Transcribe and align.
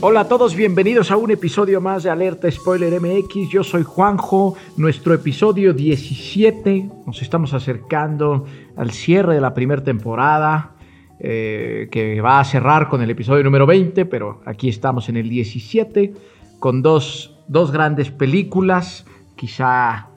Hola 0.00 0.20
a 0.20 0.28
todos, 0.28 0.54
bienvenidos 0.54 1.10
a 1.10 1.16
un 1.16 1.32
episodio 1.32 1.80
más 1.80 2.04
de 2.04 2.10
Alerta 2.10 2.48
Spoiler 2.48 3.00
MX. 3.00 3.48
Yo 3.50 3.64
soy 3.64 3.82
Juanjo, 3.82 4.54
nuestro 4.76 5.12
episodio 5.12 5.72
17. 5.72 6.88
Nos 7.04 7.20
estamos 7.20 7.52
acercando 7.52 8.46
al 8.76 8.92
cierre 8.92 9.34
de 9.34 9.40
la 9.40 9.54
primera 9.54 9.82
temporada, 9.82 10.76
eh, 11.18 11.88
que 11.90 12.20
va 12.20 12.38
a 12.38 12.44
cerrar 12.44 12.88
con 12.88 13.02
el 13.02 13.10
episodio 13.10 13.42
número 13.42 13.66
20, 13.66 14.06
pero 14.06 14.40
aquí 14.46 14.68
estamos 14.68 15.08
en 15.08 15.16
el 15.16 15.28
17, 15.28 16.14
con 16.60 16.80
dos, 16.80 17.36
dos 17.48 17.72
grandes 17.72 18.12
películas, 18.12 19.04
quizá 19.34 20.10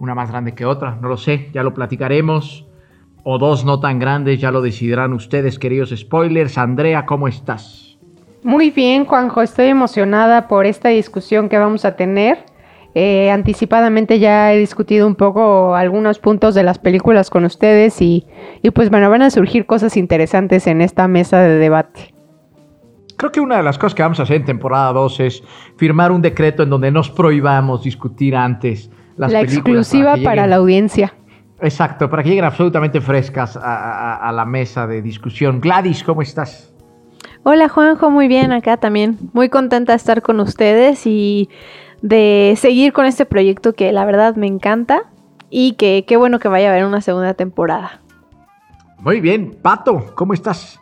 una 0.00 0.16
más 0.16 0.32
grande 0.32 0.56
que 0.56 0.66
otra, 0.66 0.98
no 1.00 1.06
lo 1.06 1.16
sé, 1.16 1.48
ya 1.54 1.62
lo 1.62 1.74
platicaremos. 1.74 2.66
O 3.22 3.38
dos 3.38 3.64
no 3.64 3.78
tan 3.78 4.00
grandes, 4.00 4.40
ya 4.40 4.50
lo 4.50 4.62
decidirán 4.62 5.12
ustedes, 5.12 5.60
queridos 5.60 5.94
spoilers. 5.96 6.58
Andrea, 6.58 7.06
¿cómo 7.06 7.28
estás? 7.28 7.91
Muy 8.42 8.70
bien, 8.70 9.04
Juanjo, 9.04 9.42
estoy 9.42 9.66
emocionada 9.66 10.48
por 10.48 10.66
esta 10.66 10.88
discusión 10.88 11.48
que 11.48 11.58
vamos 11.58 11.84
a 11.84 11.94
tener. 11.96 12.38
Eh, 12.94 13.30
anticipadamente 13.30 14.18
ya 14.18 14.52
he 14.52 14.58
discutido 14.58 15.06
un 15.06 15.14
poco 15.14 15.74
algunos 15.74 16.18
puntos 16.18 16.54
de 16.54 16.62
las 16.62 16.78
películas 16.78 17.30
con 17.30 17.44
ustedes 17.44 18.02
y, 18.02 18.26
y 18.60 18.70
pues 18.70 18.90
bueno, 18.90 19.08
van 19.08 19.22
a 19.22 19.30
surgir 19.30 19.64
cosas 19.64 19.96
interesantes 19.96 20.66
en 20.66 20.82
esta 20.82 21.08
mesa 21.08 21.40
de 21.40 21.56
debate. 21.58 22.14
Creo 23.16 23.30
que 23.32 23.40
una 23.40 23.56
de 23.58 23.62
las 23.62 23.78
cosas 23.78 23.94
que 23.94 24.02
vamos 24.02 24.18
a 24.20 24.24
hacer 24.24 24.36
en 24.36 24.44
temporada 24.44 24.92
2 24.92 25.20
es 25.20 25.42
firmar 25.76 26.10
un 26.12 26.20
decreto 26.20 26.64
en 26.64 26.70
donde 26.70 26.90
nos 26.90 27.08
prohibamos 27.10 27.84
discutir 27.84 28.34
antes 28.36 28.90
las 29.16 29.30
la 29.32 29.40
películas. 29.40 29.86
exclusiva 29.86 30.16
para, 30.22 30.46
la 30.46 30.56
audiencia. 30.56 31.14
Exacto, 31.60 32.10
para 32.10 32.24
que 32.24 32.30
lleguen 32.30 32.44
absolutamente 32.44 33.00
frescas 33.00 33.56
a, 33.56 33.60
a- 33.62 34.28
a 34.28 34.32
la 34.32 34.44
mesa 34.44 34.86
de 34.88 35.00
discusión. 35.00 35.60
Gladys, 35.60 36.02
¿cómo 36.02 36.20
estás? 36.20 36.71
Hola 37.44 37.68
Juanjo, 37.68 38.10
muy 38.10 38.28
bien 38.28 38.52
acá 38.52 38.76
también. 38.76 39.18
Muy 39.32 39.48
contenta 39.48 39.92
de 39.92 39.96
estar 39.96 40.22
con 40.22 40.40
ustedes 40.40 41.06
y 41.06 41.48
de 42.02 42.54
seguir 42.56 42.92
con 42.92 43.06
este 43.06 43.24
proyecto 43.24 43.72
que 43.72 43.92
la 43.92 44.04
verdad 44.04 44.36
me 44.36 44.46
encanta 44.46 45.04
y 45.50 45.72
que 45.72 46.04
qué 46.06 46.16
bueno 46.16 46.38
que 46.38 46.48
vaya 46.48 46.68
a 46.68 46.72
haber 46.72 46.84
una 46.84 47.00
segunda 47.00 47.34
temporada. 47.34 48.00
Muy 49.00 49.20
bien, 49.20 49.56
Pato, 49.60 50.14
¿cómo 50.14 50.32
estás? 50.34 50.80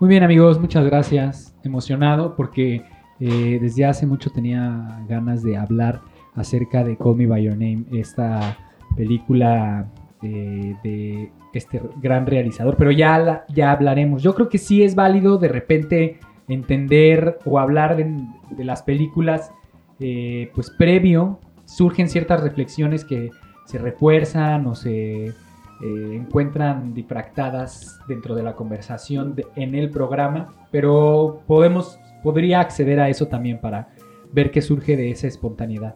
Muy 0.00 0.08
bien 0.08 0.22
amigos, 0.22 0.58
muchas 0.58 0.84
gracias. 0.84 1.54
Emocionado 1.62 2.34
porque 2.34 2.84
eh, 3.20 3.58
desde 3.60 3.84
hace 3.84 4.06
mucho 4.06 4.30
tenía 4.30 5.04
ganas 5.08 5.42
de 5.42 5.56
hablar 5.56 6.00
acerca 6.34 6.82
de 6.82 6.96
Call 6.96 7.16
Me 7.16 7.26
By 7.26 7.44
Your 7.44 7.52
Name, 7.52 7.84
esta 7.92 8.56
película 8.96 9.86
de 10.22 11.30
este 11.54 11.80
gran 11.96 12.26
realizador, 12.26 12.76
pero 12.76 12.90
ya, 12.90 13.44
ya 13.48 13.72
hablaremos. 13.72 14.22
Yo 14.22 14.34
creo 14.34 14.48
que 14.48 14.58
sí 14.58 14.82
es 14.82 14.94
válido 14.94 15.38
de 15.38 15.48
repente 15.48 16.20
entender 16.48 17.38
o 17.44 17.58
hablar 17.58 17.96
de, 17.96 18.64
las 18.64 18.82
películas, 18.82 19.52
eh, 19.98 20.50
pues 20.54 20.70
previo, 20.70 21.38
surgen 21.64 22.08
ciertas 22.08 22.42
reflexiones 22.42 23.04
que 23.04 23.30
se 23.64 23.78
refuerzan 23.78 24.66
o 24.66 24.74
se 24.74 25.26
eh, 25.26 25.34
encuentran 25.80 26.92
difractadas 26.92 28.00
dentro 28.08 28.34
de 28.34 28.42
la 28.42 28.54
conversación 28.54 29.36
en 29.54 29.74
el 29.74 29.90
programa, 29.90 30.52
pero 30.70 31.42
podemos, 31.46 31.98
podría 32.22 32.60
acceder 32.60 33.00
a 33.00 33.08
eso 33.08 33.28
también 33.28 33.60
para 33.60 33.88
ver 34.32 34.50
qué 34.50 34.60
surge 34.60 34.96
de 34.96 35.10
esa 35.10 35.26
espontaneidad. 35.26 35.94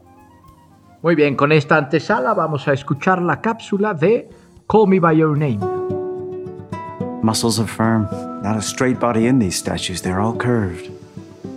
Muy 1.05 1.17
bien, 1.17 1.37
con 1.37 1.53
esta 1.53 1.77
antesala 1.77 2.33
vamos 2.33 2.67
a 2.67 2.73
escuchar 2.73 3.21
la 3.21 3.43
cápsula 3.43 3.93
de 3.93 4.27
Call 4.67 4.89
Me 4.89 4.99
By 4.99 5.19
Your 5.19 5.37
Name. 5.37 5.61
Muscles 7.23 7.59
are 7.59 7.69
firm. 7.69 8.09
Not 8.43 8.57
a 8.57 8.63
straight 8.63 8.99
body 8.99 9.27
in 9.27 9.39
these 9.39 9.55
statues. 9.55 10.01
They're 10.01 10.19
all 10.19 10.35
curved. 10.35 10.91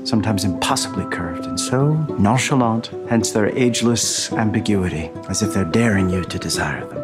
Sometimes 0.03 0.43
impossibly 0.43 1.05
curved, 1.05 1.45
and 1.45 1.57
so 1.57 1.93
nonchalant, 2.19 2.91
hence 3.09 3.31
their 3.31 3.47
ageless 3.57 4.33
ambiguity, 4.33 5.09
as 5.29 5.41
if 5.41 5.53
they're 5.53 5.71
daring 5.71 6.09
you 6.09 6.25
to 6.25 6.37
desire 6.37 6.85
them. 6.85 7.01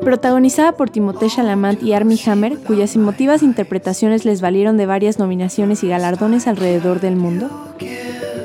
Protagonizada 0.00 0.72
por 0.78 0.88
Timothée 0.88 1.28
Chalamet 1.28 1.82
y 1.82 1.92
Armie 1.92 2.18
Hammer, 2.24 2.56
cuyas 2.60 2.96
emotivas 2.96 3.42
interpretaciones 3.42 4.24
les 4.24 4.40
valieron 4.40 4.78
de 4.78 4.86
varias 4.86 5.18
nominaciones 5.18 5.84
y 5.84 5.88
galardones 5.88 6.46
alrededor 6.46 7.00
del 7.00 7.16
mundo. 7.16 7.50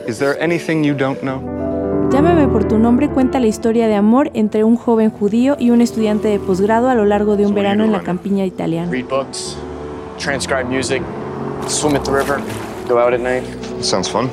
Is 0.09 0.19
there 0.19 0.37
anything 0.43 0.83
you 0.83 0.93
don't 0.93 1.21
know? 1.21 1.58
Llámame 2.11 2.47
por 2.47 2.67
tu 2.67 2.77
nombre 2.77 3.09
cuenta 3.09 3.39
la 3.39 3.47
historia 3.47 3.87
de 3.87 3.95
amor 3.95 4.31
entre 4.33 4.63
un 4.63 4.75
joven 4.75 5.09
judío 5.09 5.55
y 5.59 5.69
un 5.69 5.81
estudiante 5.81 6.27
de 6.27 6.39
posgrado 6.39 6.89
a 6.89 6.95
lo 6.95 7.05
largo 7.05 7.37
de 7.37 7.45
un 7.45 7.53
verano 7.53 7.83
en 7.83 7.91
la 7.91 8.01
campiña 8.01 8.45
italiana. 8.45 8.91
read 8.91 9.07
books, 9.07 9.57
transcribe 10.17 10.65
music, 10.65 11.01
swim 11.67 11.95
at 11.95 12.03
the 12.03 12.11
river, 12.11 12.39
go 12.87 12.99
out 12.99 13.13
at 13.13 13.19
night. 13.19 13.43
Sounds 13.81 14.09
fun. 14.09 14.29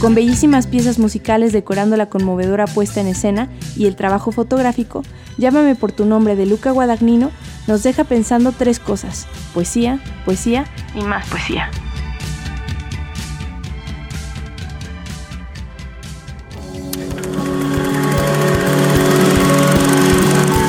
Con 0.00 0.14
bellísimas 0.14 0.66
piezas 0.68 0.98
musicales 0.98 1.52
decorando 1.52 1.96
la 1.96 2.08
conmovedora 2.08 2.66
puesta 2.66 3.00
en 3.00 3.08
escena 3.08 3.48
y 3.76 3.86
el 3.86 3.96
trabajo 3.96 4.30
fotográfico, 4.30 5.02
Llámame 5.38 5.76
por 5.76 5.92
tu 5.92 6.04
nombre 6.04 6.34
de 6.34 6.46
Luca 6.46 6.72
Guadagnino 6.72 7.30
nos 7.68 7.84
deja 7.84 8.04
pensando 8.04 8.52
tres 8.52 8.80
cosas: 8.80 9.26
poesía, 9.54 10.00
poesía 10.24 10.66
y 10.94 11.02
más 11.02 11.26
poesía. 11.28 11.70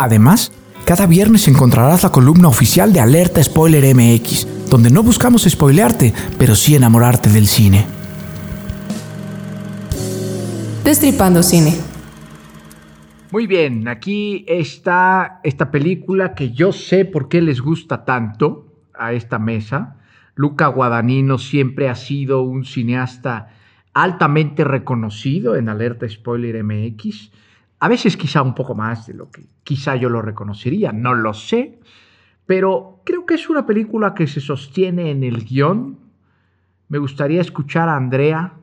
Además, 0.00 0.50
cada 0.86 1.06
viernes 1.06 1.46
encontrarás 1.46 2.04
la 2.04 2.10
columna 2.10 2.48
oficial 2.48 2.90
de 2.90 3.00
Alerta 3.00 3.44
Spoiler 3.44 3.94
MX, 3.94 4.70
donde 4.70 4.88
no 4.88 5.02
buscamos 5.02 5.42
spoilearte, 5.42 6.14
pero 6.38 6.54
sí 6.54 6.74
enamorarte 6.74 7.28
del 7.28 7.46
cine. 7.46 7.84
Destripando 10.82 11.42
Cine. 11.42 11.74
Muy 13.30 13.46
bien, 13.46 13.88
aquí 13.88 14.46
está 14.48 15.40
esta 15.44 15.70
película 15.70 16.34
que 16.34 16.50
yo 16.52 16.72
sé 16.72 17.04
por 17.04 17.28
qué 17.28 17.42
les 17.42 17.60
gusta 17.60 18.06
tanto 18.06 18.72
a 18.98 19.12
esta 19.12 19.38
mesa. 19.38 19.98
Luca 20.34 20.68
Guadagnino 20.68 21.36
siempre 21.36 21.90
ha 21.90 21.94
sido 21.94 22.40
un 22.40 22.64
cineasta 22.64 23.48
altamente 23.92 24.64
reconocido 24.64 25.56
en 25.56 25.68
Alerta 25.68 26.08
Spoiler 26.08 26.64
MX. 26.64 27.32
A 27.80 27.88
veces 27.88 28.16
quizá 28.16 28.42
un 28.42 28.54
poco 28.54 28.74
más 28.74 29.06
de 29.06 29.14
lo 29.14 29.30
que 29.30 29.42
quizá 29.64 29.96
yo 29.96 30.08
lo 30.08 30.22
reconocería, 30.22 30.92
no 30.92 31.14
lo 31.14 31.34
sé. 31.34 31.78
Pero 32.46 33.00
creo 33.04 33.26
que 33.26 33.34
es 33.34 33.48
una 33.48 33.66
película 33.66 34.14
que 34.14 34.26
se 34.26 34.40
sostiene 34.40 35.10
en 35.10 35.24
el 35.24 35.44
guion. 35.44 35.98
Me 36.88 36.98
gustaría 36.98 37.40
escuchar 37.40 37.88
a 37.88 37.96
Andrea. 37.96 38.54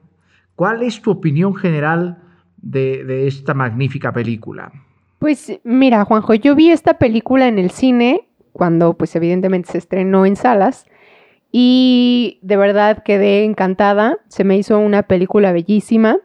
¿Cuál 0.55 0.83
es 0.83 1.01
tu 1.01 1.11
opinión 1.11 1.55
general 1.55 2.21
de, 2.57 3.03
de 3.05 3.27
esta 3.27 3.53
magnífica 3.53 4.11
película? 4.11 4.71
Pues 5.19 5.59
mira, 5.63 6.05
Juanjo, 6.05 6.35
yo 6.35 6.55
vi 6.55 6.69
esta 6.69 6.99
película 6.99 7.47
en 7.47 7.57
el 7.57 7.71
cine 7.71 8.27
cuando 8.53 8.95
pues 8.95 9.15
evidentemente 9.15 9.71
se 9.71 9.77
estrenó 9.77 10.25
en 10.25 10.35
salas 10.35 10.85
y 11.51 12.39
de 12.41 12.57
verdad 12.57 13.03
quedé 13.03 13.45
encantada, 13.45 14.17
se 14.27 14.43
me 14.43 14.57
hizo 14.57 14.77
una 14.79 15.03
película 15.03 15.51
bellísima. 15.53 16.17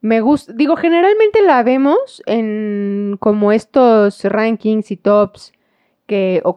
Me 0.00 0.20
gusta, 0.20 0.52
digo, 0.52 0.76
generalmente 0.76 1.42
la 1.42 1.62
vemos 1.62 2.22
en 2.26 3.16
como 3.18 3.52
estos 3.52 4.22
rankings 4.24 4.90
y 4.92 4.96
tops 4.96 5.52
que 6.06 6.40
o, 6.44 6.56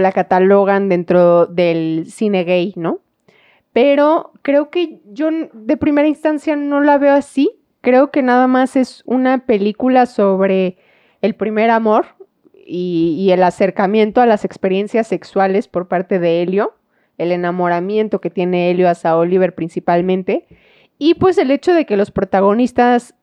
la 0.00 0.12
catalogan 0.12 0.88
dentro 0.88 1.46
del 1.46 2.06
cine 2.08 2.44
gay, 2.44 2.72
¿no? 2.76 3.00
Pero 3.72 4.32
creo 4.42 4.70
que 4.70 5.00
yo 5.06 5.28
de 5.52 5.76
primera 5.76 6.08
instancia 6.08 6.56
no 6.56 6.80
la 6.80 6.98
veo 6.98 7.14
así. 7.14 7.52
Creo 7.80 8.10
que 8.10 8.22
nada 8.22 8.46
más 8.48 8.76
es 8.76 9.02
una 9.06 9.46
película 9.46 10.06
sobre 10.06 10.78
el 11.20 11.34
primer 11.34 11.70
amor 11.70 12.06
y, 12.54 13.16
y 13.18 13.32
el 13.32 13.42
acercamiento 13.42 14.20
a 14.20 14.26
las 14.26 14.44
experiencias 14.44 15.06
sexuales 15.06 15.68
por 15.68 15.88
parte 15.88 16.18
de 16.18 16.42
Helio, 16.42 16.74
el 17.18 17.32
enamoramiento 17.32 18.20
que 18.20 18.30
tiene 18.30 18.70
Helio 18.70 18.88
hacia 18.88 19.16
Oliver 19.16 19.54
principalmente, 19.54 20.46
y 21.02 21.14
pues 21.14 21.36
el 21.38 21.50
hecho 21.50 21.74
de 21.74 21.84
que 21.84 21.96
los 21.96 22.12
protagonistas 22.12 23.16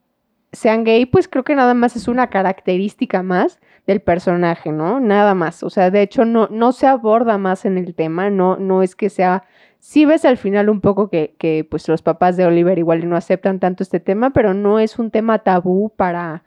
sean 0.52 0.84
gay, 0.84 1.06
pues 1.06 1.30
creo 1.30 1.46
que 1.46 1.56
nada 1.56 1.74
más 1.74 1.96
es 1.96 2.10
una 2.10 2.30
característica 2.30 3.24
más 3.24 3.62
del 3.88 4.02
personaje, 4.02 4.74
¿no? 4.74 5.00
Nada 5.00 5.34
más. 5.34 5.64
O 5.64 5.70
sea, 5.70 5.90
de 5.90 6.02
hecho 6.02 6.26
no, 6.26 6.50
no 6.52 6.74
se 6.74 6.88
aborda 6.88 7.38
más 7.38 7.64
en 7.64 7.78
el 7.78 7.96
tema, 7.96 8.30
no, 8.30 8.58
no 8.58 8.84
es 8.84 8.98
que 8.98 9.10
sea... 9.10 9.46
Sí 9.80 10.04
ves 10.04 10.26
al 10.26 10.36
final 10.36 10.70
un 10.70 10.82
poco 10.82 11.10
que, 11.10 11.36
que 11.38 11.64
pues 11.64 11.88
los 11.88 12.02
papás 12.02 12.36
de 12.36 12.46
Oliver 12.46 12.78
igual 12.78 13.08
no 13.08 13.16
aceptan 13.16 13.62
tanto 13.62 13.84
este 13.84 14.02
tema, 14.02 14.32
pero 14.32 14.54
no 14.54 14.80
es 14.80 15.00
un 15.00 15.10
tema 15.10 15.40
tabú 15.40 15.90
para, 15.96 16.44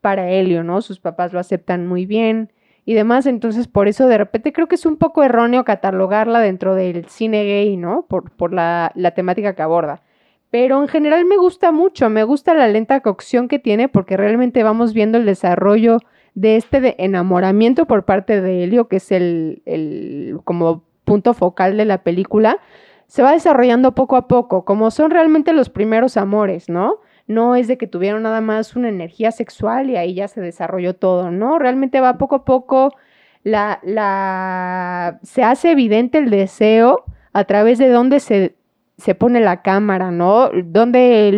para 0.00 0.30
Helio, 0.30 0.62
¿no? 0.62 0.82
Sus 0.82 1.00
papás 1.00 1.32
lo 1.32 1.40
aceptan 1.40 1.88
muy 1.88 2.06
bien 2.06 2.52
y 2.84 2.94
demás, 2.94 3.26
entonces 3.26 3.66
por 3.66 3.88
eso 3.88 4.06
de 4.06 4.18
repente 4.18 4.52
creo 4.52 4.68
que 4.68 4.76
es 4.76 4.86
un 4.86 4.98
poco 4.98 5.24
erróneo 5.24 5.64
catalogarla 5.64 6.38
dentro 6.38 6.76
del 6.76 7.06
cine 7.06 7.42
gay, 7.42 7.76
¿no? 7.76 8.06
Por, 8.08 8.30
por 8.30 8.52
la, 8.52 8.92
la 8.94 9.10
temática 9.10 9.56
que 9.56 9.62
aborda. 9.62 10.02
Pero 10.50 10.80
en 10.80 10.88
general 10.88 11.24
me 11.24 11.36
gusta 11.36 11.72
mucho, 11.72 12.08
me 12.08 12.24
gusta 12.24 12.54
la 12.54 12.68
lenta 12.68 13.00
cocción 13.00 13.48
que 13.48 13.58
tiene 13.58 13.88
porque 13.88 14.16
realmente 14.16 14.62
vamos 14.62 14.92
viendo 14.94 15.18
el 15.18 15.26
desarrollo 15.26 15.98
de 16.34 16.56
este 16.56 17.02
enamoramiento 17.02 17.86
por 17.86 18.04
parte 18.04 18.40
de 18.40 18.64
Helio, 18.64 18.88
que 18.88 18.96
es 18.96 19.10
el, 19.10 19.62
el 19.64 20.38
como 20.44 20.84
punto 21.04 21.34
focal 21.34 21.76
de 21.76 21.86
la 21.86 22.02
película, 22.02 22.58
se 23.06 23.22
va 23.22 23.32
desarrollando 23.32 23.94
poco 23.94 24.16
a 24.16 24.28
poco, 24.28 24.64
como 24.64 24.90
son 24.90 25.10
realmente 25.10 25.52
los 25.52 25.70
primeros 25.70 26.16
amores, 26.16 26.68
¿no? 26.68 27.00
No 27.26 27.56
es 27.56 27.68
de 27.68 27.78
que 27.78 27.86
tuvieron 27.86 28.22
nada 28.22 28.40
más 28.40 28.76
una 28.76 28.88
energía 28.88 29.30
sexual 29.30 29.90
y 29.90 29.96
ahí 29.96 30.14
ya 30.14 30.28
se 30.28 30.40
desarrolló 30.40 30.94
todo, 30.94 31.30
¿no? 31.30 31.58
Realmente 31.58 32.00
va 32.00 32.18
poco 32.18 32.36
a 32.36 32.44
poco, 32.44 32.94
la, 33.42 33.80
la, 33.82 35.18
se 35.22 35.42
hace 35.42 35.70
evidente 35.70 36.18
el 36.18 36.30
deseo 36.30 37.04
a 37.32 37.44
través 37.44 37.78
de 37.78 37.88
dónde 37.88 38.20
se, 38.20 38.56
se 38.98 39.14
pone 39.14 39.40
la 39.40 39.62
cámara, 39.62 40.10
¿no? 40.10 40.50
Donde 40.64 41.32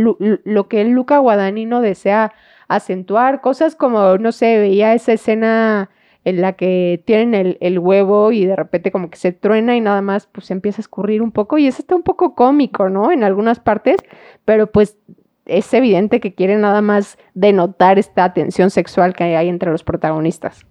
lo 0.44 0.68
que 0.68 0.84
Luca 0.84 1.18
Guadagnino 1.18 1.80
desea 1.80 2.32
acentuar, 2.68 3.40
cosas 3.40 3.74
como, 3.74 4.18
no 4.18 4.32
sé, 4.32 4.58
veía 4.58 4.94
esa 4.94 5.12
escena 5.12 5.90
en 6.24 6.40
la 6.40 6.52
que 6.52 7.02
tienen 7.06 7.34
el, 7.34 7.58
el 7.60 7.78
huevo 7.78 8.32
y 8.32 8.44
de 8.44 8.54
repente 8.54 8.92
como 8.92 9.08
que 9.08 9.16
se 9.16 9.32
truena 9.32 9.76
y 9.76 9.80
nada 9.80 10.02
más 10.02 10.26
pues 10.26 10.50
empieza 10.50 10.80
a 10.80 10.82
escurrir 10.82 11.22
un 11.22 11.32
poco 11.32 11.58
y 11.58 11.66
eso 11.66 11.80
está 11.80 11.94
un 11.94 12.02
poco 12.02 12.34
cómico, 12.34 12.90
¿no? 12.90 13.10
En 13.10 13.24
algunas 13.24 13.60
partes, 13.60 13.96
pero 14.44 14.70
pues 14.70 14.98
es 15.46 15.72
evidente 15.72 16.20
que 16.20 16.34
quiere 16.34 16.56
nada 16.56 16.82
más 16.82 17.18
denotar 17.34 17.98
esta 17.98 18.34
tensión 18.34 18.70
sexual 18.70 19.14
que 19.14 19.24
hay 19.24 19.48
entre 19.48 19.70
los 19.70 19.82
protagonistas. 19.82 20.66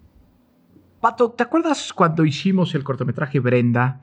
Pato, 1.00 1.30
¿te 1.32 1.42
acuerdas 1.42 1.92
cuando 1.92 2.24
hicimos 2.24 2.74
el 2.74 2.84
cortometraje 2.84 3.40
Brenda? 3.40 4.00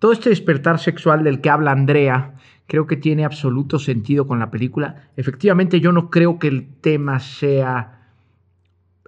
Todo 0.00 0.12
este 0.12 0.30
despertar 0.30 0.78
sexual 0.78 1.22
del 1.22 1.42
que 1.42 1.50
habla 1.50 1.72
Andrea, 1.72 2.34
creo 2.66 2.86
que 2.86 2.96
tiene 2.96 3.26
absoluto 3.26 3.78
sentido 3.78 4.26
con 4.26 4.38
la 4.38 4.50
película. 4.50 5.10
Efectivamente, 5.14 5.78
yo 5.78 5.92
no 5.92 6.08
creo 6.08 6.38
que 6.38 6.48
el 6.48 6.74
tema 6.80 7.20
sea 7.20 8.08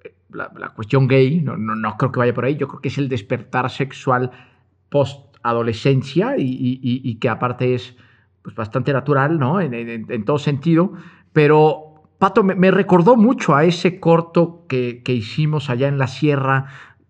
eh, 0.04 0.14
la, 0.30 0.68
cuestión 0.76 1.08
gay, 1.08 1.40
no, 1.40 1.56
no, 1.56 1.74
no 1.74 1.96
creo 1.96 2.12
que 2.12 2.18
vaya 2.18 2.34
por 2.34 2.44
ahí, 2.44 2.56
yo 2.56 2.68
creo 2.68 2.82
que 2.82 2.88
es 2.88 2.98
el 2.98 3.08
despertar 3.08 3.70
sexual 3.70 4.32
post-adolescencia 4.90 6.34
y, 6.36 7.16
que 7.18 7.28
aparte 7.30 7.74
es 7.74 7.96
pues, 8.42 8.54
bastante 8.54 8.92
natural, 8.92 9.38
¿no? 9.38 9.62
En, 9.62 10.24
todo 10.26 10.38
sentido, 10.38 10.92
pero 11.32 12.02
Pato, 12.18 12.44
me, 12.44 12.54
me 12.54 12.70
recordó 12.70 13.16
mucho 13.16 13.56
a 13.56 13.64
ese 13.64 13.98
corto 13.98 14.66
que, 14.68 15.02
que 15.02 15.14
hicimos 15.14 15.70
allá 15.70 15.88
en 15.88 15.96
la 15.96 16.06
sierra 16.06 16.66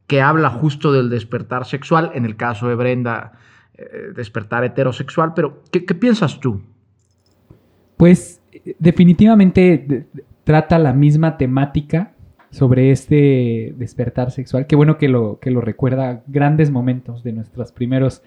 que 0.07 0.23
habla 0.23 0.51
justo 0.51 0.93
del 0.93 1.11
despertar 1.11 1.65
sexual, 1.65 2.13
en 2.15 2.25
el 2.25 2.37
caso 2.37 2.69
de 2.69 2.77
Brenda, 2.77 3.33
despertar 4.15 4.65
heterosexual, 4.65 5.33
pero 5.35 5.63
¿qué, 5.71 5.81
piensas 5.81 6.39
tú? 6.41 6.63
Pues 7.97 8.41
eh, 8.53 8.77
definitivamente 8.79 9.61
de- 9.79 10.07
de- 10.13 10.25
trata 10.45 10.79
la 10.79 10.93
misma 10.93 11.37
temática 11.39 12.13
sobre 12.51 12.91
este 12.91 13.75
despertar 13.79 14.31
sexual. 14.31 14.67
Qué 14.67 14.77
bueno 14.77 14.99
que 14.99 15.09
lo, 15.09 15.39
que 15.39 15.51
lo 15.51 15.61
recuerda 15.61 16.23
grandes 16.27 16.71
momentos 16.71 17.23
de 17.23 17.33
nuestras 17.33 17.73
primeras 17.73 18.23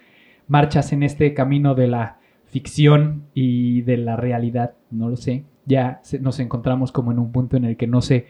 marchas 0.47 0.94
en 0.94 1.03
este 1.03 1.33
camino 1.33 1.75
de 1.75 1.88
la 1.88 2.19
ficción 2.45 3.24
y 3.33 3.81
de 3.81 3.98
la 3.98 4.15
realidad. 4.15 4.74
No 4.89 5.09
lo 5.09 5.15
sé. 5.18 5.44
Ya 5.65 6.01
nos 6.21 6.39
encontramos 6.39 6.91
como 6.91 7.12
en 7.12 7.19
un 7.19 7.31
punto 7.31 7.57
en 7.57 7.65
el 7.65 7.75
que 7.77 7.88
no 7.88 8.01
sé 8.01 8.27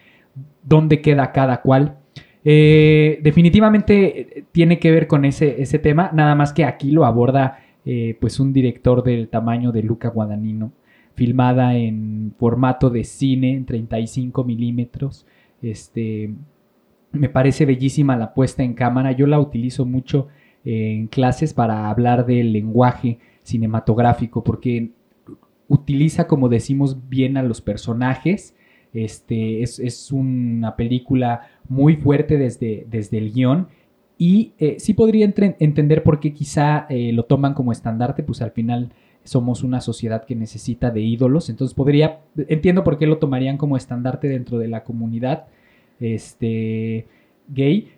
dónde 0.62 1.00
queda 1.00 1.32
cada 1.32 1.62
cual. 1.62 1.98
Eh, 2.48 3.18
definitivamente 3.24 4.38
eh, 4.38 4.44
tiene 4.52 4.78
que 4.78 4.92
ver 4.92 5.08
con 5.08 5.24
ese, 5.24 5.60
ese 5.60 5.80
tema, 5.80 6.12
nada 6.14 6.36
más 6.36 6.52
que 6.52 6.64
aquí 6.64 6.92
lo 6.92 7.04
aborda 7.04 7.58
eh, 7.84 8.16
pues 8.20 8.38
un 8.38 8.52
director 8.52 9.02
del 9.02 9.26
tamaño 9.28 9.72
de 9.72 9.82
Luca 9.82 10.10
Guadagnino, 10.10 10.70
filmada 11.16 11.74
en 11.74 12.32
formato 12.38 12.88
de 12.88 13.02
cine 13.02 13.54
en 13.54 13.66
35 13.66 14.44
milímetros. 14.44 15.26
Este, 15.60 16.34
me 17.10 17.28
parece 17.28 17.66
bellísima 17.66 18.16
la 18.16 18.32
puesta 18.32 18.62
en 18.62 18.74
cámara, 18.74 19.10
yo 19.10 19.26
la 19.26 19.40
utilizo 19.40 19.84
mucho 19.84 20.28
en 20.64 21.08
clases 21.08 21.52
para 21.52 21.90
hablar 21.90 22.26
del 22.26 22.52
lenguaje 22.52 23.18
cinematográfico, 23.42 24.44
porque 24.44 24.90
utiliza, 25.66 26.28
como 26.28 26.48
decimos, 26.48 27.08
bien 27.08 27.38
a 27.38 27.42
los 27.42 27.60
personajes. 27.60 28.54
Este, 28.92 29.62
es, 29.62 29.78
es 29.78 30.12
una 30.12 30.76
película 30.76 31.55
muy 31.68 31.96
fuerte 31.96 32.38
desde, 32.38 32.86
desde 32.90 33.18
el 33.18 33.32
guion. 33.32 33.68
Y 34.18 34.52
eh, 34.58 34.76
sí 34.78 34.94
podría 34.94 35.26
entender 35.26 36.02
por 36.02 36.20
qué 36.20 36.32
quizá 36.32 36.86
eh, 36.88 37.12
lo 37.12 37.24
toman 37.24 37.54
como 37.54 37.72
estandarte, 37.72 38.22
pues 38.22 38.40
al 38.40 38.52
final 38.52 38.92
somos 39.24 39.62
una 39.62 39.80
sociedad 39.80 40.24
que 40.24 40.34
necesita 40.34 40.90
de 40.90 41.02
ídolos. 41.02 41.50
Entonces 41.50 41.74
podría, 41.74 42.20
entiendo 42.48 42.82
por 42.82 42.98
qué 42.98 43.06
lo 43.06 43.18
tomarían 43.18 43.58
como 43.58 43.76
estandarte 43.76 44.28
dentro 44.28 44.58
de 44.58 44.68
la 44.68 44.84
comunidad 44.84 45.46
este, 46.00 47.06
gay. 47.48 47.92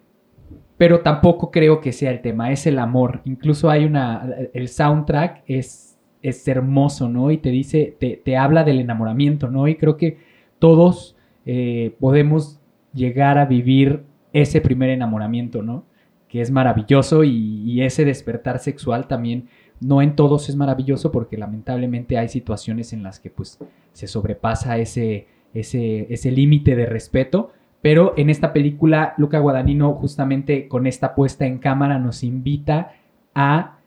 Pero 0.77 1.01
tampoco 1.01 1.51
creo 1.51 1.81
que 1.81 1.93
sea 1.93 2.11
el 2.11 2.21
tema, 2.21 2.51
es 2.51 2.67
el 2.67 2.79
amor. 2.79 3.21
Incluso 3.25 3.69
hay 3.71 3.85
una, 3.85 4.29
el 4.55 4.69
soundtrack 4.69 5.43
es, 5.47 5.99
es 6.23 6.47
hermoso, 6.49 7.09
¿no? 7.09 7.31
Y 7.31 7.39
te 7.39 7.51
dice, 7.51 7.97
te, 7.99 8.17
te 8.17 8.37
habla 8.37 8.65
del 8.65 8.81
enamoramiento, 8.81 9.51
¿no? 9.51 9.69
Y 9.69 9.75
creo 9.77 9.97
que 9.97 10.19
todos 10.59 11.17
eh, 11.47 11.95
podemos 11.99 12.58
llegar 12.99 13.39
a 13.39 13.47
vivir 13.47 14.05
ese 14.35 14.61
primer 14.61 14.91
enamoramiento, 14.91 15.63
¿no? 15.63 15.85
Que 16.29 16.43
es 16.43 16.51
maravilloso 16.51 17.25
y, 17.25 17.81
ese 17.83 18.05
despertar 18.05 18.59
sexual 18.59 19.09
también, 19.09 19.49
no 19.81 20.03
en 20.03 20.15
todos 20.17 20.49
es 20.51 20.57
maravilloso 20.57 21.11
porque 21.11 21.39
lamentablemente 21.39 22.19
hay 22.19 22.29
situaciones 22.29 22.93
en 22.93 23.03
las 23.03 23.21
que 23.21 23.31
pues 23.31 23.59
se 23.95 24.07
sobrepasa 24.07 24.77
ese, 24.79 25.29
ese, 25.55 26.13
ese 26.13 26.31
límite 26.31 26.77
de 26.77 26.85
respeto, 26.87 27.53
pero 27.81 28.13
en 28.19 28.29
esta 28.29 28.53
película 28.53 29.15
Luca 29.17 29.39
Guadagnino 29.39 29.95
justamente 29.95 30.69
con 30.69 30.87
esta 30.87 31.15
puesta 31.15 31.47
en 31.47 31.59
cámara 31.59 31.99
nos 31.99 32.23
invita 32.25 32.93
a, 33.35 33.79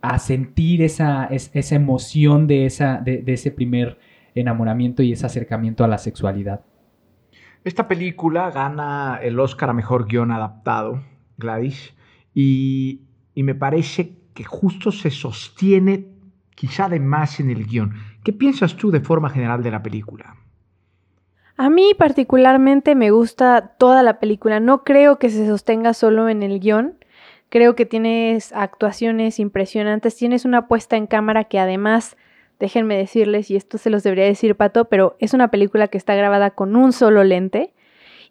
a 0.00 0.18
sentir 0.18 0.80
esa, 0.82 1.26
es- 1.26 1.50
esa 1.52 1.74
emoción 1.74 2.46
de, 2.46 2.64
esa, 2.64 3.00
de 3.04 3.24
ese 3.26 3.50
primer 3.50 3.98
enamoramiento 4.34 5.02
y 5.02 5.12
ese 5.12 5.26
acercamiento 5.26 5.82
a 5.84 5.88
la 5.88 5.98
sexualidad. 5.98 6.60
Esta 7.66 7.88
película 7.88 8.52
gana 8.52 9.18
el 9.20 9.40
Oscar 9.40 9.70
a 9.70 9.72
Mejor 9.72 10.06
Guión 10.06 10.30
Adaptado, 10.30 11.02
Gladys, 11.36 11.96
y, 12.32 13.00
y 13.34 13.42
me 13.42 13.56
parece 13.56 14.12
que 14.34 14.44
justo 14.44 14.92
se 14.92 15.10
sostiene 15.10 16.06
quizá 16.54 16.88
de 16.88 17.00
más 17.00 17.40
en 17.40 17.50
el 17.50 17.66
guion. 17.66 17.94
¿Qué 18.22 18.32
piensas 18.32 18.76
tú 18.76 18.92
de 18.92 19.00
forma 19.00 19.30
general 19.30 19.64
de 19.64 19.72
la 19.72 19.82
película? 19.82 20.36
A 21.56 21.68
mí 21.68 21.90
particularmente 21.98 22.94
me 22.94 23.10
gusta 23.10 23.74
toda 23.78 24.04
la 24.04 24.20
película. 24.20 24.60
No 24.60 24.84
creo 24.84 25.18
que 25.18 25.28
se 25.28 25.44
sostenga 25.44 25.92
solo 25.92 26.28
en 26.28 26.44
el 26.44 26.60
guion. 26.60 26.94
Creo 27.48 27.74
que 27.74 27.84
tienes 27.84 28.52
actuaciones 28.52 29.40
impresionantes. 29.40 30.14
Tienes 30.14 30.44
una 30.44 30.68
puesta 30.68 30.96
en 30.96 31.08
cámara 31.08 31.42
que 31.42 31.58
además, 31.58 32.16
déjenme 32.58 32.96
decirles, 32.96 33.50
y 33.50 33.56
esto 33.56 33.78
se 33.78 33.90
los 33.90 34.02
debería 34.02 34.24
decir 34.24 34.56
Pato, 34.56 34.86
pero 34.86 35.16
es 35.18 35.34
una 35.34 35.48
película 35.48 35.88
que 35.88 35.98
está 35.98 36.14
grabada 36.14 36.50
con 36.50 36.76
un 36.76 36.92
solo 36.92 37.24
lente 37.24 37.72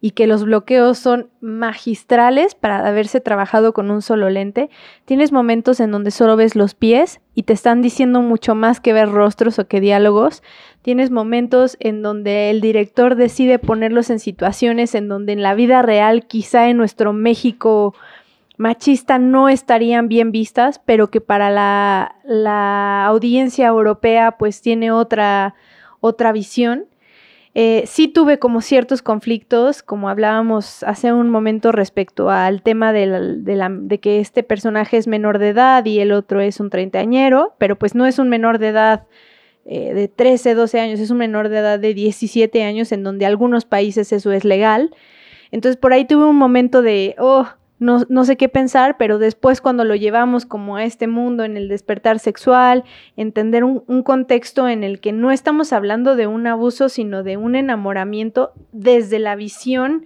y 0.02 0.12
que 0.12 0.28
los 0.28 0.44
bloqueos 0.44 0.98
son 0.98 1.30
magistrales 1.42 2.54
para 2.54 2.86
haberse 2.86 3.22
trabajado 3.22 3.74
con 3.74 3.90
un 3.92 4.02
solo 4.02 4.30
lente. 4.30 4.70
Tienes 5.06 5.32
momentos 5.32 5.80
en 5.80 5.92
donde 5.92 6.12
solo 6.12 6.36
ves 6.36 6.56
los 6.56 6.76
pies 6.76 7.22
y 7.34 7.44
te 7.44 7.54
están 7.54 7.82
diciendo 7.82 8.22
mucho 8.22 8.56
más 8.56 8.80
que 8.80 8.94
ver 8.94 9.10
rostros 9.10 9.58
o 9.58 9.68
que 9.68 9.82
diálogos. 9.82 10.44
Tienes 10.82 11.12
momentos 11.12 11.78
en 11.80 12.02
donde 12.02 12.52
el 12.52 12.62
director 12.62 13.16
decide 13.16 13.58
ponerlos 13.58 14.10
en 14.10 14.20
situaciones 14.20 14.96
en 14.96 15.08
donde 15.08 15.34
en 15.34 15.42
la 15.42 15.56
vida 15.56 15.82
real, 15.82 16.28
quizá 16.28 16.70
en 16.70 16.78
nuestro 16.78 17.14
México 17.14 17.96
machista 18.58 19.18
no 19.20 19.50
estarían 19.50 20.08
bien 20.08 20.32
vistas, 20.32 20.80
pero 20.86 21.10
que 21.10 21.22
para 21.22 21.50
la, 21.50 22.16
la 22.24 23.06
audiencia 23.06 23.68
europea 23.68 24.38
pues 24.38 24.62
tiene 24.62 24.92
otra, 24.92 25.56
otra 26.00 26.32
visión. 26.32 26.86
Eh, 27.58 27.84
sí 27.88 28.10
tuve 28.10 28.38
como 28.38 28.60
ciertos 28.60 29.02
conflictos, 29.02 29.82
como 29.82 30.10
hablábamos 30.10 30.84
hace 30.84 31.14
un 31.14 31.30
momento 31.30 31.72
respecto 31.72 32.30
al 32.30 32.62
tema 32.62 32.92
de, 32.92 33.08
de 33.08 34.00
que 34.00 34.20
este 34.20 34.44
personaje 34.44 34.98
es 34.98 35.08
menor 35.08 35.40
de 35.40 35.50
edad 35.50 35.86
y 35.86 36.00
el 36.00 36.12
otro 36.12 36.42
es 36.42 36.60
un 36.60 36.70
treintañero, 36.70 37.56
pero 37.58 37.78
pues 37.78 37.96
no 37.96 38.06
es 38.06 38.20
un 38.20 38.28
menor 38.28 38.60
de 38.60 38.68
edad 38.68 39.08
eh, 39.68 39.94
de 39.96 40.08
13, 40.08 40.54
12 40.54 40.80
años, 40.80 41.00
es 41.00 41.10
un 41.10 41.18
menor 41.18 41.50
de 41.50 41.58
edad 41.58 41.80
de 41.80 41.96
17 41.96 42.62
años, 42.64 42.92
en 42.92 43.04
donde 43.04 43.26
algunos 43.26 43.66
países 43.66 44.12
eso 44.12 44.32
es 44.32 44.46
legal. 44.46 44.94
Entonces 45.50 45.78
por 45.78 45.92
ahí 45.94 46.06
tuve 46.06 46.26
un 46.26 46.36
momento 46.36 46.82
de, 46.82 47.16
oh, 47.18 47.48
no, 47.78 48.04
no 48.08 48.24
sé 48.24 48.38
qué 48.38 48.48
pensar, 48.48 48.96
pero 48.98 49.20
después 49.20 49.60
cuando 49.60 49.84
lo 49.84 49.96
llevamos 49.96 50.46
como 50.46 50.78
a 50.78 50.86
este 50.86 51.08
mundo 51.08 51.44
en 51.44 51.58
el 51.58 51.68
despertar 51.68 52.20
sexual, 52.20 52.86
entender 53.18 53.64
un, 53.64 54.04
contexto 54.04 54.70
en 54.70 54.84
el 54.84 55.00
que 55.02 55.12
no 55.12 55.32
estamos 55.32 55.74
hablando 55.74 56.16
de 56.16 56.28
un 56.28 56.48
abuso, 56.48 56.88
sino 56.88 57.24
de 57.24 57.38
un 57.38 57.56
enamoramiento 57.56 58.54
desde 58.72 59.20
la 59.20 59.36
visión 59.36 60.06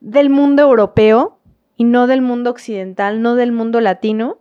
del 0.00 0.30
mundo 0.30 0.62
europeo 0.62 1.38
y 1.76 1.84
no 1.84 2.06
del 2.06 2.22
mundo 2.22 2.50
occidental, 2.50 3.20
no 3.20 3.34
del 3.34 3.52
mundo 3.52 3.80
latino, 3.80 4.38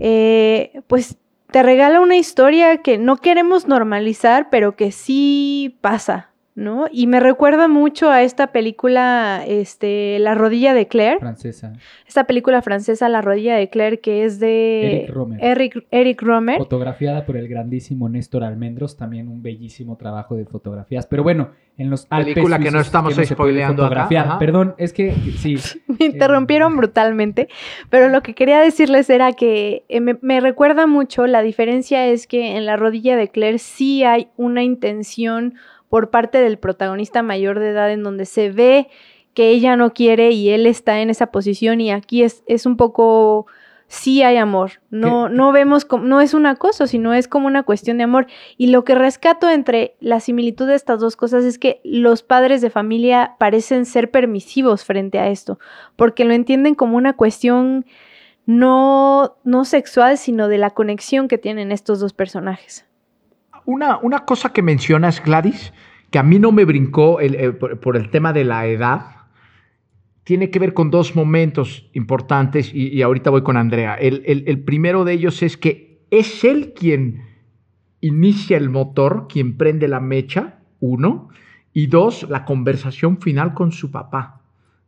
eh, 0.00 0.82
pues 0.88 1.18
te 1.50 1.62
regala 1.62 2.00
una 2.00 2.16
historia 2.16 2.78
que 2.78 2.98
no 2.98 3.16
queremos 3.16 3.68
normalizar, 3.68 4.50
pero 4.50 4.74
que 4.76 4.92
sí 4.92 5.78
pasa, 5.80 6.32
¿no? 6.58 6.86
Y 6.90 7.06
me 7.06 7.20
recuerda 7.20 7.68
mucho 7.68 8.10
a 8.10 8.22
esta 8.22 8.48
película, 8.48 9.44
este, 9.46 10.18
La 10.18 10.34
rodilla 10.34 10.74
de 10.74 10.88
Claire. 10.88 11.20
Francesa. 11.20 11.72
Esta 12.04 12.24
película 12.24 12.62
francesa, 12.62 13.08
La 13.08 13.22
rodilla 13.22 13.54
de 13.54 13.70
Claire, 13.70 14.00
que 14.00 14.24
es 14.24 14.40
de 14.40 15.02
Eric 15.04 15.10
Romer. 15.10 15.38
Eric, 15.40 15.86
Eric 15.92 16.20
Romer. 16.20 16.58
Fotografiada 16.58 17.24
por 17.24 17.36
el 17.36 17.46
grandísimo 17.46 18.08
Néstor 18.08 18.42
Almendros, 18.42 18.96
también 18.96 19.28
un 19.28 19.40
bellísimo 19.40 19.96
trabajo 19.96 20.34
de 20.34 20.46
fotografías. 20.46 21.06
Pero 21.06 21.22
bueno, 21.22 21.50
en 21.76 21.90
los 21.90 22.08
Alpes 22.10 22.34
Película 22.34 22.58
que 22.58 22.72
no 22.72 22.80
estamos 22.80 23.14
se 23.14 23.20
puede 23.20 23.34
spoileando 23.34 23.86
acá. 23.86 24.36
Perdón, 24.40 24.74
es 24.78 24.92
que 24.92 25.12
sí. 25.36 25.58
me 25.86 26.06
interrumpieron 26.06 26.76
brutalmente, 26.76 27.48
pero 27.88 28.08
lo 28.08 28.20
que 28.24 28.34
quería 28.34 28.58
decirles 28.58 29.08
era 29.10 29.32
que 29.32 29.84
eh, 29.88 30.00
me, 30.00 30.18
me 30.22 30.40
recuerda 30.40 30.88
mucho, 30.88 31.28
la 31.28 31.42
diferencia 31.42 32.04
es 32.06 32.26
que 32.26 32.56
en 32.56 32.66
la 32.66 32.76
rodilla 32.76 33.16
de 33.16 33.28
Claire 33.28 33.60
sí 33.60 34.02
hay 34.02 34.26
una 34.36 34.64
intención 34.64 35.54
por 35.88 36.10
parte 36.10 36.38
del 36.38 36.58
protagonista 36.58 37.22
mayor 37.22 37.58
de 37.58 37.70
edad 37.70 37.90
en 37.90 38.02
donde 38.02 38.26
se 38.26 38.50
ve 38.50 38.88
que 39.38 39.50
ella 39.50 39.76
no 39.76 39.92
quiere 39.92 40.32
y 40.32 40.50
él 40.50 40.66
está 40.66 41.00
en 41.00 41.10
esa 41.10 41.28
posición 41.28 41.80
y 41.80 41.92
aquí 41.92 42.24
es, 42.24 42.42
es 42.46 42.66
un 42.66 42.76
poco, 42.76 43.46
sí 43.86 44.24
hay 44.24 44.36
amor, 44.36 44.80
no, 44.90 45.28
no 45.28 45.52
vemos, 45.52 45.84
como, 45.84 46.04
no 46.04 46.20
es 46.20 46.34
un 46.34 46.44
acoso, 46.44 46.88
sino 46.88 47.14
es 47.14 47.28
como 47.28 47.46
una 47.46 47.62
cuestión 47.62 47.98
de 47.98 48.04
amor. 48.04 48.26
Y 48.56 48.66
lo 48.68 48.82
que 48.82 48.96
rescato 48.96 49.48
entre 49.48 49.94
la 50.00 50.18
similitud 50.18 50.66
de 50.66 50.74
estas 50.74 50.98
dos 50.98 51.14
cosas 51.14 51.44
es 51.44 51.58
que 51.58 51.80
los 51.84 52.24
padres 52.24 52.60
de 52.62 52.70
familia 52.70 53.36
parecen 53.38 53.86
ser 53.86 54.10
permisivos 54.10 54.84
frente 54.84 55.20
a 55.20 55.28
esto, 55.28 55.60
porque 55.94 56.24
lo 56.24 56.34
entienden 56.34 56.74
como 56.74 56.96
una 56.96 57.12
cuestión 57.12 57.86
no, 58.44 59.36
no 59.44 59.64
sexual, 59.64 60.18
sino 60.18 60.48
de 60.48 60.58
la 60.58 60.70
conexión 60.70 61.28
que 61.28 61.38
tienen 61.38 61.70
estos 61.70 62.00
dos 62.00 62.12
personajes. 62.12 62.87
Una, 63.64 63.98
una 63.98 64.20
cosa 64.24 64.52
que 64.52 64.62
mencionas, 64.62 65.22
Gladys, 65.24 65.72
que 66.10 66.18
a 66.18 66.22
mí 66.22 66.38
no 66.38 66.52
me 66.52 66.64
brincó 66.64 67.20
eh, 67.20 67.52
por, 67.52 67.96
el 67.96 68.10
tema 68.10 68.32
de 68.32 68.44
la 68.44 68.66
edad, 68.66 69.16
tiene 70.24 70.50
que 70.50 70.58
ver 70.58 70.74
con 70.74 70.90
dos 70.90 71.16
momentos 71.16 71.88
importantes 71.94 72.70
y, 72.74 73.00
ahorita 73.02 73.30
voy 73.30 73.42
con 73.42 73.56
Andrea. 73.56 73.94
El, 73.94 74.22
el- 74.26 74.62
primero 74.62 75.04
de 75.04 75.14
ellos 75.14 75.42
es 75.42 75.56
que 75.56 76.02
es 76.10 76.44
él 76.44 76.74
quien 76.74 77.22
inicia 78.00 78.56
el 78.56 78.68
motor, 78.70 79.26
quien 79.28 79.56
prende 79.56 79.88
la 79.88 80.00
mecha, 80.00 80.58
uno, 80.80 81.28
y 81.72 81.86
dos, 81.86 82.26
la 82.28 82.44
conversación 82.44 83.20
final 83.20 83.54
con 83.54 83.72
su 83.72 83.90
papá. 83.90 84.42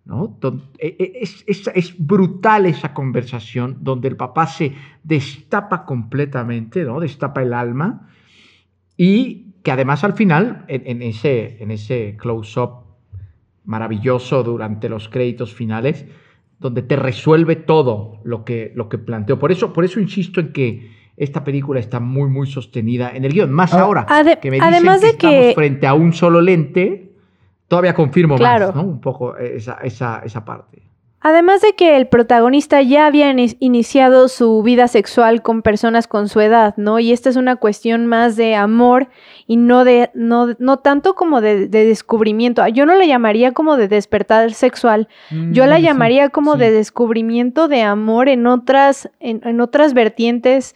¿no? 0.04 0.38
E- 0.78 0.96
e- 0.98 1.12
Es, 1.22 1.44
es- 1.46 1.70
es 1.74 1.94
brutal 1.98 2.66
esa 2.66 2.92
conversación 2.94 3.78
donde 3.80 4.08
el 4.08 4.16
papá 4.16 4.46
se 4.46 4.74
destapa 5.04 5.84
completamente, 5.84 6.84
¿no? 6.84 7.00
destapa 7.00 7.42
el 7.42 7.52
alma 7.54 8.08
y 9.02 9.54
que 9.62 9.70
además 9.72 10.04
al 10.04 10.12
final, 10.12 10.66
en, 10.68 10.82
en 10.84 11.00
ese, 11.00 11.56
en 11.62 11.70
ese 11.70 12.16
close-up 12.18 12.84
maravilloso 13.64 14.42
durante 14.42 14.90
los 14.90 15.08
créditos 15.08 15.54
finales, 15.54 16.04
donde 16.58 16.82
te 16.82 16.96
resuelve 16.96 17.56
todo 17.56 18.20
lo 18.24 18.44
que, 18.44 18.72
lo 18.74 18.90
que 18.90 18.98
planteó. 18.98 19.38
Por 19.38 19.52
eso, 19.52 19.72
por 19.72 19.84
eso 19.86 20.00
insisto 20.00 20.40
en 20.40 20.52
que 20.52 20.90
esta 21.16 21.44
película 21.44 21.80
está 21.80 21.98
muy, 21.98 22.28
muy 22.28 22.46
sostenida 22.46 23.10
en 23.14 23.24
el 23.24 23.32
guion. 23.32 23.50
Más 23.50 23.72
ahora, 23.72 24.04
Ade- 24.06 24.38
que 24.38 24.50
me 24.50 24.56
dicen 24.56 24.74
además 24.74 25.00
que 25.00 25.06
de 25.06 25.10
estamos 25.12 25.36
que- 25.46 25.52
frente 25.54 25.86
a 25.86 25.94
un 25.94 26.12
solo 26.12 26.42
lente, 26.42 27.12
todavía 27.68 27.94
confirmo 27.94 28.36
Claro. 28.36 28.66
más, 28.66 28.76
¿no? 28.76 28.82
Un 28.82 29.00
poco 29.00 29.36
esa, 29.38 29.78
esa, 29.82 30.20
esa 30.24 30.44
parte. 30.44 30.82
Además 31.22 31.60
de 31.60 31.74
que 31.74 31.98
el 31.98 32.06
protagonista 32.08 32.80
ya 32.80 33.04
había 33.04 33.30
ini- 33.30 33.56
iniciado 33.60 34.28
su 34.28 34.62
vida 34.62 34.88
sexual 34.88 35.42
con 35.42 35.60
personas 35.60 36.06
con 36.06 36.28
su 36.30 36.40
edad, 36.40 36.74
¿no? 36.78 36.98
Y 36.98 37.12
esta 37.12 37.28
es 37.28 37.36
una 37.36 37.56
cuestión 37.56 38.06
más 38.06 38.36
de 38.36 38.54
amor 38.54 39.08
y 39.46 39.56
no 39.56 39.84
de, 39.84 40.10
no, 40.14 40.54
no 40.58 40.78
tanto 40.78 41.14
como 41.14 41.42
de, 41.42 41.68
de 41.68 41.84
descubrimiento. 41.84 42.66
Yo 42.68 42.86
no 42.86 42.94
la 42.94 43.04
llamaría 43.04 43.52
como 43.52 43.76
de 43.76 43.88
despertar 43.88 44.52
sexual. 44.54 45.08
Yo 45.52 45.66
la 45.66 45.78
Mm, 45.78 45.82
llamaría 45.82 46.28
como 46.30 46.54
sí. 46.54 46.60
de 46.60 46.70
descubrimiento 46.70 47.68
de 47.68 47.82
amor 47.82 48.28
en 48.30 48.46
otras, 48.46 49.10
en, 49.20 49.42
en 49.44 49.60
otras 49.60 49.92
vertientes 49.92 50.74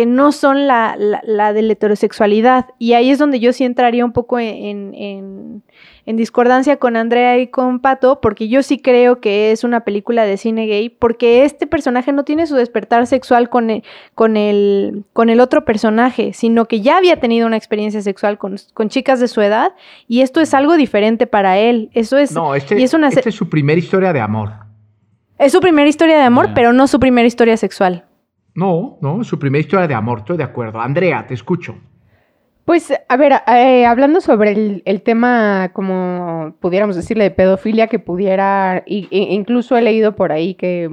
que 0.00 0.06
no 0.06 0.32
son 0.32 0.66
la, 0.66 0.96
la, 0.98 1.20
la 1.26 1.52
de 1.52 1.60
la 1.60 1.74
heterosexualidad. 1.74 2.64
Y 2.78 2.94
ahí 2.94 3.10
es 3.10 3.18
donde 3.18 3.38
yo 3.38 3.52
sí 3.52 3.64
entraría 3.64 4.02
un 4.02 4.12
poco 4.12 4.38
en, 4.38 4.94
en, 4.94 5.62
en 6.06 6.16
discordancia 6.16 6.78
con 6.78 6.96
Andrea 6.96 7.36
y 7.38 7.48
con 7.48 7.80
Pato, 7.80 8.22
porque 8.22 8.48
yo 8.48 8.62
sí 8.62 8.78
creo 8.78 9.20
que 9.20 9.52
es 9.52 9.62
una 9.62 9.80
película 9.80 10.24
de 10.24 10.38
cine 10.38 10.66
gay, 10.66 10.88
porque 10.88 11.44
este 11.44 11.66
personaje 11.66 12.12
no 12.14 12.24
tiene 12.24 12.46
su 12.46 12.54
despertar 12.56 13.06
sexual 13.06 13.50
con 13.50 13.68
el, 13.68 13.82
con 14.14 14.38
el, 14.38 15.04
con 15.12 15.28
el 15.28 15.38
otro 15.38 15.66
personaje, 15.66 16.32
sino 16.32 16.64
que 16.64 16.80
ya 16.80 16.96
había 16.96 17.20
tenido 17.20 17.46
una 17.46 17.58
experiencia 17.58 18.00
sexual 18.00 18.38
con, 18.38 18.56
con 18.72 18.88
chicas 18.88 19.20
de 19.20 19.28
su 19.28 19.42
edad, 19.42 19.72
y 20.08 20.22
esto 20.22 20.40
es 20.40 20.54
algo 20.54 20.78
diferente 20.78 21.26
para 21.26 21.58
él. 21.58 21.90
Eso 21.92 22.16
es, 22.16 22.32
No, 22.32 22.54
este, 22.54 22.80
y 22.80 22.84
es 22.84 22.94
una 22.94 23.10
se- 23.10 23.18
esta 23.20 23.28
es 23.28 23.34
su 23.34 23.50
primera 23.50 23.78
historia 23.78 24.14
de 24.14 24.20
amor. 24.20 24.50
es 25.38 25.52
su 25.52 25.60
primera 25.60 25.90
historia 25.90 26.16
de 26.16 26.22
amor, 26.24 26.50
pero 26.54 26.72
no 26.72 26.86
su 26.86 26.98
primera 26.98 27.26
historia 27.28 27.58
sexual. 27.58 28.06
No, 28.54 28.98
no, 29.00 29.22
su 29.24 29.38
primera 29.38 29.60
historia 29.60 29.86
de 29.86 29.94
amor, 29.94 30.18
estoy 30.20 30.36
de 30.36 30.44
acuerdo. 30.44 30.80
Andrea, 30.80 31.26
te 31.26 31.34
escucho. 31.34 31.76
Pues, 32.64 32.92
a 33.08 33.16
ver, 33.16 33.32
eh, 33.48 33.84
hablando 33.86 34.20
sobre 34.20 34.82
el, 34.84 35.02
tema, 35.02 35.70
como 35.72 36.54
pudiéramos 36.60 36.94
decirle, 36.94 37.24
de 37.24 37.30
pedofilia, 37.30 37.88
que 37.88 37.98
pudiera, 37.98 38.82
y- 38.86 39.08
incluso 39.10 39.76
he 39.76 39.82
leído 39.82 40.14
por 40.14 40.30
ahí 40.30 40.54
que, 40.54 40.90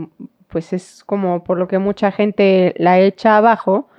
pues 0.48 0.74
es 0.74 1.04
como 1.06 1.44
por 1.44 1.60
lo 1.60 1.68
que 1.68 1.78
mucha 1.78 2.12
gente 2.12 2.74
la 2.78 3.00
echa 3.00 3.38
abajo. 3.38 3.90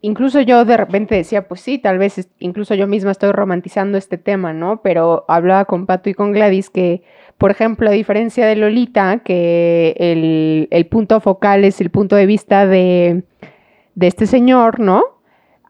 Incluso 0.00 0.40
yo 0.40 0.64
de 0.64 0.76
repente 0.76 1.16
decía, 1.16 1.48
pues 1.48 1.60
sí, 1.60 1.78
tal 1.78 1.98
vez 1.98 2.30
incluso 2.38 2.74
yo 2.74 2.86
misma 2.86 3.10
estoy 3.10 3.32
romantizando 3.32 3.98
este 3.98 4.16
tema, 4.16 4.52
¿no? 4.52 4.80
Pero 4.80 5.24
hablaba 5.28 5.64
con 5.64 5.86
Pato 5.86 6.08
y 6.08 6.14
con 6.14 6.32
Gladys 6.32 6.70
que, 6.70 7.02
por 7.38 7.50
ejemplo, 7.50 7.88
a 7.88 7.92
diferencia 7.92 8.46
de 8.46 8.56
Lolita, 8.56 9.20
que 9.24 9.94
el, 10.70 10.86
punto 10.86 11.20
focal 11.20 11.64
es 11.64 11.80
el 11.80 11.90
punto 11.90 12.16
de 12.16 12.26
vista 12.26 12.66
de, 12.66 13.22
este 14.00 14.26
señor, 14.26 14.80
¿no? 14.80 15.02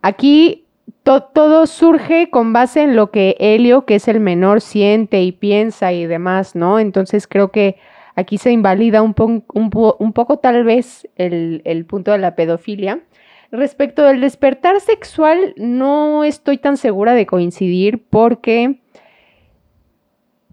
Aquí 0.02 0.64
to- 1.02 1.24
todo 1.24 1.66
surge 1.66 2.30
con 2.30 2.52
base 2.52 2.82
en 2.82 2.96
lo 2.96 3.10
que 3.10 3.36
Helio, 3.38 3.84
que 3.84 3.96
es 3.96 4.08
el 4.08 4.20
menor, 4.20 4.60
siente 4.60 5.22
y 5.22 5.32
piensa 5.32 5.92
y 5.92 6.06
demás, 6.06 6.56
¿no? 6.56 6.78
Entonces 6.78 7.26
creo 7.26 7.50
que 7.50 7.76
aquí 8.14 8.38
se 8.38 8.50
invalida 8.50 9.02
un, 9.02 9.14
poco 9.14 10.38
tal 10.38 10.64
vez 10.64 11.06
el 11.16 11.84
punto 11.86 12.12
de 12.12 12.18
la 12.18 12.34
pedofilia. 12.34 13.00
Respecto 13.50 14.02
del 14.02 14.20
despertar 14.20 14.78
sexual, 14.80 15.54
no 15.56 16.22
estoy 16.22 16.58
tan 16.58 16.76
segura 16.76 17.14
de 17.14 17.24
coincidir 17.24 18.04
porque, 18.10 18.80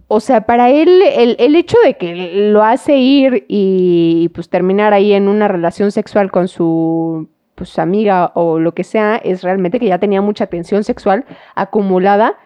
o 0.08 0.20
sea, 0.20 0.46
para 0.46 0.70
él 0.70 1.02
el, 1.02 1.36
el 1.40 1.56
hecho 1.56 1.78
de 1.84 1.96
que 1.98 2.16
lo 2.52 2.64
hace 2.64 2.98
ir 2.98 3.46
y 3.48 4.30
pues 4.34 4.50
terminar 4.50 4.94
ahí 4.94 5.14
en 5.14 5.28
una 5.28 5.48
relación 5.48 5.92
sexual 5.92 6.32
con 6.32 6.48
su 6.48 7.30
pues 7.56 7.80
amiga 7.80 8.32
o 8.36 8.60
lo 8.60 8.74
que 8.74 8.84
sea, 8.84 9.16
es 9.16 9.42
realmente 9.42 9.80
que 9.80 9.88
ya 9.88 9.98
tenía 9.98 10.22
mucha 10.22 10.48
tensión 10.48 10.84
sexual 10.84 11.26
acumulada 11.56 12.38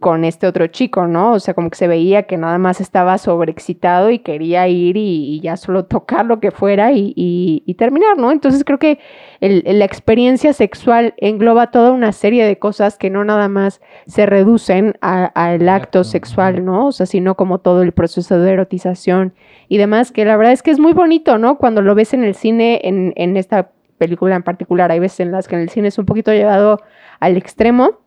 con 0.00 0.24
este 0.24 0.46
otro 0.46 0.68
chico, 0.68 1.06
¿no? 1.08 1.32
O 1.32 1.40
sea, 1.40 1.54
como 1.54 1.70
que 1.70 1.76
se 1.76 1.88
veía 1.88 2.22
que 2.24 2.36
nada 2.36 2.58
más 2.58 2.80
estaba 2.80 3.18
sobreexcitado 3.18 4.10
y 4.10 4.20
quería 4.20 4.68
ir 4.68 4.96
y, 4.96 5.34
y 5.34 5.40
ya 5.40 5.56
solo 5.56 5.86
tocar 5.86 6.24
lo 6.26 6.38
que 6.38 6.50
fuera 6.52 6.92
y, 6.92 7.12
y- 7.16 7.64
y 7.66 7.74
terminar, 7.74 8.16
¿no? 8.16 8.30
Entonces 8.30 8.62
creo 8.64 8.78
que 8.78 9.00
el- 9.40 9.64
la 9.66 9.84
experiencia 9.84 10.52
sexual 10.52 11.14
engloba 11.16 11.70
toda 11.72 11.90
una 11.90 12.12
serie 12.12 12.44
de 12.46 12.58
cosas 12.58 12.96
que 12.96 13.10
no 13.10 13.24
nada 13.24 13.48
más 13.48 13.80
se 14.06 14.24
reducen 14.26 14.94
al 15.00 15.68
acto 15.68 16.04
sexual, 16.04 16.64
¿no? 16.64 16.86
O 16.86 16.92
sea, 16.92 17.06
sino 17.06 17.34
como 17.34 17.58
todo 17.58 17.82
el 17.82 17.92
proceso 17.92 18.38
de 18.38 18.52
erotización 18.52 19.34
y 19.68 19.78
demás, 19.78 20.12
que 20.12 20.24
la 20.24 20.36
verdad 20.36 20.52
es 20.52 20.62
que 20.62 20.70
es 20.70 20.78
muy 20.78 20.92
bonito, 20.92 21.38
¿no? 21.38 21.58
Cuando 21.58 21.82
lo 21.82 21.94
ves 21.94 22.14
en 22.14 22.22
el 22.24 22.34
cine, 22.34 22.80
en, 22.84 23.12
en 23.16 23.36
esta 23.36 23.72
película 23.98 24.36
en 24.36 24.44
particular, 24.44 24.92
hay 24.92 25.00
veces 25.00 25.20
en 25.20 25.32
las 25.32 25.48
que 25.48 25.56
en 25.56 25.62
el 25.62 25.70
cine 25.70 25.88
es 25.88 25.98
un 25.98 26.06
poquito 26.06 26.32
llevado 26.32 26.80
al 27.18 27.36
extremo. 27.36 27.98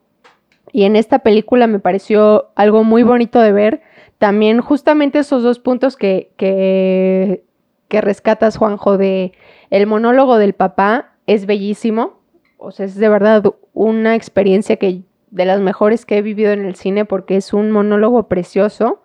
Y 0.72 0.84
en 0.84 0.96
esta 0.96 1.20
película 1.20 1.66
me 1.66 1.78
pareció 1.78 2.50
algo 2.56 2.82
muy 2.82 3.02
bonito 3.02 3.40
de 3.40 3.52
ver. 3.52 3.82
También 4.18 4.60
justamente 4.60 5.18
esos 5.18 5.42
dos 5.42 5.58
puntos 5.58 5.96
que, 5.96 6.32
que, 6.36 7.44
que 7.88 8.00
rescatas, 8.00 8.56
Juanjo, 8.56 8.96
de 8.96 9.32
el 9.70 9.86
monólogo 9.86 10.38
del 10.38 10.54
papá 10.54 11.12
es 11.26 11.44
bellísimo. 11.44 12.20
O 12.56 12.70
sea, 12.70 12.86
es 12.86 12.96
de 12.96 13.08
verdad 13.08 13.44
una 13.74 14.14
experiencia 14.14 14.76
que 14.76 15.02
de 15.30 15.44
las 15.44 15.60
mejores 15.60 16.06
que 16.06 16.18
he 16.18 16.22
vivido 16.22 16.52
en 16.52 16.64
el 16.64 16.74
cine 16.74 17.04
porque 17.04 17.36
es 17.36 17.52
un 17.52 17.70
monólogo 17.70 18.28
precioso. 18.28 19.02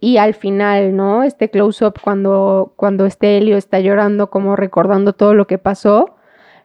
Y 0.00 0.16
al 0.16 0.34
final, 0.34 0.96
¿no? 0.96 1.22
Este 1.22 1.50
close-up 1.50 1.94
cuando, 2.02 2.72
cuando 2.76 3.06
este 3.06 3.38
Helio 3.38 3.56
está 3.56 3.80
llorando, 3.80 4.30
como 4.30 4.56
recordando 4.56 5.12
todo 5.12 5.34
lo 5.34 5.46
que 5.46 5.58
pasó 5.58 6.13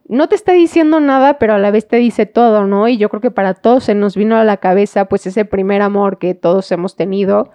no 0.10 0.28
te 0.28 0.36
está 0.36 0.54
diciendo 0.54 1.00
nada, 1.00 1.38
pero 1.38 1.54
a 1.54 1.60
la 1.60 1.70
vez 1.70 1.88
te 1.88 1.98
dice 1.98 2.26
todo, 2.26 2.66
¿no? 2.66 2.88
Y 2.88 2.98
yo 2.98 3.10
creo 3.10 3.22
que 3.22 3.32
para 3.32 3.54
todos 3.54 3.84
se 3.84 3.94
nos 3.94 4.18
vino 4.18 4.36
a 4.36 4.44
la 4.44 4.58
cabeza 4.58 5.06
pues 5.06 5.28
ese 5.28 5.46
primer 5.46 5.84
amor 5.84 6.18
que 6.18 6.34
todos 6.34 6.72
hemos 6.72 6.96
tenido 6.96 7.52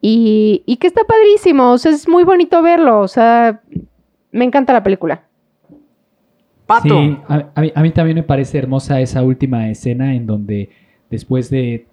y, 0.00 0.62
y 0.64 0.78
que 0.78 0.86
está 0.86 1.02
padrísimo, 1.04 1.72
o 1.72 1.78
sea, 1.78 1.92
es 1.92 2.08
muy 2.08 2.24
bonito 2.24 2.62
verlo, 2.62 3.00
o 3.00 3.08
sea, 3.08 3.60
me 4.32 4.46
encanta 4.46 4.72
la 4.72 4.82
película. 4.82 5.24
Sí, 6.82 7.18
a, 7.28 7.50
a 7.54 7.60
mí, 7.60 7.72
a 7.74 7.82
mí 7.82 7.90
también 7.90 8.14
me 8.14 8.22
parece 8.22 8.56
hermosa 8.56 9.00
esa 9.00 9.22
última 9.22 9.68
escena 9.68 10.14
en 10.14 10.26
donde 10.26 10.70
después 11.10 11.50
de, 11.50 11.86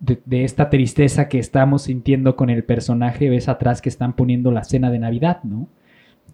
de, 0.00 0.22
de 0.24 0.44
esta 0.44 0.70
tristeza 0.70 1.28
que 1.28 1.38
estamos 1.38 1.82
sintiendo 1.82 2.34
con 2.34 2.48
el 2.48 2.64
personaje, 2.64 3.28
ves 3.28 3.48
atrás 3.48 3.82
que 3.82 3.90
están 3.90 4.14
poniendo 4.14 4.52
la 4.52 4.64
cena 4.64 4.90
de 4.90 5.00
Navidad, 5.00 5.42
¿no? 5.42 5.68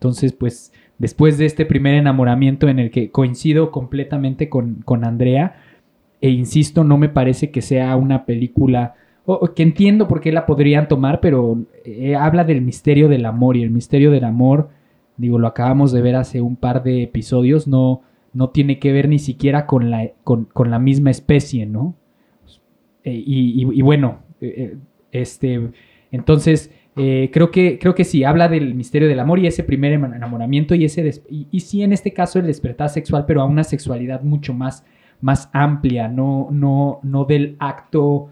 Entonces, 0.00 0.33
pues, 0.33 0.73
después 0.97 1.37
de 1.37 1.45
este 1.45 1.66
primer 1.66 1.95
enamoramiento 1.95 2.69
en 2.69 2.78
el 2.78 2.90
que 2.90 3.11
coincido 3.11 3.71
completamente 3.71 4.49
con, 4.49 4.76
con 4.76 5.04
Andrea, 5.04 5.57
e 6.23 6.30
insisto, 6.30 6.85
no 6.85 6.97
me 6.97 7.11
parece 7.11 7.50
que 7.50 7.61
sea 7.61 7.95
una 7.97 8.25
película, 8.25 8.95
que 9.54 9.62
entiendo 9.62 10.09
por 10.09 10.23
qué 10.23 10.33
la 10.33 10.47
podrían 10.47 10.88
tomar, 10.88 11.21
pero 11.21 11.59
eh, 11.85 12.16
habla 12.16 12.45
del 12.45 12.62
misterio 12.62 13.11
del 13.11 13.26
amor 13.26 13.59
y 13.59 13.62
el 13.62 13.71
misterio 13.71 14.11
del 14.11 14.25
amor, 14.25 14.71
digo, 15.19 15.38
lo 15.38 15.49
acabamos 15.49 15.92
de 15.92 16.00
ver 16.00 16.16
hace 16.16 16.40
un 16.40 16.57
par 16.57 16.83
de 16.83 17.02
episodios, 17.02 17.69
no, 17.69 18.00
no 18.33 18.49
tiene 18.49 18.78
que 18.78 18.90
ver 18.90 19.07
ni 19.07 19.19
siquiera 19.19 19.66
con 19.66 19.90
la, 19.90 20.12
con, 20.25 20.47
con 20.47 20.71
la 20.71 20.78
misma 20.78 21.11
especie, 21.11 21.66
¿no? 21.66 21.95
Eh, 23.04 23.23
y, 23.26 23.83
bueno, 23.83 24.21
eh, 24.40 24.78
este, 25.12 25.73
entonces, 26.11 26.71
eh, 26.97 27.30
creo, 27.32 27.50
que, 27.50 27.78
creo 27.78 27.94
que 27.94 28.04
sí, 28.04 28.25
habla 28.25 28.49
del 28.49 28.75
misterio 28.75 29.09
del 29.09 29.20
amor 29.20 29.38
y 29.38 29.47
ese 29.47 29.62
primer 29.62 29.92
enamoramiento 29.92 30.75
y 30.75 30.85
ese, 30.85 31.23
y, 31.28 31.47
y 31.50 31.61
sí 31.61 31.82
en 31.82 31.92
este 31.92 32.12
caso 32.12 32.38
el 32.38 32.47
despertar 32.47 32.88
sexual, 32.88 33.25
pero 33.26 33.42
a 33.42 33.44
una 33.44 33.64
sexualidad 33.64 34.23
mucho 34.23 34.54
más, 34.54 34.85
más 35.20 35.49
amplia, 35.52 36.09
no, 36.09 36.49
no, 36.50 37.00
no 37.02 37.25
del 37.25 37.56
acto 37.59 38.28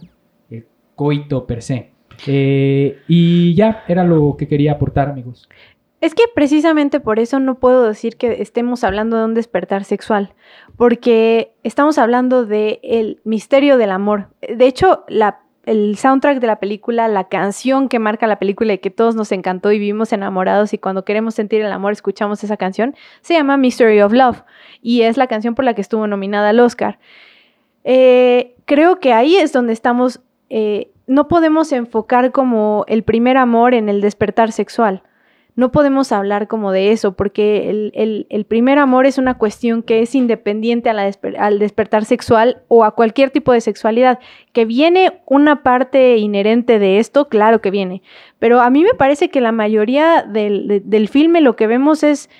eh, 0.50 0.66
coito 0.94 1.46
per 1.46 1.62
se. 1.62 1.92
Eh, 2.26 2.98
y 3.06 3.54
ya, 3.54 3.84
era 3.86 4.04
lo 4.04 4.36
que 4.36 4.48
quería 4.48 4.72
aportar, 4.72 5.08
amigos. 5.08 5.48
Es 6.00 6.14
que 6.14 6.24
precisamente 6.32 7.00
por 7.00 7.18
eso 7.18 7.40
no 7.40 7.58
puedo 7.58 7.84
decir 7.84 8.16
que 8.16 8.40
estemos 8.40 8.84
hablando 8.84 9.18
de 9.18 9.24
un 9.24 9.34
despertar 9.34 9.84
sexual, 9.84 10.32
porque 10.76 11.52
estamos 11.64 11.98
hablando 11.98 12.44
de 12.44 12.80
el 12.82 13.20
misterio 13.24 13.78
del 13.78 13.90
amor. 13.90 14.28
De 14.40 14.66
hecho, 14.66 15.04
la, 15.08 15.40
el 15.68 15.98
soundtrack 15.98 16.40
de 16.40 16.46
la 16.46 16.60
película, 16.60 17.08
la 17.08 17.28
canción 17.28 17.90
que 17.90 17.98
marca 17.98 18.26
la 18.26 18.38
película 18.38 18.72
y 18.72 18.78
que 18.78 18.88
todos 18.88 19.14
nos 19.14 19.32
encantó 19.32 19.70
y 19.70 19.78
vivimos 19.78 20.14
enamorados 20.14 20.72
y 20.72 20.78
cuando 20.78 21.04
queremos 21.04 21.34
sentir 21.34 21.60
el 21.60 21.70
amor 21.70 21.92
escuchamos 21.92 22.42
esa 22.42 22.56
canción, 22.56 22.96
se 23.20 23.34
llama 23.34 23.58
Mystery 23.58 24.00
of 24.00 24.14
Love 24.14 24.44
y 24.80 25.02
es 25.02 25.18
la 25.18 25.26
canción 25.26 25.54
por 25.54 25.66
la 25.66 25.74
que 25.74 25.82
estuvo 25.82 26.06
nominada 26.06 26.48
al 26.48 26.60
Oscar. 26.60 26.98
Eh, 27.84 28.54
creo 28.64 28.98
que 28.98 29.12
ahí 29.12 29.36
es 29.36 29.52
donde 29.52 29.74
estamos, 29.74 30.20
eh, 30.48 30.90
no 31.06 31.28
podemos 31.28 31.70
enfocar 31.72 32.32
como 32.32 32.86
el 32.88 33.02
primer 33.02 33.36
amor 33.36 33.74
en 33.74 33.90
el 33.90 34.00
despertar 34.00 34.52
sexual 34.52 35.02
no 35.58 35.72
podemos 35.72 36.12
hablar 36.12 36.46
como 36.46 36.70
de 36.70 36.92
eso, 36.92 37.12
porque 37.16 37.68
el, 37.68 37.90
el- 37.94 38.26
el 38.30 38.44
primer 38.44 38.78
amor 38.78 39.06
es 39.06 39.18
una 39.18 39.34
cuestión 39.38 39.82
que 39.82 40.00
es 40.02 40.14
independiente 40.14 40.88
a 40.88 40.92
la 40.94 41.08
desper- 41.08 41.36
al 41.36 41.58
despertar 41.58 42.04
sexual 42.04 42.62
o 42.68 42.84
a 42.84 42.92
cualquier 42.92 43.30
tipo 43.30 43.52
de 43.52 43.60
sexualidad. 43.60 44.20
Que 44.52 44.64
viene 44.64 45.20
una 45.26 45.64
parte 45.64 46.16
inherente 46.16 46.78
de 46.78 47.00
esto, 47.00 47.28
claro 47.28 47.60
que 47.60 47.72
viene, 47.72 48.02
pero 48.38 48.60
a 48.60 48.70
mí 48.70 48.84
me 48.84 48.94
parece 48.94 49.30
que 49.30 49.40
la 49.40 49.50
mayoría 49.50 50.22
del, 50.22 50.68
de- 50.68 50.80
del 50.80 51.08
filme 51.08 51.40
lo 51.40 51.56
que 51.56 51.66
vemos 51.66 52.04
es 52.04 52.30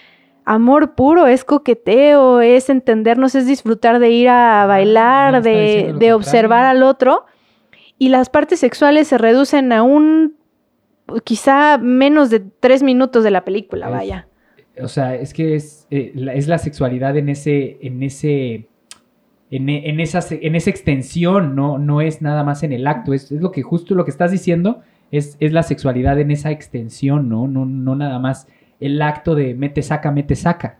amor 0.44 0.94
puro, 0.94 1.26
es 1.26 1.44
coqueteo, 1.44 2.40
es 2.40 2.70
entendernos, 2.70 3.35
es 3.35 3.46
disfrutar 3.46 3.98
de 3.98 4.11
ir 4.11 4.28
a 4.28 4.64
bailar, 4.66 5.35
está 5.35 5.48
de, 5.50 5.92
de 5.98 6.12
observar 6.12 6.64
al 6.66 6.85
otro, 6.85 7.26
y 7.98 8.11
las 8.11 8.31
partes 8.31 8.61
sexuales 8.61 9.09
se 9.09 9.18
reducen 9.18 9.72
a 9.72 9.83
un 9.83 10.38
quizá 11.25 11.79
menos 11.79 12.31
de 12.31 12.40
tres 12.40 12.83
minutos 12.83 13.25
de 13.25 13.31
la 13.31 13.44
película, 13.44 13.87
Es- 13.87 13.92
vaya. 13.92 14.29
O 14.81 14.87
sea, 14.87 15.16
es 15.16 15.35
que 15.35 15.57
es, 15.57 15.88
eh, 15.90 16.12
la, 16.14 16.35
es 16.35 16.47
la 16.47 16.59
sexualidad 16.59 17.16
en 17.16 17.29
ese, 17.29 17.79
en 17.83 18.01
ese, 18.05 18.68
en, 19.51 19.68
e- 19.68 19.90
en 19.90 19.99
esa, 19.99 20.21
en 20.31 20.55
esa 20.55 20.71
extensión, 20.71 21.57
no, 21.57 21.79
no 21.79 22.01
es 22.01 22.23
nada 22.23 22.44
más 22.44 22.62
en 22.62 22.73
el 22.73 22.87
acto, 22.87 23.12
es, 23.12 23.33
es 23.33 23.40
lo 23.40 23.51
que 23.51 23.62
justo 23.62 23.97
lo 23.97 24.05
que 24.05 24.12
estás 24.12 24.31
diciendo, 24.31 24.81
es, 25.11 25.37
es 25.40 25.53
la 25.53 25.64
sexualidad 25.64 26.21
en 26.21 26.31
esa 26.31 26.53
extensión, 26.53 27.29
¿no? 27.29 27.49
No, 27.49 27.64
no 27.64 27.97
nada 27.97 28.21
más 28.21 28.47
el 28.79 29.03
acto 29.03 29.35
de 29.35 29.55
mete, 29.55 29.83
saca, 29.83 30.12
mete, 30.12 30.37
saca. 30.37 30.79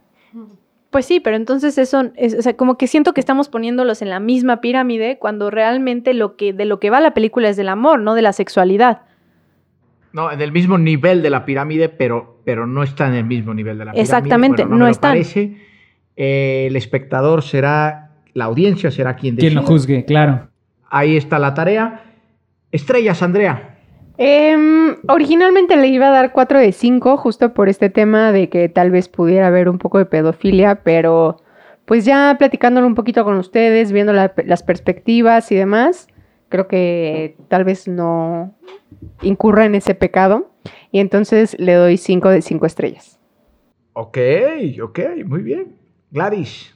Pues 0.91 1.05
sí, 1.05 1.19
pero 1.21 1.37
entonces 1.37 1.77
eso, 1.77 2.12
es, 2.14 2.35
o 2.35 2.43
sea, 2.43 2.57
como 2.57 2.79
que 2.79 2.87
siento 2.87 3.12
que 3.14 3.21
estamos 3.21 3.49
poniéndolos 3.49 4.01
en 4.01 4.11
la 4.11 4.21
misma 4.21 4.61
pirámide 4.61 5.19
cuando 5.19 5.51
realmente 5.51 6.14
lo 6.14 6.37
que, 6.37 6.53
de 6.53 6.64
lo 6.67 6.79
que 6.79 6.91
va 6.91 7.01
la 7.01 7.14
película 7.14 7.49
es 7.49 7.57
del 7.57 7.69
amor, 7.69 8.01
no 8.01 8.14
de 8.14 8.23
la 8.23 8.33
sexualidad. 8.33 9.03
No, 10.12 10.33
en 10.33 10.40
el 10.40 10.53
mismo 10.53 10.79
nivel 10.79 11.23
de 11.23 11.31
la 11.31 11.44
pirámide, 11.44 11.88
pero, 11.88 12.40
pero 12.44 12.66
no 12.66 12.83
está 12.83 13.07
en 13.09 13.14
el 13.14 13.25
mismo 13.25 13.53
nivel 13.55 13.79
de 13.79 13.85
la 13.85 13.92
pirámide. 13.92 14.03
Exactamente, 14.03 14.64
Bueno, 14.64 14.88
no, 14.88 14.94
parece. 15.01 15.57
Eh, 16.16 16.66
el 16.68 16.77
espectador 16.77 17.42
será, 17.42 18.11
la 18.35 18.47
audiencia 18.47 18.90
será 18.90 19.16
quien 19.16 19.37
Quien 19.37 19.55
lo 19.55 19.61
decida. 19.61 19.73
juzgue, 19.73 20.05
claro. 20.05 20.49
Ahí 20.90 21.16
está 21.16 21.38
la 21.38 21.55
tarea. 21.55 22.03
Estrellas, 22.73 23.23
Andrea. 23.23 23.75
Em, 24.16 24.97
originalmente 25.07 25.77
le 25.77 25.87
iba 25.88 26.09
a 26.09 26.11
dar 26.11 26.33
4 26.33 26.59
de 26.59 26.73
5, 26.73 27.16
justo 27.18 27.55
por 27.55 27.68
este 27.68 27.88
tema 27.88 28.33
de 28.33 28.49
que 28.49 28.68
tal 28.68 28.90
vez 28.90 29.09
pudiera 29.09 29.47
haber 29.47 29.68
un 29.68 29.79
poco 29.79 29.99
de 29.99 30.07
pedofilia, 30.07 30.77
pero 30.83 31.37
pues 31.85 32.05
ya 32.05 32.35
platicándolo 32.38 32.87
un 32.87 32.94
poquito 32.97 33.25
con 33.25 33.37
ustedes, 33.37 33.92
viendo 33.92 34.12
la- 34.12 34.33
las 34.44 34.62
perspectivas 34.64 35.53
y 35.53 35.55
demás, 35.55 36.09
creo 36.49 36.69
que 36.69 37.37
tal 37.49 37.65
vez 37.65 37.89
no 37.89 38.55
incurra 39.23 39.65
en 39.65 39.75
ese 39.75 39.95
pecado. 39.95 40.51
Y 40.91 41.01
entonces 41.01 41.57
le 41.59 41.75
doy 41.75 41.97
5 41.97 42.29
de 42.31 42.43
5 42.43 42.67
estrellas. 42.67 43.19
Ok, 43.93 44.19
ok, 44.83 45.01
muy 45.25 45.43
bien. 45.43 45.77
Gladys. 46.11 46.75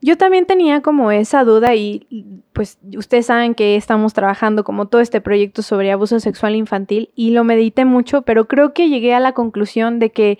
Yo 0.00 0.16
también 0.16 0.46
tenía 0.46 0.80
como 0.80 1.10
esa 1.10 1.42
duda 1.42 1.74
y 1.74 2.06
pues 2.52 2.78
ustedes 2.96 3.26
saben 3.26 3.54
que 3.54 3.74
estamos 3.74 4.14
trabajando 4.14 4.62
como 4.62 4.86
todo 4.86 5.00
este 5.00 5.20
proyecto 5.20 5.62
sobre 5.62 5.90
abuso 5.90 6.20
sexual 6.20 6.54
infantil 6.54 7.10
y 7.16 7.32
lo 7.32 7.42
medité 7.42 7.84
mucho, 7.84 8.22
pero 8.22 8.46
creo 8.46 8.74
que 8.74 8.88
llegué 8.88 9.14
a 9.14 9.20
la 9.20 9.32
conclusión 9.32 9.98
de 9.98 10.10
que 10.10 10.38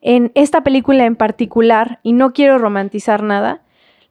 en 0.00 0.32
esta 0.34 0.62
película 0.62 1.04
en 1.04 1.16
particular, 1.16 2.00
y 2.02 2.12
no 2.12 2.32
quiero 2.32 2.58
romantizar 2.58 3.22
nada, 3.22 3.62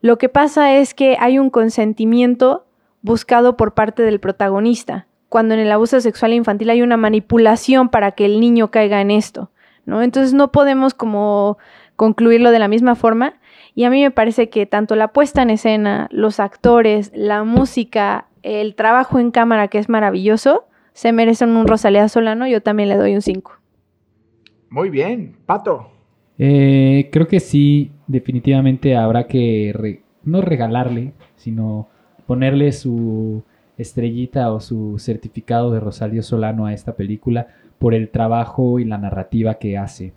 lo 0.02 0.18
que 0.18 0.28
pasa 0.28 0.76
es 0.76 0.94
que 0.94 1.16
hay 1.18 1.38
un 1.38 1.50
consentimiento 1.50 2.65
buscado 3.06 3.56
por 3.56 3.72
parte 3.74 4.02
del 4.02 4.18
protagonista, 4.20 5.06
cuando 5.28 5.54
en 5.54 5.60
el 5.60 5.70
abuso 5.70 6.00
sexual 6.00 6.32
infantil 6.32 6.70
hay 6.70 6.82
una 6.82 6.96
manipulación 6.96 7.88
para 7.88 8.12
que 8.12 8.26
el 8.26 8.40
niño 8.40 8.70
caiga 8.72 9.00
en 9.00 9.10
esto, 9.12 9.50
¿no? 9.84 10.02
Entonces 10.02 10.34
no 10.34 10.50
podemos 10.50 10.92
como 10.92 11.56
concluirlo 11.94 12.50
de 12.50 12.58
la 12.58 12.66
misma 12.68 12.96
forma 12.96 13.34
y 13.76 13.84
a 13.84 13.90
mí 13.90 14.02
me 14.02 14.10
parece 14.10 14.48
que 14.50 14.66
tanto 14.66 14.96
la 14.96 15.08
puesta 15.12 15.42
en 15.42 15.50
escena, 15.50 16.08
los 16.10 16.40
actores, 16.40 17.12
la 17.14 17.44
música, 17.44 18.26
el 18.42 18.74
trabajo 18.74 19.18
en 19.20 19.30
cámara 19.30 19.68
que 19.68 19.78
es 19.78 19.88
maravilloso, 19.88 20.64
se 20.92 21.12
merecen 21.12 21.50
un 21.56 21.68
Rosalía 21.68 22.08
Solano, 22.08 22.46
yo 22.48 22.60
también 22.60 22.88
le 22.88 22.96
doy 22.96 23.14
un 23.14 23.22
5. 23.22 23.52
Muy 24.70 24.90
bien. 24.90 25.36
Pato. 25.46 25.90
Eh, 26.38 27.08
creo 27.12 27.28
que 27.28 27.38
sí, 27.40 27.92
definitivamente 28.08 28.96
habrá 28.96 29.26
que 29.26 29.72
re- 29.74 30.02
no 30.24 30.40
regalarle, 30.42 31.12
sino 31.36 31.88
ponerle 32.26 32.72
su 32.72 33.42
estrellita 33.78 34.52
o 34.52 34.60
su 34.60 34.98
certificado 34.98 35.70
de 35.70 35.80
Rosalío 35.80 36.22
Solano 36.22 36.66
a 36.66 36.72
esta 36.72 36.94
película 36.96 37.48
por 37.78 37.94
el 37.94 38.08
trabajo 38.08 38.78
y 38.78 38.84
la 38.84 38.98
narrativa 38.98 39.54
que 39.54 39.76
hace. 39.76 40.12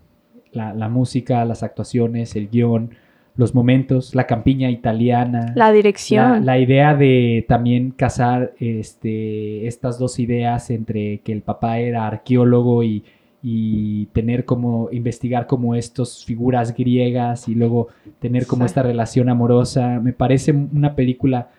La, 0.51 0.73
la 0.73 0.89
música, 0.89 1.45
las 1.45 1.61
actuaciones, 1.61 2.35
el 2.35 2.49
guion, 2.49 2.91
los 3.35 3.53
momentos, 3.53 4.15
la 4.15 4.25
campiña 4.25 4.69
italiana. 4.69 5.53
La 5.55 5.71
dirección. 5.71 6.31
La, 6.31 6.39
la 6.39 6.59
idea 6.59 6.95
de 6.95 7.45
también 7.47 7.91
casar 7.91 8.53
este, 8.59 9.67
estas 9.67 9.99
dos 9.99 10.19
ideas 10.19 10.69
entre 10.71 11.19
que 11.19 11.31
el 11.31 11.41
papá 11.41 11.79
era 11.79 12.07
arqueólogo 12.07 12.83
y, 12.83 13.03
y 13.41 14.07
tener 14.07 14.45
como, 14.45 14.89
investigar 14.91 15.47
como 15.47 15.75
estas 15.75 16.25
figuras 16.25 16.75
griegas 16.75 17.47
y 17.47 17.55
luego 17.55 17.87
tener 18.19 18.45
como 18.45 18.65
esta 18.65 18.83
relación 18.83 19.29
amorosa. 19.29 19.99
Me 19.99 20.13
parece 20.13 20.51
una 20.51 20.95
película 20.95 21.49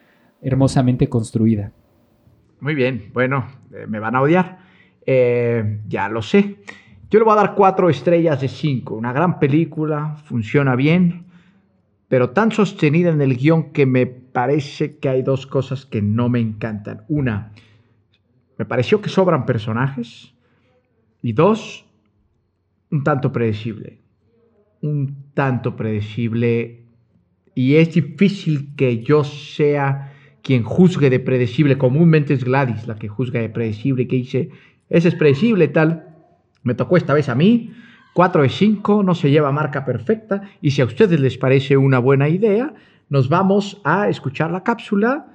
hermosamente 0.43 1.09
construida. 1.09 1.73
Muy 2.61 2.75
bien, 2.75 3.11
bueno, 3.13 3.47
eh, 3.73 3.87
me 3.89 3.99
van 3.99 4.17
a 4.17 4.23
odiar. 4.23 4.59
Eh, 5.07 5.81
ya 5.89 6.09
lo 6.09 6.23
sé. 6.23 6.57
Yo 7.11 7.19
le 7.19 7.25
voy 7.25 7.33
a 7.33 7.37
dar 7.37 7.55
cuatro 7.55 7.91
estrellas 7.91 8.41
de 8.41 8.49
cinco. 8.49 8.95
Una 8.95 9.13
gran 9.13 9.39
película, 9.39 10.17
funciona 10.25 10.77
bien, 10.77 11.25
pero 12.09 12.31
tan 12.31 12.53
sostenida 12.53 13.11
en 13.11 13.21
el 13.21 13.37
guion 13.37 13.73
que 13.73 13.87
me 13.87 14.07
parece 14.07 14.99
que 14.99 15.09
hay 15.09 15.23
dos 15.23 15.47
cosas 15.47 15.87
que 15.87 16.03
no 16.03 16.29
me 16.29 16.41
encantan. 16.41 17.05
Una, 17.09 17.53
me 18.59 18.65
pareció 18.65 19.01
que 19.01 19.09
sobran 19.09 19.47
personajes. 19.47 20.35
Y 21.23 21.33
dos, 21.33 21.87
un 22.91 23.05
tanto 23.05 23.33
predecible. 23.33 24.01
Un 24.83 25.31
tanto 25.35 25.77
predecible. 25.77 26.85
Y 27.55 27.77
es 27.77 27.95
difícil 27.95 28.75
que 28.77 29.03
yo 29.03 29.25
sea 29.25 30.10
quien 30.43 30.63
juzgue 30.63 31.11
de 31.11 31.21
predecible. 31.21 31.79
Comúnmente 31.79 32.35
es 32.35 32.45
Gladys 32.45 32.87
la 32.87 32.97
que 32.97 33.09
juzga 33.09 33.41
de 33.41 33.49
predecible, 33.49 34.07
que 34.07 34.17
dice, 34.17 34.51
ese 34.89 35.09
es 35.09 35.15
predecible, 35.15 35.69
tal. 35.69 36.07
Me 36.63 36.75
tocó 36.75 36.97
esta 36.97 37.15
vez 37.15 37.29
a 37.29 37.35
mí. 37.35 37.73
4 38.13 38.43
de 38.43 38.49
5, 38.49 39.03
no 39.03 39.15
se 39.15 39.31
lleva 39.31 39.53
marca 39.53 39.85
perfecta. 39.85 40.43
Y 40.61 40.73
si 40.73 40.83
a 40.83 40.85
ustedes 40.85 41.21
les 41.21 41.39
parece 41.39 41.77
una 41.77 41.99
buena 41.99 42.29
idea, 42.29 42.75
nos 43.09 43.29
vamos 43.29 43.81
a 43.85 44.09
escuchar 44.09 44.51
la 44.51 44.63
cápsula 44.63 45.27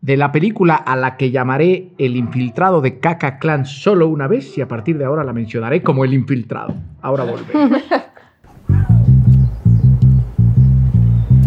de 0.00 0.16
la 0.16 0.32
película 0.32 0.74
a 0.74 0.96
la 0.96 1.16
que 1.16 1.30
llamaré 1.30 1.92
El 1.96 2.16
infiltrado 2.16 2.80
de 2.80 2.98
Kaka 2.98 3.38
Clan 3.38 3.64
solo 3.64 4.06
una 4.08 4.28
vez 4.28 4.58
y 4.58 4.60
a 4.60 4.68
partir 4.68 4.98
de 4.98 5.04
ahora 5.06 5.24
la 5.24 5.32
mencionaré 5.32 5.82
como 5.82 6.04
El 6.04 6.12
infiltrado. 6.12 6.74
Ahora 7.00 7.24
volvemos. 7.24 7.82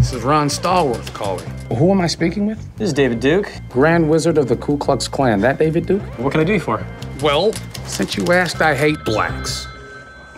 This 0.07 0.19
is 0.19 0.23
Ron 0.23 0.47
Stallworth 0.47 1.13
calling. 1.13 1.45
who 1.67 1.91
am 1.91 1.99
I 1.99 2.07
speaking 2.07 2.47
with? 2.47 2.59
This 2.77 2.87
is 2.87 2.93
David 2.93 3.19
Duke. 3.19 3.51
Grand 3.67 4.09
Wizard 4.09 4.37
of 4.37 4.47
the 4.47 4.55
Ku 4.55 4.77
Klux 4.77 5.05
Klan. 5.05 5.41
That 5.41 5.59
David 5.59 5.85
Duke? 5.85 6.01
What 6.17 6.31
can 6.31 6.39
I 6.39 6.45
do 6.45 6.53
you 6.53 6.61
for? 6.61 6.81
Well, 7.21 7.51
since 7.85 8.15
you 8.15 8.23
asked, 8.31 8.61
I 8.61 8.73
hate 8.73 9.03
blacks. 9.03 9.67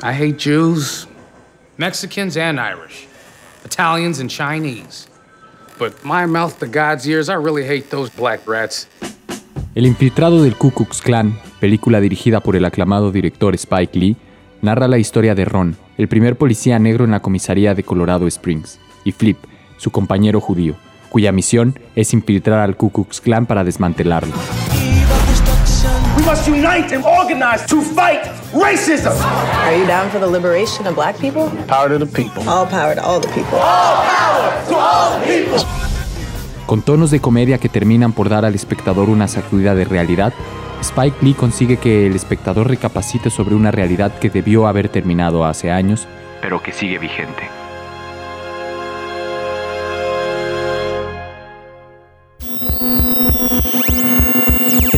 I 0.01 0.11
hate 0.11 0.39
Jews, 0.39 1.05
Mexicans, 1.77 2.35
and 2.35 2.59
Irish, 2.59 3.05
Italians, 3.63 4.19
and 4.19 4.27
Chinese. 4.27 5.07
But 5.77 5.93
my 6.03 6.25
mouth 6.25 6.57
to 6.61 6.67
God's 6.67 7.07
ears, 7.07 7.29
I 7.29 7.35
really 7.35 7.63
hate 7.63 7.91
those 7.91 8.09
black 8.09 8.47
rats. 8.47 8.87
El 9.75 9.85
infiltrado 9.85 10.41
del 10.41 10.55
Ku 10.55 10.71
Klux 10.71 10.99
Klan, 10.99 11.37
película 11.59 12.01
dirigida 12.01 12.39
por 12.39 12.55
el 12.55 12.65
aclamado 12.65 13.11
director 13.11 13.53
Spike 13.53 13.99
Lee, 13.99 14.17
narra 14.63 14.87
la 14.87 14.97
historia 14.97 15.35
de 15.35 15.45
Ron, 15.45 15.77
el 15.99 16.07
primer 16.07 16.37
policía 16.37 16.79
negro 16.79 17.05
en 17.05 17.11
la 17.11 17.19
comisaría 17.19 17.75
de 17.75 17.83
Colorado 17.83 18.25
Springs, 18.25 18.79
y 19.03 19.11
Flip, 19.11 19.37
su 19.79 19.89
compañero 19.91 20.39
judío, 20.39 20.75
cuya 21.09 21.31
misión 21.31 21.79
es 21.95 22.13
infiltrar 22.13 22.59
al 22.59 22.75
Ku 22.75 22.91
Klux 22.91 23.21
Klan 23.21 23.47
para 23.47 23.63
desmantelarlo. 23.63 24.33
We 26.17 26.25
must 26.25 26.47
unite 26.47 26.93
and 26.93 27.03
organize 27.05 27.65
to 27.67 27.81
fight 27.81 28.21
racism. 28.53 29.13
Are 29.63 29.77
you 29.77 29.87
down 29.87 30.09
for 30.09 30.19
the 30.19 30.27
liberation 30.27 30.85
of 30.85 30.95
black 30.95 31.17
people? 31.17 31.49
Power 31.67 31.89
to 31.89 31.97
the 31.97 32.05
people. 32.05 32.47
All 32.47 32.67
power 32.67 32.93
to 32.93 33.01
all 33.01 33.21
the 33.21 33.29
people. 33.29 33.57
All 33.57 34.05
power 34.05 34.51
to 34.67 34.75
all 34.75 35.19
the 35.19 35.25
people. 35.25 35.65
Con 36.65 36.81
tonos 36.81 37.09
de 37.09 37.19
comedia 37.19 37.57
que 37.57 37.69
terminan 37.69 38.11
por 38.11 38.29
dar 38.29 38.45
al 38.45 38.53
espectador 38.53 39.09
una 39.09 39.27
sacudida 39.27 39.73
de 39.75 39.85
realidad, 39.85 40.33
Spike 40.81 41.17
Lee 41.21 41.33
consigue 41.33 41.77
que 41.77 42.05
el 42.05 42.15
espectador 42.15 42.67
recapacite 42.67 43.29
sobre 43.29 43.55
una 43.55 43.71
realidad 43.71 44.11
que 44.19 44.29
debió 44.29 44.67
haber 44.67 44.89
terminado 44.89 45.45
hace 45.45 45.71
años, 45.71 46.07
pero 46.41 46.61
que 46.61 46.71
sigue 46.71 46.99
vigente. 46.99 47.58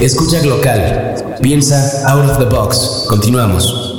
Escucha 0.00 0.44
local. 0.46 1.14
Piensa 1.42 2.08
out 2.08 2.30
of 2.30 2.38
the 2.38 2.44
box. 2.44 3.06
Continuamos. 3.08 3.98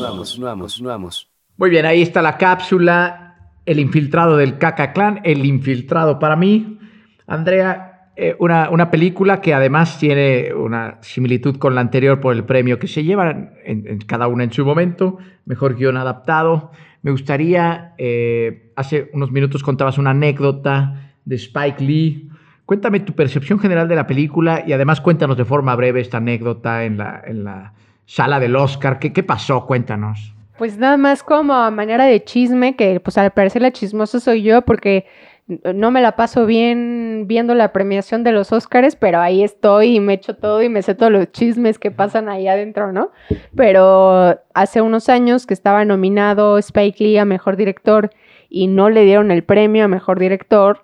Muy 1.57 1.69
bien, 1.69 1.85
ahí 1.85 2.01
está 2.01 2.21
la 2.21 2.37
cápsula. 2.37 3.51
El 3.65 3.79
infiltrado 3.79 4.37
del 4.37 4.57
Kaka 4.57 4.93
Clan. 4.93 5.21
El 5.23 5.45
infiltrado 5.45 6.19
para 6.19 6.35
mí. 6.35 6.79
Andrea, 7.27 8.11
eh, 8.15 8.35
una, 8.39 8.69
una, 8.69 8.91
película 8.91 9.41
que 9.41 9.53
además 9.53 9.97
tiene 9.97 10.53
una 10.53 10.99
similitud 11.01 11.57
con 11.57 11.75
la 11.75 11.81
anterior 11.81 12.19
por 12.19 12.35
el 12.35 12.43
premio 12.43 12.77
que 12.77 12.87
se 12.87 13.03
llevan 13.03 13.53
en 13.63 13.99
cada 13.99 14.27
una 14.27 14.43
en 14.43 14.53
su 14.53 14.65
momento. 14.65 15.17
Mejor 15.45 15.75
guion 15.75 15.97
adaptado. 15.97 16.71
Me 17.05 17.11
gustaría, 17.11 17.93
eh, 17.99 18.71
hace 18.75 19.11
unos 19.13 19.31
minutos 19.31 19.61
contabas 19.61 19.99
una 19.99 20.09
anécdota 20.09 21.13
de 21.23 21.35
Spike 21.35 21.83
Lee. 21.83 22.24
Cuéntame 22.65 22.99
tu 22.99 23.13
percepción 23.13 23.59
general 23.59 23.87
de 23.87 23.95
la 23.95 24.07
película 24.07 24.63
y 24.65 24.73
además 24.73 24.99
cuéntanos 25.01 25.37
de 25.37 25.45
forma 25.45 25.75
breve 25.75 26.01
esta 26.01 26.17
anécdota 26.17 26.83
en 26.83 26.97
la, 26.97 27.21
en 27.25 27.43
la 27.43 27.73
sala 28.05 28.39
del 28.39 28.55
Oscar. 28.55 28.99
¿Qué, 28.99 29.13
¿Qué, 29.13 29.23
pasó? 29.23 29.65
Cuéntanos. 29.65 30.33
Pues 30.57 30.77
nada 30.77 30.97
más 30.97 31.21
como 31.21 31.53
a 31.53 31.69
manera 31.69 32.05
de 32.05 32.23
chisme, 32.23 32.75
que 32.75 32.99
pues 32.99 33.17
al 33.17 33.31
parecer 33.31 33.61
la 33.61 33.71
chismosa 33.71 34.19
soy 34.19 34.41
yo 34.41 34.63
porque 34.63 35.05
no 35.47 35.91
me 35.91 36.01
la 36.01 36.15
paso 36.15 36.47
bien 36.47 37.25
viendo 37.27 37.53
la 37.53 37.71
premiación 37.71 38.23
de 38.23 38.31
los 38.31 38.51
Oscars, 38.51 38.95
pero 38.95 39.19
ahí 39.19 39.43
estoy 39.43 39.97
y 39.97 39.99
me 39.99 40.13
echo 40.13 40.35
todo 40.35 40.63
y 40.63 40.69
me 40.69 40.81
sé 40.81 40.95
todos 40.95 41.11
los 41.11 41.31
chismes 41.31 41.77
que 41.77 41.91
pasan 41.91 42.29
ahí 42.29 42.47
adentro, 42.47 42.91
¿no? 42.91 43.11
Pero 43.55 44.39
hace 44.55 44.81
unos 44.81 45.07
años 45.07 45.45
que 45.45 45.53
estaba 45.53 45.85
nominado 45.85 46.57
Spike 46.57 47.03
Lee 47.03 47.17
a 47.19 47.25
Mejor 47.25 47.57
Director 47.57 48.09
y 48.49 48.67
no 48.67 48.89
le 48.89 49.03
dieron 49.03 49.29
el 49.29 49.43
premio 49.43 49.85
a 49.85 49.87
Mejor 49.87 50.17
Director, 50.17 50.83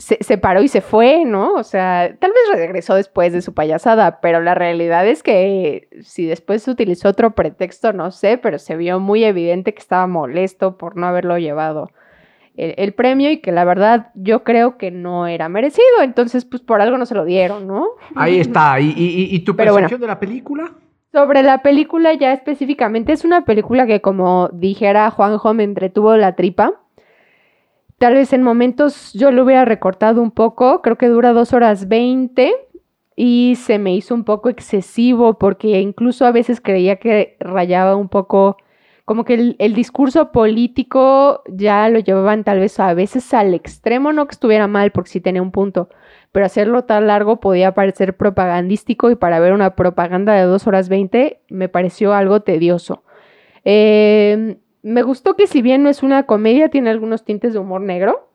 se, 0.00 0.18
se, 0.20 0.38
paró 0.38 0.62
y 0.62 0.68
se 0.68 0.80
fue, 0.80 1.24
¿no? 1.24 1.52
O 1.52 1.62
sea, 1.62 2.16
tal 2.18 2.30
vez 2.30 2.58
regresó 2.58 2.94
después 2.94 3.32
de 3.32 3.42
su 3.42 3.52
payasada, 3.52 4.20
pero 4.20 4.40
la 4.40 4.54
realidad 4.54 5.06
es 5.06 5.22
que 5.22 5.88
si 6.00 6.26
después 6.26 6.62
se 6.62 6.70
utilizó 6.70 7.10
otro 7.10 7.32
pretexto, 7.34 7.92
no 7.92 8.10
sé, 8.10 8.38
pero 8.38 8.58
se 8.58 8.76
vio 8.76 8.98
muy 8.98 9.24
evidente 9.24 9.74
que 9.74 9.80
estaba 9.80 10.06
molesto 10.06 10.78
por 10.78 10.96
no 10.96 11.06
haberlo 11.06 11.38
llevado 11.38 11.90
el, 12.56 12.74
el 12.78 12.92
premio 12.94 13.30
y 13.30 13.38
que 13.38 13.52
la 13.52 13.64
verdad 13.64 14.10
yo 14.14 14.42
creo 14.42 14.78
que 14.78 14.90
no 14.90 15.26
era 15.26 15.48
merecido, 15.48 16.02
entonces 16.02 16.44
pues 16.44 16.62
por 16.62 16.80
algo 16.80 16.98
no 16.98 17.06
se 17.06 17.14
lo 17.14 17.24
dieron, 17.24 17.66
¿no? 17.66 17.88
Ahí 18.14 18.40
está, 18.40 18.80
¿y, 18.80 18.94
y, 18.96 19.34
y 19.34 19.40
tu 19.40 19.54
percepción 19.54 19.88
bueno, 19.88 19.98
de 19.98 20.06
la 20.06 20.18
película? 20.18 20.72
Sobre 21.12 21.42
la 21.42 21.62
película 21.62 22.14
ya 22.14 22.32
específicamente, 22.32 23.12
es 23.12 23.24
una 23.24 23.44
película 23.44 23.86
que 23.86 24.00
como 24.00 24.48
dijera 24.52 25.10
Juanjo 25.10 25.54
me 25.54 25.64
entretuvo 25.64 26.16
la 26.16 26.36
tripa. 26.36 26.74
Tal 28.00 28.14
vez 28.14 28.32
en 28.32 28.42
momentos 28.42 29.12
yo 29.12 29.30
lo 29.30 29.44
hubiera 29.44 29.66
recortado 29.66 30.22
un 30.22 30.30
poco, 30.30 30.80
creo 30.80 30.96
que 30.96 31.06
dura 31.08 31.34
dos 31.34 31.52
horas 31.52 31.86
veinte 31.86 32.54
y 33.14 33.56
se 33.56 33.78
me 33.78 33.94
hizo 33.94 34.14
un 34.14 34.24
poco 34.24 34.48
excesivo 34.48 35.38
porque 35.38 35.78
incluso 35.80 36.24
a 36.24 36.32
veces 36.32 36.62
creía 36.62 36.96
que 36.96 37.36
rayaba 37.40 37.96
un 37.96 38.08
poco, 38.08 38.56
como 39.04 39.26
que 39.26 39.54
el, 39.58 39.74
discurso 39.74 40.32
político 40.32 41.42
ya 41.46 41.90
lo 41.90 41.98
llevaban 41.98 42.42
tal 42.42 42.60
vez 42.60 42.80
a 42.80 42.94
veces 42.94 43.34
al 43.34 43.52
extremo, 43.52 44.14
no 44.14 44.26
que 44.26 44.32
estuviera 44.32 44.66
mal 44.66 44.92
porque 44.92 45.10
sí 45.10 45.20
tenía 45.20 45.42
un 45.42 45.50
punto, 45.52 45.90
pero 46.32 46.46
hacerlo 46.46 46.84
tan 46.84 47.06
largo 47.06 47.38
podía 47.38 47.74
parecer 47.74 48.16
propagandístico 48.16 49.10
y 49.10 49.16
para 49.16 49.40
ver 49.40 49.52
una 49.52 49.76
propaganda 49.76 50.32
de 50.32 50.44
dos 50.44 50.66
horas 50.66 50.88
veinte 50.88 51.42
me 51.50 51.68
pareció 51.68 52.14
algo 52.14 52.40
tedioso. 52.40 53.02
Eh, 53.66 54.56
me 54.82 55.02
gustó 55.02 55.36
que 55.36 55.46
si 55.46 55.62
bien 55.62 55.82
no 55.82 55.90
es 55.90 56.02
una 56.02 56.24
comedia, 56.24 56.68
tiene 56.68 56.90
algunos 56.90 57.24
tintes 57.24 57.52
de 57.52 57.58
humor 57.58 57.80
negro. 57.80 58.26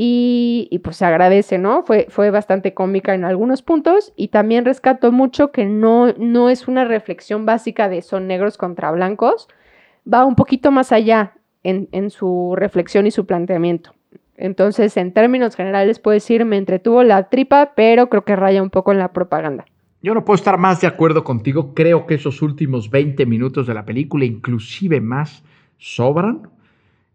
Y, 0.00 0.80
pues 0.84 0.96
se 0.96 1.06
agradece, 1.06 1.58
¿no? 1.58 1.82
Fue, 1.82 2.06
fue 2.08 2.30
bastante 2.30 2.72
cómica 2.72 3.14
en 3.14 3.24
algunos 3.24 3.62
puntos 3.62 4.12
y 4.14 4.28
también 4.28 4.64
rescato 4.64 5.10
mucho 5.10 5.50
que 5.50 5.64
no, 5.64 6.12
no 6.12 6.50
es 6.50 6.68
una 6.68 6.84
reflexión 6.84 7.46
básica 7.46 7.88
de 7.88 8.02
son 8.02 8.28
negros 8.28 8.58
contra 8.58 8.92
blancos, 8.92 9.48
va 10.06 10.24
un 10.24 10.36
poquito 10.36 10.70
más 10.70 10.92
allá 10.92 11.32
en, 11.64 11.88
en 11.90 12.10
su 12.10 12.54
reflexión 12.56 13.08
y 13.08 13.10
su 13.10 13.26
planteamiento. 13.26 13.92
Entonces, 14.36 14.96
en 14.96 15.12
términos 15.12 15.56
generales, 15.56 15.98
puedo 15.98 16.14
decir, 16.14 16.44
me 16.44 16.58
entretuvo 16.58 17.02
la 17.02 17.28
tripa, 17.28 17.72
pero 17.74 18.08
creo 18.08 18.24
que 18.24 18.36
raya 18.36 18.62
un 18.62 18.70
poco 18.70 18.92
en 18.92 19.00
la 19.00 19.12
propaganda. 19.12 19.64
Yo 20.00 20.14
no 20.14 20.24
puedo 20.24 20.36
estar 20.36 20.58
más 20.58 20.80
de 20.80 20.86
acuerdo 20.86 21.24
contigo. 21.24 21.74
Creo 21.74 22.06
que 22.06 22.14
esos 22.14 22.40
últimos 22.40 22.88
20 22.88 23.26
minutos 23.26 23.66
de 23.66 23.74
la 23.74 23.84
película, 23.84 24.24
inclusive 24.24 25.00
más, 25.00 25.42
sobran. 25.78 26.50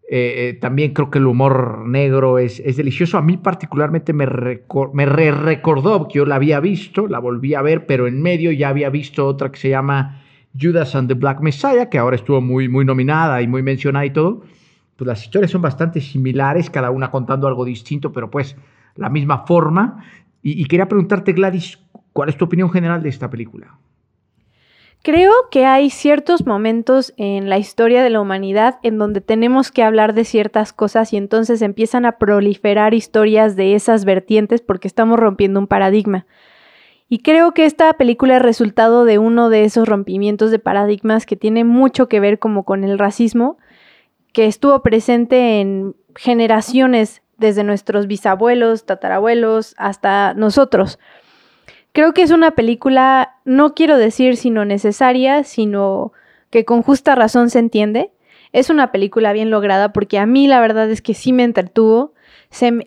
Eh, 0.10 0.50
eh, 0.50 0.54
también 0.60 0.94
creo 0.94 1.10
que 1.10 1.20
el 1.20 1.28
humor 1.28 1.88
negro 1.88 2.38
es, 2.38 2.60
es 2.60 2.78
delicioso. 2.78 3.18
A 3.18 3.22
mí 3.22 3.38
particularmente 3.38 4.14
me, 4.14 4.26
me 4.94 5.06
re 5.06 5.32
recordó 5.32 6.08
que 6.08 6.20
yo 6.20 6.26
la 6.26 6.36
había 6.36 6.60
visto, 6.60 7.08
la 7.08 7.20
volví 7.20 7.54
a 7.54 7.62
ver, 7.62 7.86
pero 7.86 8.08
en 8.08 8.22
medio 8.22 8.52
ya 8.52 8.70
había 8.70 8.90
visto 8.90 9.26
otra 9.26 9.52
que 9.52 9.60
se 9.60 9.70
llama 9.70 10.22
Judas 10.60 10.96
and 10.96 11.08
the 11.08 11.14
Black 11.14 11.42
Messiah, 11.42 11.90
que 11.90 11.98
ahora 11.98 12.16
estuvo 12.16 12.42
muy, 12.42 12.68
muy 12.68 12.86
nominada 12.86 13.42
y 13.42 13.48
muy 13.48 13.64
mencionada 13.64 14.06
y 14.06 14.12
todo. 14.12 14.44
Pues 14.96 15.08
las 15.08 15.24
historias 15.24 15.52
son 15.52 15.62
bastante 15.62 16.02
similares, 16.02 16.70
cada 16.70 16.92
una 16.92 17.10
contando 17.10 17.48
algo 17.48 17.66
distinto, 17.66 18.12
pero 18.12 18.30
pues 18.30 18.56
la 18.96 19.10
misma 19.10 19.46
forma. 19.46 20.04
Y, 20.42 20.62
y 20.62 20.66
quería 20.66 20.88
preguntarte, 20.88 21.34
Gladys, 21.34 21.80
¿cuál 22.12 22.30
es 22.30 22.38
tu 22.38 22.46
opinión 22.46 22.70
general 22.70 23.02
de 23.02 23.10
esta 23.10 23.30
película? 23.30 23.78
Creo 25.04 25.34
que 25.52 25.66
hay 25.66 25.90
ciertos 25.90 26.46
momentos 26.46 27.14
en 27.18 27.50
la 27.50 27.58
historia 27.58 28.02
de 28.04 28.10
la 28.10 28.22
humanidad 28.22 28.80
en 28.84 28.98
donde 28.98 29.20
tenemos 29.20 29.70
que 29.70 29.84
hablar 29.84 30.14
de 30.14 30.24
ciertas 30.24 30.72
cosas 30.72 31.12
y 31.12 31.18
entonces 31.18 31.62
empiezan 31.62 32.06
a 32.06 32.18
proliferar 32.18 32.94
historias 32.94 33.58
de 33.58 33.76
esas 33.76 34.06
vertientes 34.06 34.62
porque 34.62 34.88
estamos 34.88 35.20
rompiendo 35.20 35.60
un 35.60 35.68
paradigma. 35.68 36.26
Y 37.10 37.20
creo 37.20 37.54
que 37.54 37.66
esta 37.66 37.92
película 37.96 38.38
es 38.38 38.42
resultado 38.42 39.04
de 39.04 39.18
uno 39.18 39.50
de 39.50 39.66
esos 39.66 39.90
rompimientos 39.90 40.52
de 40.52 40.60
paradigmas 40.60 41.26
que 41.26 41.36
tiene 41.36 41.66
mucho 41.66 42.08
que 42.08 42.22
ver 42.22 42.40
como 42.40 42.64
con 42.64 42.86
el 42.86 42.98
racismo, 42.98 43.58
que 44.32 44.46
estuvo 44.46 44.82
presente 44.84 45.60
en 45.60 45.98
generaciones 46.16 47.24
desde 47.38 47.66
nuestros 47.66 48.08
bisabuelos, 48.08 48.86
tatarabuelos, 48.86 49.76
hasta 49.78 50.34
nosotros. 50.34 50.98
Creo 51.94 52.14
que 52.14 52.24
es 52.24 52.32
una 52.32 52.52
película, 52.52 53.36
no 53.46 53.76
quiero 53.76 53.98
decir 53.98 54.36
sino 54.36 54.66
necesaria, 54.66 55.44
sino 55.44 56.12
que 56.50 56.66
con 56.66 56.82
justa 56.82 57.16
razón 57.16 57.50
se 57.50 57.60
entiende. 57.60 58.12
Es 58.52 58.70
una 58.70 58.92
película 58.92 59.32
bien 59.32 59.50
lograda 59.50 59.94
porque 59.94 60.20
a 60.20 60.26
mí 60.26 60.48
la 60.48 60.60
verdad 60.60 60.90
es 60.90 61.02
que 61.02 61.14
sí 61.14 61.34
me 61.34 61.44
entretuvo. 61.44 62.14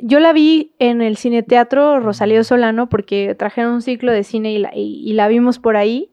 Yo 0.01 0.21
la 0.21 0.33
vi 0.33 0.73
en 0.79 1.03
el 1.03 1.17
cine 1.17 1.43
teatro 1.43 1.99
Rosalío 2.01 2.45
Solano 2.45 2.89
porque 2.89 3.35
trajeron 3.35 3.75
un 3.75 3.83
ciclo 3.83 4.13
de 4.13 4.23
cine 4.23 4.53
y 4.53 4.59
la, 4.59 4.71
y 4.75 5.13
la 5.13 5.29
vimos 5.29 5.59
por 5.59 5.77
ahí. 5.77 6.11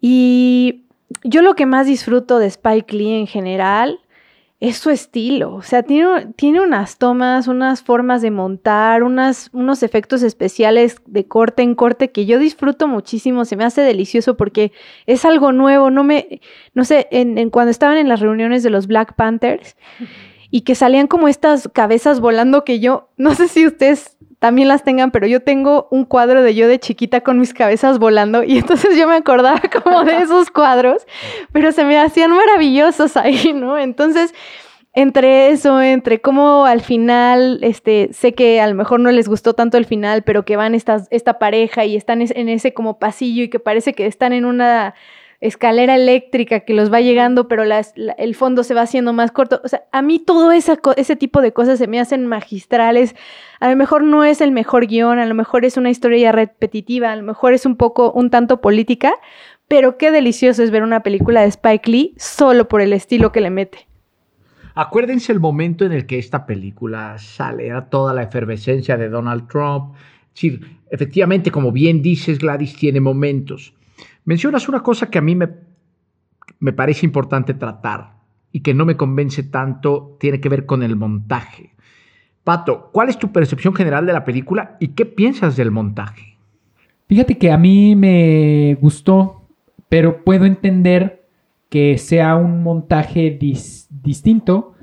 Y 0.00 0.84
yo 1.24 1.42
lo 1.42 1.54
que 1.54 1.66
más 1.66 1.86
disfruto 1.86 2.38
de 2.38 2.46
Spike 2.46 2.94
Lee 2.94 3.20
en 3.20 3.26
general 3.26 4.00
es 4.60 4.76
su 4.78 4.90
estilo. 4.90 5.54
O 5.54 5.62
sea, 5.62 5.82
tiene, 5.84 6.26
tiene 6.36 6.60
unas 6.60 6.98
tomas, 6.98 7.46
unas 7.46 7.82
formas 7.82 8.22
de 8.22 8.30
montar, 8.30 9.02
unas, 9.02 9.50
unos 9.52 9.82
efectos 9.82 10.22
especiales 10.22 10.96
de 11.06 11.26
corte 11.26 11.62
en 11.62 11.74
corte 11.74 12.10
que 12.10 12.26
yo 12.26 12.38
disfruto 12.38 12.88
muchísimo. 12.88 13.44
Se 13.44 13.56
me 13.56 13.64
hace 13.64 13.82
delicioso 13.82 14.36
porque 14.36 14.72
es 15.06 15.24
algo 15.24 15.52
nuevo. 15.52 15.90
No 15.90 16.02
me, 16.02 16.40
no 16.74 16.84
sé, 16.84 17.06
en, 17.10 17.38
en 17.38 17.50
cuando 17.50 17.70
estaban 17.70 17.98
en 17.98 18.08
las 18.08 18.20
reuniones 18.20 18.62
de 18.62 18.70
los 18.70 18.88
Black 18.88 19.14
Panthers 19.14 19.76
y 20.50 20.62
que 20.62 20.74
salían 20.74 21.06
como 21.06 21.28
estas 21.28 21.68
cabezas 21.72 22.20
volando 22.20 22.64
que 22.64 22.80
yo, 22.80 23.10
no 23.16 23.34
sé 23.34 23.48
si 23.48 23.66
ustedes 23.66 24.17
también 24.38 24.68
las 24.68 24.84
tengan, 24.84 25.10
pero 25.10 25.26
yo 25.26 25.42
tengo 25.42 25.88
un 25.90 26.04
cuadro 26.04 26.42
de 26.42 26.54
yo 26.54 26.68
de 26.68 26.78
chiquita 26.78 27.22
con 27.22 27.38
mis 27.38 27.52
cabezas 27.52 27.98
volando 27.98 28.44
y 28.44 28.58
entonces 28.58 28.96
yo 28.96 29.08
me 29.08 29.16
acordaba 29.16 29.60
como 29.82 30.04
de 30.04 30.18
esos 30.18 30.50
cuadros, 30.50 31.06
pero 31.52 31.72
se 31.72 31.84
me 31.84 31.98
hacían 31.98 32.30
maravillosos 32.30 33.16
ahí, 33.16 33.52
¿no? 33.54 33.78
Entonces, 33.78 34.34
entre 34.94 35.50
eso, 35.50 35.80
entre 35.80 36.20
cómo 36.20 36.64
al 36.64 36.80
final, 36.80 37.58
este, 37.62 38.10
sé 38.12 38.34
que 38.34 38.60
a 38.60 38.66
lo 38.66 38.74
mejor 38.74 39.00
no 39.00 39.10
les 39.12 39.28
gustó 39.28 39.54
tanto 39.54 39.76
el 39.76 39.84
final, 39.84 40.22
pero 40.22 40.44
que 40.44 40.56
van 40.56 40.74
esta 40.74 41.38
pareja 41.38 41.84
y 41.84 41.94
están 41.94 42.20
en 42.22 42.48
ese 42.48 42.72
como 42.74 42.98
pasillo 42.98 43.44
y 43.44 43.50
que 43.50 43.60
parece 43.60 43.92
que 43.92 44.06
están 44.06 44.32
en 44.32 44.44
una 44.44 44.94
escalera 45.40 45.94
eléctrica 45.94 46.60
que 46.60 46.74
los 46.74 46.92
va 46.92 47.00
llegando, 47.00 47.46
pero 47.46 47.64
las, 47.64 47.92
la, 47.96 48.12
el 48.14 48.34
fondo 48.34 48.64
se 48.64 48.74
va 48.74 48.82
haciendo 48.82 49.12
más 49.12 49.30
corto. 49.30 49.60
O 49.64 49.68
sea, 49.68 49.84
a 49.92 50.02
mí 50.02 50.18
todo 50.18 50.50
ese 50.52 51.16
tipo 51.16 51.40
de 51.40 51.52
cosas 51.52 51.78
se 51.78 51.86
me 51.86 52.00
hacen 52.00 52.26
magistrales. 52.26 53.14
A 53.60 53.70
lo 53.70 53.76
mejor 53.76 54.02
no 54.02 54.24
es 54.24 54.40
el 54.40 54.50
mejor 54.50 54.86
guion, 54.86 55.18
a 55.18 55.26
lo 55.26 55.34
mejor 55.34 55.64
es 55.64 55.76
una 55.76 55.90
historia 55.90 56.32
repetitiva, 56.32 57.12
a 57.12 57.16
lo 57.16 57.22
mejor 57.22 57.52
es 57.52 57.66
un 57.66 57.76
poco, 57.76 58.12
un 58.12 58.30
tanto 58.30 58.60
política, 58.60 59.14
pero 59.68 59.96
qué 59.96 60.10
delicioso 60.10 60.62
es 60.62 60.70
ver 60.70 60.82
una 60.82 61.02
película 61.02 61.42
de 61.42 61.48
Spike 61.48 61.90
Lee 61.90 62.14
solo 62.16 62.68
por 62.68 62.80
el 62.80 62.92
estilo 62.92 63.32
que 63.32 63.40
le 63.40 63.50
mete. 63.50 63.86
Acuérdense 64.74 65.32
el 65.32 65.40
momento 65.40 65.84
en 65.84 65.92
el 65.92 66.06
que 66.06 66.18
esta 66.18 66.46
película 66.46 67.18
sale, 67.18 67.66
era 67.66 67.88
toda 67.90 68.14
la 68.14 68.22
efervescencia 68.22 68.96
de 68.96 69.08
Donald 69.08 69.48
Trump. 69.48 69.94
Es 69.96 70.34
decir, 70.34 70.78
efectivamente, 70.90 71.50
como 71.50 71.72
bien 71.72 72.00
dices, 72.00 72.38
Gladys 72.38 72.76
tiene 72.76 73.00
momentos. 73.00 73.74
Mencionas 74.28 74.68
una 74.68 74.82
cosa 74.82 75.08
que 75.08 75.16
a 75.16 75.22
mí 75.22 75.34
me, 75.34 75.48
me 76.60 76.74
parece 76.74 77.06
importante 77.06 77.54
tratar 77.54 78.16
y 78.52 78.60
que 78.60 78.74
no 78.74 78.84
me 78.84 78.94
convence 78.94 79.42
tanto, 79.42 80.18
tiene 80.20 80.38
que 80.38 80.50
ver 80.50 80.66
con 80.66 80.82
el 80.82 80.96
montaje. 80.96 81.70
Pato, 82.44 82.90
¿cuál 82.92 83.08
es 83.08 83.18
tu 83.18 83.32
percepción 83.32 83.72
general 83.72 84.04
de 84.04 84.12
la 84.12 84.26
película 84.26 84.76
y 84.80 84.88
qué 84.88 85.06
piensas 85.06 85.56
del 85.56 85.70
montaje? 85.70 86.36
Fíjate 87.06 87.38
que 87.38 87.50
a 87.50 87.56
mí 87.56 87.96
me 87.96 88.76
gustó, 88.82 89.48
pero 89.88 90.22
puedo 90.24 90.44
entender 90.44 91.24
que 91.70 91.96
sea 91.96 92.36
un 92.36 92.62
montaje 92.62 93.30
dis 93.30 93.88
distinto, 93.88 94.74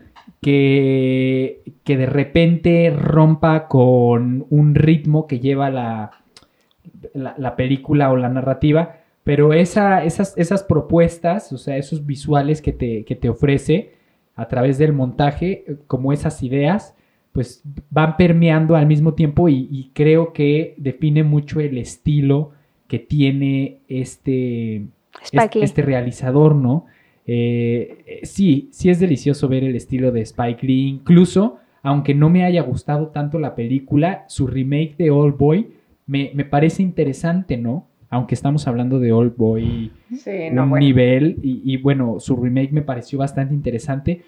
que, 0.41 1.61
que 1.83 1.97
de 1.97 2.07
repente 2.07 2.89
rompa 2.89 3.67
con 3.67 4.47
un 4.49 4.73
ritmo 4.73 5.27
que 5.27 5.39
lleva 5.39 5.69
la, 5.69 6.09
la 7.13 7.55
película 7.55 8.09
o 8.09 8.17
la 8.17 8.29
narrativa, 8.29 9.04
pero 9.25 9.53
esa, 9.53 10.05
esas, 10.05 10.37
esas 10.37 10.61
propuestas, 10.61 11.51
o 11.51 11.57
sea, 11.57 11.77
esos 11.77 12.05
visuales 12.05 12.61
que 12.61 12.71
te, 12.71 13.03
que 13.05 13.15
te 13.15 13.27
ofrece 13.27 13.93
a 14.35 14.47
través 14.47 14.77
del 14.77 14.93
montaje, 14.93 15.65
como 15.87 16.13
esas 16.13 16.43
ideas, 16.43 16.95
pues 17.31 17.63
van 17.89 18.17
permeando 18.17 18.75
al 18.75 18.85
mismo 18.85 19.15
tiempo 19.15 19.49
y, 19.49 19.67
y 19.71 19.89
creo 19.93 20.31
que 20.31 20.75
define 20.77 21.23
mucho 21.23 21.59
el 21.59 21.79
estilo 21.79 22.51
que 22.87 22.99
tiene 22.99 23.79
este, 23.87 24.85
este, 25.31 25.63
este, 25.63 25.81
realizador, 25.81 26.53
¿no? 26.53 26.85
Eh, 27.25 28.21
sí, 28.23 28.69
sí 28.71 28.91
es 28.91 28.99
delicioso 28.99 29.47
ver 29.47 29.63
el 29.63 29.75
estilo 29.75 30.11
de 30.11 30.21
Spike 30.21 30.67
Lee, 30.67 30.87
incluso 30.87 31.57
aunque 31.81 32.13
no 32.13 32.29
me 32.29 32.43
haya 32.43 32.61
gustado 32.61 33.07
tanto 33.07 33.39
la 33.39 33.55
película, 33.55 34.25
su 34.27 34.45
remake 34.45 34.95
de 34.97 35.09
Old 35.09 35.35
Boy 35.35 35.71
me, 36.05 36.29
me 36.35 36.45
parece 36.45 36.83
interesante, 36.83 37.57
¿no? 37.57 37.87
Aunque 38.15 38.35
estamos 38.35 38.67
hablando 38.67 38.99
de 38.99 39.11
Old 39.11 39.35
Boy, 39.35 39.91
sí, 40.09 40.49
no, 40.51 40.63
un 40.63 40.69
bueno. 40.71 40.85
nivel, 40.85 41.37
y, 41.43 41.61
y, 41.63 41.77
bueno, 41.77 42.19
su 42.19 42.35
remake 42.35 42.71
me 42.71 42.81
pareció 42.81 43.19
bastante 43.19 43.53
interesante. 43.53 44.21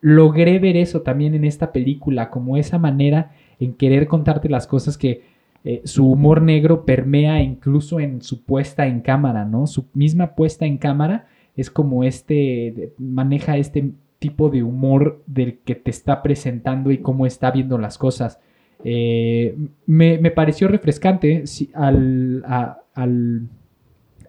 Logré 0.00 0.58
ver 0.58 0.76
eso 0.76 1.02
también 1.02 1.34
en 1.34 1.44
esta 1.44 1.70
película, 1.72 2.30
como 2.30 2.56
esa 2.56 2.78
manera 2.78 3.32
en 3.60 3.74
querer 3.74 4.06
contarte 4.06 4.48
las 4.48 4.66
cosas 4.66 4.96
que 4.96 5.22
eh, 5.64 5.82
su 5.84 6.10
humor 6.10 6.42
negro 6.42 6.84
permea 6.84 7.42
incluso 7.42 8.00
en 8.00 8.22
su 8.22 8.44
puesta 8.44 8.86
en 8.86 9.00
cámara, 9.00 9.44
¿no? 9.44 9.66
Su 9.66 9.86
misma 9.94 10.34
puesta 10.34 10.64
en 10.64 10.78
cámara 10.78 11.26
es 11.56 11.70
como 11.70 12.04
este, 12.04 12.92
maneja 12.98 13.56
este 13.56 13.90
tipo 14.18 14.48
de 14.48 14.62
humor 14.62 15.22
del 15.26 15.58
que 15.58 15.74
te 15.74 15.90
está 15.90 16.22
presentando 16.22 16.90
y 16.90 16.98
cómo 16.98 17.26
está 17.26 17.50
viendo 17.50 17.78
las 17.78 17.98
cosas. 17.98 18.38
Eh, 18.84 19.56
me, 19.86 20.18
me, 20.18 20.30
pareció 20.30 20.68
refrescante 20.68 21.44
al, 21.74 22.44
a, 22.46 22.78
al, 22.96 23.48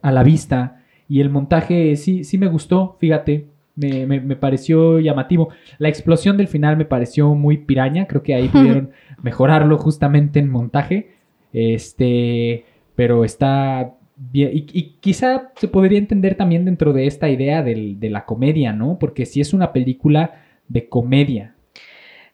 a 0.02 0.12
la 0.12 0.24
vista 0.24 0.84
y 1.10 1.22
el 1.22 1.30
montaje 1.30 1.96
sí, 1.96 2.24
sí 2.24 2.38
me 2.38 2.48
gustó, 2.48 2.98
fíjate, 3.00 3.48
me, 3.76 4.06
me, 4.06 4.20
me, 4.20 4.36
pareció 4.36 5.00
llamativo. 5.00 5.50
La 5.78 5.90
explosión 5.90 6.38
del 6.38 6.48
final 6.48 6.78
me 6.78 6.86
pareció 6.86 7.34
muy 7.34 7.58
piraña, 7.58 8.08
creo 8.08 8.24
que 8.24 8.36
ahí 8.36 8.48
pudieron 8.54 8.92
mejorarlo 9.22 9.78
justamente 9.78 10.40
en 10.40 10.50
montaje, 10.50 11.12
este, 11.54 12.66
pero 12.96 13.24
está 13.24 13.96
bien, 14.16 14.52
y, 14.54 14.66
y, 14.74 14.98
quizá 15.00 15.52
se 15.56 15.68
podría 15.68 16.00
entender 16.00 16.36
también 16.36 16.66
dentro 16.66 16.92
de 16.92 17.08
esta 17.08 17.30
idea 17.30 17.64
del, 17.64 18.00
de 18.00 18.10
la 18.10 18.26
comedia, 18.26 18.74
¿no? 18.74 18.98
Porque 19.00 19.26
si 19.26 19.42
es 19.42 19.54
una 19.54 19.72
película 19.72 20.42
de 20.68 20.90
comedia. 20.90 21.56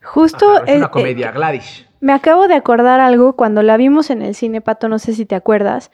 Justo 0.04 0.58
Ajá, 0.58 0.64
es 0.68 0.78
una 0.78 0.92
comedia, 0.92 1.30
eh, 1.30 1.32
Gladys. 1.34 1.86
Me 2.00 2.14
acabo 2.14 2.48
de 2.48 2.56
acordar 2.56 3.00
algo 3.00 3.36
cuando 3.36 3.64
la 3.64 3.78
vimos 3.78 4.10
en 4.10 4.22
el 4.22 4.36
cine, 4.36 4.62
Pato, 4.62 4.90
no 4.90 5.00
sé 5.00 5.14
si 5.14 5.26
te 5.26 5.36
acuerdas, 5.36 5.90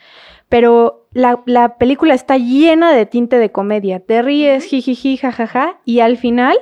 pero 0.49 1.05
la, 1.13 1.41
la 1.45 1.77
película 1.77 2.15
está 2.15 2.37
llena 2.37 2.91
de 2.91 3.05
tinte 3.05 3.37
de 3.37 3.51
comedia. 3.51 3.99
Te 3.99 4.21
ríes, 4.23 4.63
jijiji, 4.63 5.17
jajaja, 5.17 5.77
y 5.85 5.99
al 5.99 6.17
final 6.17 6.57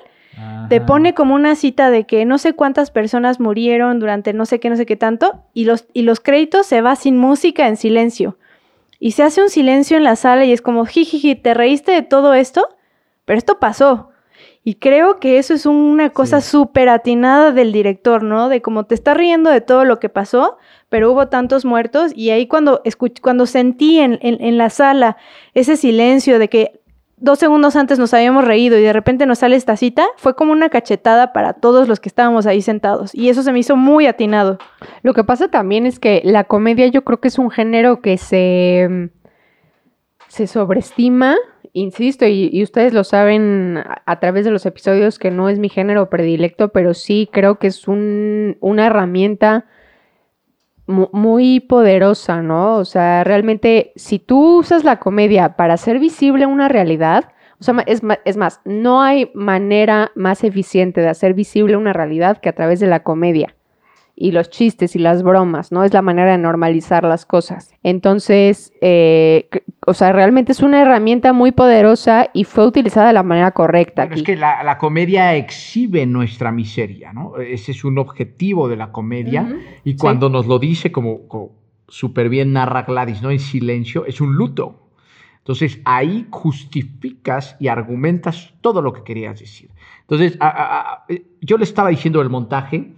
te 0.69 0.81
pone 0.81 1.13
como 1.15 1.33
una 1.33 1.55
cita 1.55 1.89
de 1.89 2.05
que 2.05 2.23
no 2.25 2.37
sé 2.37 2.53
cuántas 2.53 2.91
personas 2.91 3.39
murieron 3.39 3.99
durante 3.99 4.33
no 4.33 4.45
sé 4.45 4.59
qué, 4.59 4.69
no 4.69 4.75
sé 4.75 4.85
qué 4.85 4.95
tanto, 4.95 5.43
y 5.53 5.65
los, 5.65 5.87
y 5.93 6.03
los 6.03 6.19
créditos 6.19 6.67
se 6.67 6.81
va 6.81 6.95
sin 6.95 7.17
música, 7.17 7.67
en 7.67 7.77
silencio. 7.77 8.37
Y 8.99 9.11
se 9.11 9.23
hace 9.23 9.41
un 9.41 9.49
silencio 9.49 9.97
en 9.97 10.03
la 10.03 10.15
sala 10.15 10.45
y 10.45 10.51
es 10.51 10.61
como, 10.61 10.85
jijiji, 10.85 11.35
¿te 11.35 11.53
reíste 11.53 11.91
de 11.91 12.01
todo 12.03 12.33
esto? 12.33 12.67
Pero 13.25 13.37
esto 13.37 13.59
pasó. 13.59 14.09
Y 14.67 14.75
creo 14.75 15.17
que 15.21 15.37
eso 15.37 15.53
es 15.53 15.65
una 15.65 16.09
cosa 16.09 16.41
súper 16.41 16.89
atinada 16.89 17.53
del 17.53 17.71
director, 17.71 18.21
¿no? 18.21 18.49
De 18.49 18.61
cómo 18.61 18.83
te 18.83 18.95
está 18.95 19.13
riendo 19.13 19.49
de 19.49 19.61
todo 19.61 19.85
lo 19.85 19.97
que 19.97 20.09
pasó, 20.09 20.57
pero 20.89 21.09
hubo 21.09 21.29
tantos 21.29 21.63
muertos 21.63 22.11
y 22.13 22.31
ahí 22.31 22.47
cuando, 22.47 22.81
cuando 23.21 23.45
sentí 23.45 23.99
en, 23.99 24.19
en 24.21 24.57
la 24.57 24.69
sala 24.69 25.15
ese 25.53 25.77
silencio 25.77 26.37
de 26.37 26.49
que 26.49 26.81
dos 27.15 27.39
segundos 27.39 27.77
antes 27.77 27.97
nos 27.97 28.13
habíamos 28.13 28.43
reído 28.43 28.77
y 28.77 28.81
de 28.81 28.91
repente 28.91 29.25
nos 29.25 29.39
sale 29.39 29.55
esta 29.55 29.77
cita, 29.77 30.05
fue 30.17 30.35
como 30.35 30.51
una 30.51 30.67
cachetada 30.67 31.31
para 31.31 31.53
todos 31.53 31.87
los 31.87 32.01
que 32.01 32.09
estábamos 32.09 32.45
ahí 32.45 32.61
sentados. 32.61 33.15
Y 33.15 33.29
eso 33.29 33.43
se 33.43 33.53
me 33.53 33.59
hizo 33.59 33.77
muy 33.77 34.05
atinado. 34.05 34.57
Lo 35.01 35.13
que 35.13 35.23
pasa 35.23 35.47
también 35.47 35.85
es 35.85 35.97
que 35.97 36.21
la 36.25 36.43
comedia 36.43 36.87
yo 36.87 37.05
creo 37.05 37.21
que 37.21 37.29
es 37.29 37.39
un 37.39 37.51
género 37.51 38.01
que 38.01 38.17
se, 38.17 39.11
se 40.27 40.45
sobreestima, 40.45 41.37
insisto, 41.81 42.25
y, 42.25 42.63
ustedes 42.63 42.93
lo 42.93 43.03
saben 43.03 43.83
a, 44.05 44.19
través 44.19 44.45
de 44.45 44.51
los 44.51 44.65
episodios 44.65 45.19
que 45.19 45.31
no 45.31 45.49
es 45.49 45.59
mi 45.59 45.69
género 45.69 46.09
predilecto, 46.09 46.69
pero 46.69 46.93
sí 46.93 47.29
creo 47.31 47.59
que 47.59 47.67
es 47.67 47.87
un, 47.87 48.57
una 48.59 48.87
herramienta 48.87 49.65
muy 50.87 51.59
poderosa, 51.59 52.41
¿no? 52.41 52.77
O 52.77 52.85
sea, 52.85 53.23
realmente, 53.25 53.91
si 53.95 54.19
tú 54.19 54.59
usas 54.59 54.85
la 54.85 54.99
comedia 54.99 55.57
para 55.57 55.73
hacer 55.73 55.99
visible 55.99 56.45
una 56.45 56.69
realidad, 56.69 57.33
o 57.59 57.63
sea, 57.63 57.83
es, 57.87 58.01
es 58.23 58.37
más, 58.37 58.61
no 58.63 59.01
hay 59.01 59.29
manera 59.33 60.11
más 60.15 60.45
eficiente 60.45 61.01
de 61.01 61.09
hacer 61.09 61.33
visible 61.33 61.75
una 61.75 61.91
realidad 61.91 62.37
que 62.37 62.49
a 62.49 62.55
través 62.55 62.79
de 62.79 62.87
la 62.87 63.03
comedia 63.03 63.56
y 64.19 64.31
los 64.31 64.49
chistes 64.49 64.95
y 64.95 64.99
las 64.99 65.21
bromas, 65.21 65.71
¿no? 65.71 65.83
Es 65.83 65.93
la 65.93 66.01
manera 66.01 66.31
de 66.31 66.39
normalizar 66.39 67.03
las 67.03 67.27
cosas. 67.27 67.71
Entonces, 67.83 68.73
eh, 68.81 69.47
o 69.85 69.93
sea, 69.93 70.11
realmente 70.11 70.53
es 70.53 70.61
una 70.61 70.81
herramienta 70.81 71.33
muy 71.33 71.51
poderosa 71.51 72.31
y 72.33 72.43
fue 72.43 72.65
utilizada 72.65 73.07
de 73.07 73.13
la 73.13 73.21
manera 73.21 73.51
correcta. 73.51 74.05
Es 74.05 74.23
que 74.23 74.35
la, 74.35 74.77
comedia 74.79 75.35
exhibe 75.35 76.07
nuestra 76.07 76.51
miseria, 76.51 77.13
¿no? 77.13 77.37
Ese 77.37 77.71
es 77.71 77.85
un 77.85 77.99
objetivo 77.99 78.67
de 78.67 78.75
la 78.75 78.91
comedia 78.91 79.47
y 79.83 79.95
cuando 79.95 80.29
nos 80.29 80.47
lo 80.47 80.57
dice, 80.57 80.91
como, 80.91 81.27
como 81.27 81.51
súper 81.87 82.27
bien 82.27 82.53
narra 82.53 82.81
Gladys, 82.81 83.21
¿no? 83.21 83.29
En 83.29 83.39
silencio, 83.39 84.07
es 84.07 84.19
un 84.19 84.33
luto. 84.33 84.89
Entonces 85.37 85.79
ahí 85.85 86.25
justificas 86.31 87.55
y 87.59 87.67
argumentas 87.67 88.55
todo 88.61 88.81
lo 88.81 88.93
que 88.93 89.03
querías 89.03 89.39
decir. 89.39 89.69
Entonces, 90.01 90.39
yo 91.39 91.57
le 91.57 91.63
estaba 91.63 91.89
diciendo 91.89 92.19
el 92.21 92.29
montaje, 92.29 92.96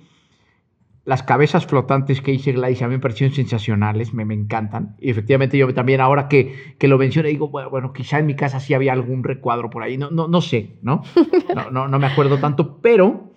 las 1.10 1.24
cabezas 1.24 1.66
flotantes 1.66 2.22
que 2.22 2.32
hice 2.32 2.52
Gladys 2.52 2.84
a 2.84 2.88
mí 2.88 2.94
me 2.94 3.00
parecieron 3.00 3.36
sensacionales, 3.36 4.14
me, 4.14 4.26
me 4.26 4.36
encantan. 4.36 4.96
Y 5.00 5.10
efectivamente 5.10 5.58
yo 5.58 5.74
también 5.74 6.02
ahora 6.02 6.28
que, 6.28 6.76
que 6.78 6.88
lo 6.88 7.00
mencioné 7.00 7.30
digo, 7.30 7.48
bueno, 7.48 7.72
bueno, 7.72 7.94
quizá 7.94 8.20
en 8.20 8.28
mi 8.28 8.36
casa 8.36 8.60
sí 8.60 8.76
había 8.76 8.94
algún 8.94 9.24
recuadro 9.24 9.72
por 9.72 9.82
ahí, 9.82 9.98
no, 9.98 10.12
no, 10.12 10.28
no 10.28 10.40
sé, 10.40 10.76
¿no? 10.84 11.02
No, 11.56 11.72
no, 11.72 11.88
no 11.88 11.98
me 11.98 12.06
acuerdo 12.06 12.38
tanto, 12.38 12.78
pero 12.80 13.32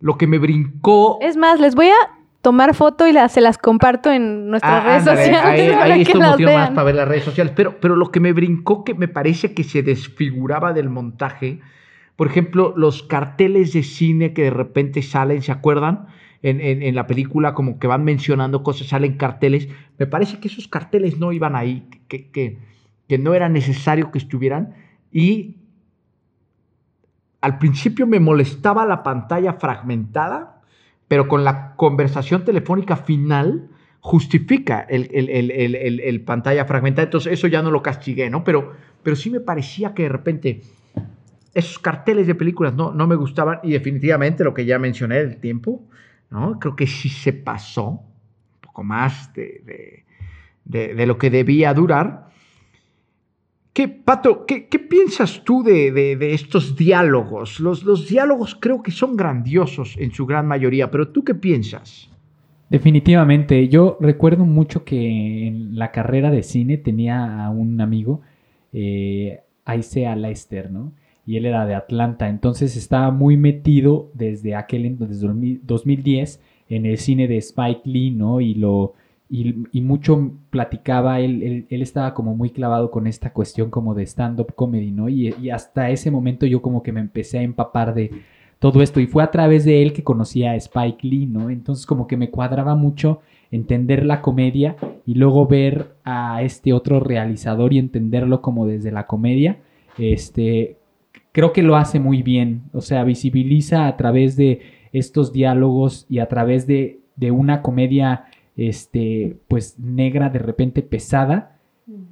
lo 0.00 0.16
que 0.16 0.26
me 0.26 0.38
brincó... 0.38 1.18
Es 1.20 1.36
más, 1.36 1.60
les 1.60 1.74
voy 1.74 1.88
a 1.88 2.20
tomar 2.40 2.74
foto 2.74 3.06
y 3.06 3.12
se 3.28 3.42
las 3.42 3.58
comparto 3.58 4.10
en 4.10 4.48
nuestras 4.48 4.82
ah, 4.82 4.88
redes 4.88 5.04
sociales. 5.04 5.44
Ahí, 5.44 5.90
ahí 5.92 6.00
esto 6.00 6.18
motivo 6.18 6.52
más 6.52 6.70
para 6.70 6.84
ver 6.84 6.94
las 6.94 7.06
redes 7.06 7.24
sociales. 7.24 7.52
Pero, 7.54 7.80
pero 7.82 7.96
lo 7.96 8.10
que 8.10 8.20
me 8.20 8.32
brincó, 8.32 8.82
que 8.82 8.94
me 8.94 9.08
parece 9.08 9.52
que 9.52 9.62
se 9.62 9.82
desfiguraba 9.82 10.72
del 10.72 10.88
montaje, 10.88 11.60
por 12.16 12.28
ejemplo, 12.28 12.72
los 12.78 13.02
carteles 13.02 13.74
de 13.74 13.82
cine 13.82 14.32
que 14.32 14.44
de 14.44 14.50
repente 14.50 15.02
salen, 15.02 15.42
¿se 15.42 15.52
acuerdan? 15.52 16.06
En, 16.42 16.94
la 16.94 17.06
película 17.06 17.54
como 17.54 17.78
que 17.78 17.86
van 17.86 18.04
mencionando 18.04 18.62
cosas, 18.62 18.88
salen 18.88 19.16
carteles. 19.16 19.68
Me 19.98 20.06
parece 20.06 20.40
que 20.40 20.48
esos 20.48 20.68
carteles 20.68 21.18
no 21.18 21.32
iban 21.32 21.54
ahí, 21.54 21.86
que, 22.08 22.30
que, 22.30 22.58
que 23.08 23.18
no 23.18 23.34
era 23.34 23.48
necesario 23.48 24.10
que 24.10 24.18
estuvieran. 24.18 24.74
Y 25.12 25.56
al 27.40 27.58
principio 27.58 28.06
me 28.06 28.20
molestaba 28.20 28.86
la 28.86 29.02
pantalla 29.02 29.54
fragmentada, 29.54 30.62
pero 31.08 31.28
con 31.28 31.44
la 31.44 31.74
conversación 31.76 32.44
telefónica 32.44 32.96
final 32.96 33.68
justifica 34.00 34.80
el, 34.80 35.08
el, 35.12 36.20
pantalla 36.22 36.64
fragmentada. 36.64 37.04
Entonces 37.04 37.32
eso 37.32 37.46
ya 37.48 37.62
no 37.62 37.70
lo 37.70 37.82
castigué, 37.82 38.30
¿no? 38.30 38.44
Pero, 38.44 38.72
pero 39.02 39.16
sí 39.16 39.30
me 39.30 39.40
parecía 39.40 39.94
que 39.94 40.04
de 40.04 40.08
repente 40.08 40.62
esos 41.52 41.78
carteles 41.78 42.26
de 42.26 42.34
películas 42.34 42.74
no, 42.74 42.92
no 42.92 43.06
me 43.06 43.16
gustaban 43.16 43.58
y 43.62 43.72
definitivamente 43.72 44.44
lo 44.44 44.54
que 44.54 44.64
ya 44.64 44.78
mencioné 44.78 45.16
del 45.16 45.38
tiempo, 45.38 45.82
¿no? 46.30 46.58
Creo 46.58 46.76
que 46.76 46.86
sí 46.86 47.08
se 47.08 47.32
pasó 47.32 47.88
un 47.88 48.60
poco 48.60 48.82
más 48.84 49.32
de, 49.34 50.04
lo 51.06 51.18
que 51.18 51.30
debía 51.30 51.74
durar. 51.74 52.30
¿Qué, 53.72 53.88
Pato, 53.88 54.46
qué, 54.46 54.60
piensas 54.78 55.42
tú 55.44 55.62
de, 55.62 56.16
estos 56.32 56.76
diálogos? 56.76 57.60
Los, 57.60 57.82
los 57.84 58.08
diálogos 58.08 58.56
creo 58.60 58.82
que 58.82 58.90
son 58.90 59.16
grandiosos 59.16 59.96
en 59.98 60.12
su 60.12 60.26
gran 60.26 60.46
mayoría, 60.46 60.90
pero 60.90 61.08
¿tú 61.08 61.24
qué 61.24 61.34
piensas? 61.34 62.10
Definitivamente, 62.70 63.68
yo 63.68 63.98
recuerdo 64.00 64.44
mucho 64.44 64.84
que 64.84 65.48
en 65.48 65.76
la 65.76 65.90
carrera 65.90 66.30
de 66.30 66.44
cine 66.44 66.78
tenía 66.78 67.44
a 67.44 67.50
un 67.50 67.80
amigo, 67.80 68.20
eh, 68.72 69.40
Aisea 69.64 70.14
Lester, 70.14 70.70
¿no? 70.70 70.92
Y 71.30 71.36
él 71.36 71.46
era 71.46 71.64
de 71.64 71.76
Atlanta, 71.76 72.28
entonces 72.28 72.76
estaba 72.76 73.12
muy 73.12 73.36
metido 73.36 74.10
desde 74.14 74.56
aquel, 74.56 74.98
desde 74.98 75.28
2010 75.62 76.40
en 76.68 76.86
el 76.86 76.98
cine 76.98 77.28
de 77.28 77.36
Spike 77.36 77.82
Lee, 77.84 78.10
¿no? 78.10 78.40
Y 78.40 78.54
lo 78.54 78.94
y, 79.28 79.80
mucho 79.80 80.32
platicaba, 80.50 81.20
él, 81.20 81.66
él, 81.70 81.82
estaba 81.82 82.14
como 82.14 82.34
muy 82.34 82.50
clavado 82.50 82.90
con 82.90 83.06
esta 83.06 83.32
cuestión 83.32 83.70
como 83.70 83.94
de 83.94 84.06
stand-up 84.06 84.56
comedy, 84.56 84.90
¿no? 84.90 85.08
Y, 85.08 85.32
y, 85.40 85.50
hasta 85.50 85.90
ese 85.90 86.10
momento 86.10 86.46
yo 86.46 86.60
como 86.62 86.82
que 86.82 86.90
me 86.90 86.98
empecé 86.98 87.38
a 87.38 87.42
empapar 87.42 87.94
de 87.94 88.10
todo 88.58 88.82
esto 88.82 88.98
y 88.98 89.06
fue 89.06 89.22
a 89.22 89.30
través 89.30 89.64
de 89.64 89.82
él 89.82 89.92
que 89.92 90.02
conocí 90.02 90.42
a 90.42 90.56
Spike 90.56 91.06
Lee, 91.06 91.26
¿no? 91.26 91.48
Entonces 91.48 91.86
como 91.86 92.08
que 92.08 92.16
me 92.16 92.30
cuadraba 92.30 92.74
mucho 92.74 93.20
entender 93.52 94.04
la 94.04 94.20
comedia 94.20 94.74
y 95.06 95.14
luego 95.14 95.46
ver 95.46 95.94
a 96.02 96.42
este 96.42 96.72
otro 96.72 96.98
realizador 96.98 97.72
y 97.72 97.78
entenderlo 97.78 98.42
como 98.42 98.66
desde 98.66 98.90
la 98.90 99.06
comedia. 99.06 99.58
Este, 99.96 100.79
creo 101.32 101.52
que 101.52 101.62
lo 101.62 101.76
hace 101.76 102.00
muy 102.00 102.22
bien, 102.22 102.62
o 102.72 102.80
sea, 102.80 103.04
visibiliza 103.04 103.86
a 103.86 103.96
través 103.96 104.36
de 104.36 104.60
estos 104.92 105.32
diálogos 105.32 106.06
y 106.08 106.18
a 106.18 106.28
través 106.28 106.66
de, 106.66 106.98
una 107.30 107.60
comedia, 107.60 108.24
este, 108.56 109.36
pues 109.46 109.78
negra, 109.78 110.30
de 110.30 110.38
repente 110.38 110.82
pesada, 110.82 111.58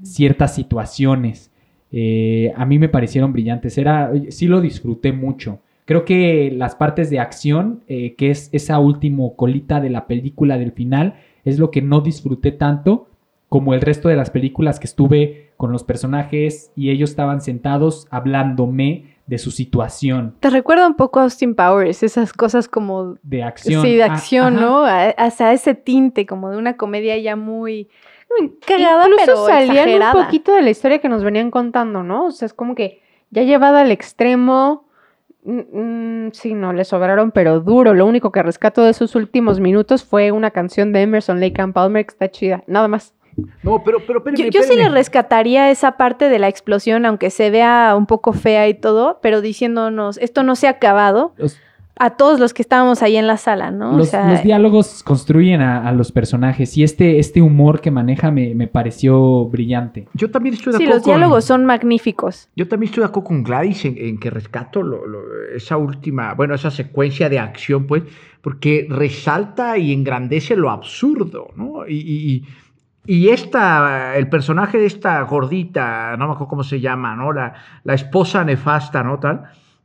ciertas 0.02 0.54
situaciones. 0.54 1.50
Eh, 1.90 2.52
a 2.57 2.66
mí 2.66 2.78
me 2.78 2.90
parecieron 2.90 3.33
brillantes, 3.33 3.78
era, 3.78 4.12
sí 4.28 4.46
lo 4.46 4.61
disfruté 4.61 5.12
mucho. 5.12 5.61
Creo 5.87 6.04
que 6.04 6.50
las 6.54 6.74
partes 6.74 7.09
de 7.09 7.18
acción, 7.18 7.83
eh, 7.88 8.14
que 8.16 8.31
es 8.31 8.50
esa 8.52 8.78
última 8.78 9.24
colita 9.35 9.81
de 9.81 9.88
la 9.88 10.07
película 10.07 10.59
del 10.59 10.72
final, 10.72 11.14
es 11.44 11.59
lo 11.59 11.70
que 11.70 11.81
no 11.81 12.02
disfruté 12.02 12.52
tanto 12.52 13.08
como 13.49 13.75
el 13.75 13.81
resto 13.81 14.09
de 14.09 14.17
las 14.17 14.31
películas 14.31 14.79
que 14.79 14.87
estuve 14.87 15.51
con 15.57 15.73
los 15.73 15.83
personajes 15.83 16.71
y 16.77 16.91
ellos 16.91 17.11
estaban 17.11 17.41
sentados 17.41 18.07
hablándome 18.11 19.17
de 19.27 19.39
su 19.39 19.51
situación. 19.51 20.35
Te 20.41 20.51
recuerda 20.51 20.87
un 20.87 20.95
poco 20.95 21.21
a 21.21 21.25
Austin 21.25 21.55
Powers, 21.55 22.03
esas 22.03 22.33
cosas 22.33 22.69
como... 22.69 23.17
De 23.23 23.43
acción. 23.43 23.83
Sí, 23.83 23.97
de 23.97 24.05
ah, 24.05 24.13
acción, 24.13 24.55
¿no? 24.55 24.85
Hasta 24.85 25.53
ese 25.53 25.75
tinte 25.75 26.27
como 26.27 26.51
de 26.51 26.57
una 26.57 26.77
comedia 26.77 27.17
ya 27.19 27.37
muy... 27.37 27.89
Cagada, 28.67 29.05
Incluso 29.05 29.25
pero 29.25 29.47
salían 29.47 30.03
un 30.03 30.25
poquito 30.25 30.55
de 30.55 30.63
la 30.63 30.71
historia 30.71 30.99
que 30.99 31.09
nos 31.09 31.25
venían 31.25 31.51
contando, 31.51 32.03
¿no? 32.03 32.27
O 32.27 32.31
sea, 32.31 32.47
es 32.47 32.53
como 32.53 32.75
que 32.75 33.01
ya 33.31 33.43
llevada 33.43 33.81
al 33.81 33.91
extremo, 33.91 34.85
mm, 35.45 36.29
sí, 36.33 36.55
no, 36.55 36.73
le 36.73 36.85
sobraron, 36.85 37.31
pero 37.31 37.61
duro. 37.61 37.95
Lo 37.95 38.07
único 38.07 38.31
que 38.31 38.43
rescato 38.43 38.83
de 38.83 38.91
esos 38.91 39.15
últimos 39.15 39.61
minutos 39.61 40.05
fue 40.05 40.31
una 40.31 40.51
canción 40.51 40.93
de 40.93 41.03
Emerson 41.03 41.41
Lake 41.41 41.61
and 41.61 41.73
Palmer 41.73 42.05
que 42.05 42.13
está 42.13 42.31
chida, 42.31 42.65
nada 42.67 42.87
más. 42.87 43.15
No, 43.62 43.83
pero, 43.85 43.98
pero, 44.07 44.22
yo, 44.35 44.62
sí 44.62 44.77
le 44.77 44.88
rescataría 44.88 45.70
esa 45.70 45.92
parte 45.92 46.29
de 46.29 46.38
la 46.38 46.48
explosión, 46.48 47.07
aunque 47.07 47.31
se 47.31 47.51
vea 47.51 47.94
un 47.96 48.07
poco 48.07 48.33
fea 48.33 48.68
y 48.68 48.74
todo, 48.74 49.18
pero 49.22 49.40
diciéndonos, 49.40 50.18
esto 50.18 50.42
no 50.42 50.57
se 50.57 50.66
ha 50.66 50.70
acabado. 50.70 51.35
a 52.01 52.11
todos 52.11 52.38
los 52.38 52.55
que 52.55 52.62
estábamos 52.62 53.03
ahí 53.03 53.16
en 53.16 53.27
la 53.27 53.37
sala, 53.37 53.72
¿no? 53.72 53.96
Los, 53.96 54.12
diálogos 54.44 55.03
construyen 55.03 55.61
a, 55.61 55.90
los 55.90 56.12
personajes 56.12 56.77
y 56.77 56.85
este, 56.85 57.18
este 57.18 57.42
humor 57.42 57.81
que 57.81 57.90
maneja 57.90 58.31
me, 58.31 58.68
pareció 58.68 59.46
brillante. 59.46 60.06
Yo 60.15 60.31
también 60.31 60.54
estoy 60.54 60.73
de 60.73 60.77
acuerdo. 60.77 60.92
Sí, 60.92 60.96
los 60.98 61.04
diálogos 61.04 61.44
son 61.44 61.67
magníficos. 61.67 62.48
Yo 62.54 62.69
también 62.69 62.90
estoy 62.90 63.02
de 63.02 63.08
acuerdo 63.08 63.29
con 63.29 63.42
Gladys 63.42 63.85
en, 63.85 64.19
que 64.19 64.31
rescato 64.31 64.81
esa 65.56 65.77
última, 65.77 66.35
bueno, 66.35 66.54
esa 66.54 66.71
secuencia 66.71 67.29
de 67.29 67.40
acción, 67.40 67.88
pues, 67.88 68.04
porque 68.42 68.87
resalta 68.88 69.77
y 69.77 69.92
engrandece 69.92 70.54
lo 70.54 70.71
absurdo, 70.71 71.48
¿no? 71.56 71.87
y 71.88 71.98
y 71.98 72.44
esta, 73.09 74.17
el 74.17 74.29
personaje 74.29 74.79
de 74.79 74.87
esta 74.87 75.21
gordita, 75.23 76.17
no 76.19 76.27
me 76.27 76.33
acuerdo 76.33 76.48
cómo 76.48 76.65
se 76.65 76.81
llama, 76.81 77.17
¿no? 77.17 77.33
La, 77.33 77.54
la 77.85 77.94
esposa 77.94 78.44
nefasta, 78.44 79.02
¿no? 79.02 79.19
Tal, 79.19 79.44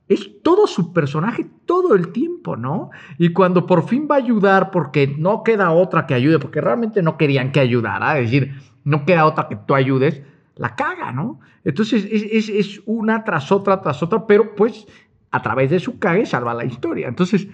es 0.09 0.41
todo 0.43 0.67
su 0.67 0.91
personaje 0.91 1.45
todo 1.65 1.95
el 1.95 2.11
tiempo, 2.11 2.57
¿no? 2.57 2.89
Y 3.17 3.29
cuando 3.29 3.65
por 3.65 3.87
fin 3.87 4.07
va 4.09 4.15
a 4.15 4.19
ayudar, 4.19 4.71
porque 4.71 5.15
no 5.17 5.43
queda 5.43 5.71
otra 5.71 6.05
que 6.05 6.13
ayude, 6.13 6.39
porque 6.39 6.61
realmente 6.61 7.01
no 7.01 7.17
querían 7.17 7.51
que 7.51 7.61
ayudara, 7.61 8.19
es 8.19 8.31
decir, 8.31 8.55
no 8.83 9.05
queda 9.05 9.25
otra 9.25 9.47
que 9.47 9.55
tú 9.55 9.73
ayudes, 9.73 10.21
la 10.55 10.75
caga, 10.75 11.11
¿no? 11.11 11.39
Entonces 11.63 12.05
es, 12.11 12.49
es 12.49 12.81
una 12.85 13.23
tras 13.23 13.51
otra, 13.51 13.81
tras 13.81 14.03
otra, 14.03 14.27
pero 14.27 14.55
pues 14.55 14.85
a 15.31 15.41
través 15.41 15.71
de 15.71 15.79
su 15.79 15.97
cague 15.97 16.25
salva 16.25 16.53
la 16.53 16.65
historia. 16.65 17.07
Entonces, 17.07 17.47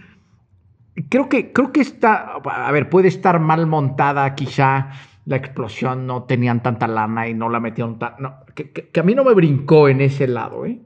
creo 1.10 1.30
que, 1.30 1.54
creo 1.54 1.72
que 1.72 1.82
está, 1.82 2.34
a 2.44 2.72
ver, 2.72 2.90
puede 2.90 3.08
estar 3.08 3.40
mal 3.40 3.68
montada 3.68 4.36
quizá 4.36 4.90
la 5.30 5.36
explosión, 5.36 6.08
no 6.08 6.24
tenían 6.24 6.64
tanta 6.64 6.88
lana 6.88 7.30
y 7.30 7.36
no 7.36 7.50
la 7.50 7.60
metieron 7.60 8.00
tan... 8.00 8.14
No, 8.18 8.40
que, 8.56 8.90
a 9.00 9.04
mí 9.04 9.14
no 9.14 9.24
me 9.24 9.36
brincó 9.36 9.88
en 9.88 10.02
ese 10.02 10.28
lado, 10.28 10.66
¿eh? 10.66 10.80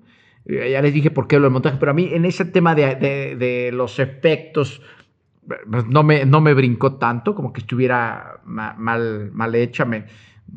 ¿eh? 0.45 0.69
Ya 0.69 0.81
les 0.81 0.93
dije 0.93 1.11
por 1.11 1.29
qué 1.29 1.37
lo 1.37 1.43
del 1.43 1.53
montaje, 1.53 1.77
pero 1.79 1.91
a 1.91 1.93
mí 1.93 2.09
en 2.11 2.25
ese 2.25 2.43
tema 2.43 2.75
de, 2.75 2.95
de, 3.37 3.71
los 3.71 3.99
efectos 3.99 4.81
pues, 5.47 5.87
no 5.87 6.03
me, 6.03 6.25
no 6.25 6.41
me 6.41 6.53
brincó 6.53 6.95
tanto, 6.95 7.35
como 7.35 7.53
que 7.53 7.61
estuviera 7.61 8.41
mal, 8.43 9.31
mal 9.31 9.55
hecha. 9.55 9.85
Me, 9.85 10.07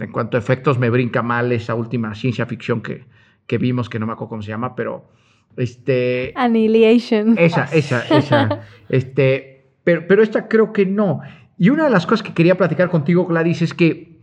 en 0.01 0.11
cuanto 0.11 0.37
a 0.37 0.41
efectos, 0.41 0.81
me 0.81 0.91
brinca 0.91 1.23
mal 1.23 1.53
esa 1.53 1.77
última 1.77 2.13
ciencia 2.17 2.45
ficción 2.45 2.81
que, 2.81 3.05
que 3.47 3.57
vimos, 3.57 3.89
que 3.89 4.01
no 4.01 4.07
me 4.09 4.15
acuerdo 4.15 4.31
cómo 4.31 4.43
se 4.43 4.49
llama, 4.49 4.75
pero 4.75 5.05
este, 5.57 6.33
Annihilation. 6.35 7.39
Esa, 7.39 7.67
esa, 7.67 8.03
esa. 8.09 8.63
este, 8.89 9.69
pero, 9.85 10.09
pero 10.09 10.25
esta 10.25 10.49
creo 10.49 10.73
que 10.73 10.87
no. 10.87 11.21
Y 11.59 11.71
una 11.71 11.85
de 11.85 11.91
las 11.91 12.07
cosas 12.07 12.23
que 12.23 12.35
quería 12.35 12.57
platicar 12.57 12.91
contigo, 12.91 13.27
Gladys, 13.27 13.63
es 13.63 13.75
que 13.75 14.17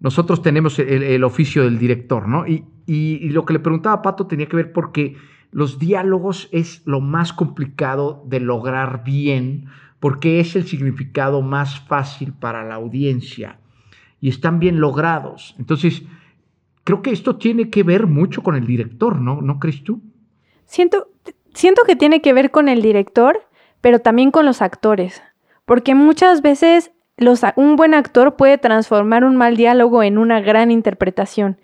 nosotros 0.00 0.42
tenemos 0.42 0.78
el, 0.78 1.22
oficio 1.24 1.64
del 1.64 1.78
director, 1.78 2.28
¿no? 2.28 2.46
Y, 2.46 3.28
lo 3.30 3.44
que 3.44 3.52
le 3.52 3.58
preguntaba 3.58 3.96
a 3.96 4.02
Pato 4.02 4.26
tenía 4.26 4.48
que 4.48 4.56
ver 4.56 4.72
porque 4.72 5.16
los 5.50 5.78
diálogos 5.78 6.48
es 6.52 6.82
lo 6.86 7.00
más 7.00 7.32
complicado 7.32 8.24
de 8.26 8.40
lograr 8.40 9.02
bien, 9.04 9.66
porque 10.00 10.40
es 10.40 10.56
el 10.56 10.66
significado 10.66 11.42
más 11.42 11.80
fácil 11.80 12.32
para 12.32 12.64
la 12.64 12.76
audiencia 12.76 13.58
y 14.20 14.28
están 14.28 14.58
bien 14.58 14.80
logrados. 14.80 15.54
Entonces, 15.58 16.02
creo 16.84 17.02
que 17.02 17.10
esto 17.10 17.36
tiene 17.36 17.70
que 17.70 17.82
ver 17.82 18.06
mucho 18.06 18.42
con 18.42 18.54
el 18.54 18.66
director, 18.66 19.20
¿no? 19.20 19.42
¿No 19.42 19.58
crees 19.58 19.82
tú? 19.84 20.00
Siento, 20.66 21.08
siento 21.54 21.82
que 21.84 21.96
tiene 21.96 22.20
que 22.20 22.32
ver 22.32 22.50
con 22.50 22.68
el 22.68 22.82
director, 22.82 23.42
pero 23.80 24.00
también 24.00 24.30
con 24.30 24.46
los 24.46 24.62
actores, 24.62 25.22
porque 25.68 25.94
muchas 25.94 26.40
veces 26.40 26.92
un 27.56 27.76
buen 27.76 27.92
actor 27.92 28.36
puede 28.36 28.56
transformar 28.56 29.22
un 29.22 29.36
mal 29.36 29.54
diálogo 29.54 30.02
en 30.02 30.16
una 30.16 30.40
gran 30.40 30.70
interpretación. 30.70 31.60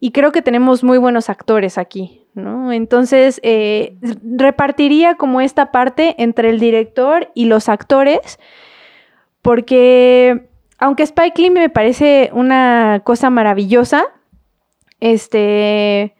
Y 0.00 0.10
creo 0.10 0.32
que 0.32 0.42
tenemos 0.42 0.82
muy 0.82 0.98
buenos 0.98 1.30
actores 1.30 1.78
aquí, 1.78 2.26
¿no? 2.34 2.72
Entonces, 2.72 3.40
eh, 3.44 3.98
repartiría 4.36 5.14
como 5.14 5.40
esta 5.40 5.70
parte 5.70 6.16
entre 6.18 6.50
el 6.50 6.58
director 6.58 7.30
y 7.34 7.44
los 7.44 7.68
actores, 7.68 8.40
porque 9.42 10.48
aunque 10.78 11.04
Spike 11.04 11.40
Lee 11.40 11.50
me 11.50 11.68
parece 11.68 12.30
una 12.32 13.00
cosa 13.04 13.30
maravillosa, 13.30 14.06
este, 14.98 16.15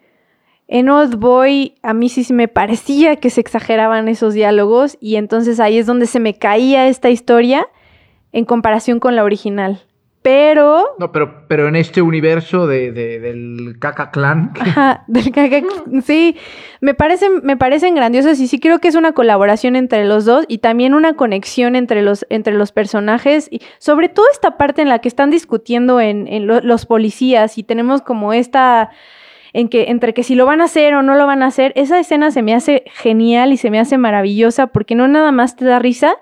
en 0.69 0.89
Old 0.89 1.17
Boy 1.17 1.75
a 1.83 1.95
mí 1.95 2.09
sí 2.09 2.33
me 2.33 2.49
parecía 2.49 3.17
que 3.17 3.31
se 3.31 3.41
exageraban 3.41 4.09
esos 4.09 4.35
diálogos 4.35 4.99
y 5.01 5.17
entonces 5.17 5.61
ahí 5.61 5.79
es 5.79 5.87
donde 5.87 6.07
se 6.07 6.21
me 6.21 6.35
caía 6.35 6.89
esta 6.89 7.11
historia 7.11 7.69
en 8.33 8.45
comparación 8.45 9.01
con 9.01 9.17
la 9.17 9.25
original. 9.25 9.83
Pero... 10.27 10.85
No, 10.99 11.13
pero, 11.13 11.47
pero 11.47 11.69
en 11.69 11.77
este 11.77 12.03
universo 12.03 12.67
de, 12.67 12.91
del 12.91 13.77
Caca 13.79 14.11
Clan. 14.11 14.51
Ajá, 14.59 15.05
del 15.07 15.31
Caca 15.31 15.63
Sí, 16.05 16.35
me 16.81 16.95
parecen, 16.95 17.43
me 17.45 17.57
parecen 17.57 17.95
grandiosos 17.95 18.41
y 18.41 18.49
sí 18.49 18.59
creo 18.59 18.81
que 18.81 18.89
es 18.89 18.97
una 18.97 19.13
colaboración 19.13 19.77
entre 19.77 20.05
los 20.05 20.25
dos 20.25 20.45
y 20.49 20.59
también 20.59 20.95
una 20.95 21.15
conexión 21.15 21.77
entre 21.77 22.03
los, 22.03 22.27
entre 22.29 22.55
los 22.55 22.73
personajes. 22.73 23.47
Y 23.53 23.61
sobre 23.79 24.09
todo 24.09 24.27
esta 24.33 24.57
parte 24.57 24.83
en 24.83 24.89
la 24.89 24.99
que 24.99 25.07
están 25.07 25.31
discutiendo 25.31 26.01
en, 26.01 26.27
los 26.49 26.87
policías 26.87 27.57
y 27.57 27.63
tenemos 27.63 28.03
como 28.03 28.33
esta 28.33 28.91
en 29.57 29.71
que 29.71 29.87
entre 29.89 30.13
que 30.13 30.23
si 30.23 30.35
lo 30.35 30.45
van 30.45 30.61
a 30.61 30.65
hacer 30.65 30.93
o 30.95 31.03
no 31.03 31.15
lo 31.15 31.27
van 31.27 31.43
a 31.43 31.47
hacer, 31.47 31.73
esa 31.77 31.99
escena 31.99 32.31
se 32.31 32.43
me 32.43 32.55
hace 32.55 32.85
genial 32.93 33.55
y 33.55 33.57
se 33.57 33.71
me 33.71 33.81
hace 33.81 33.97
maravillosa 33.97 34.67
porque 34.67 34.95
no 34.95 35.09
nada 35.09 35.33
más 35.33 35.57
te 35.57 35.65
da 35.65 35.79
risa, 35.79 36.17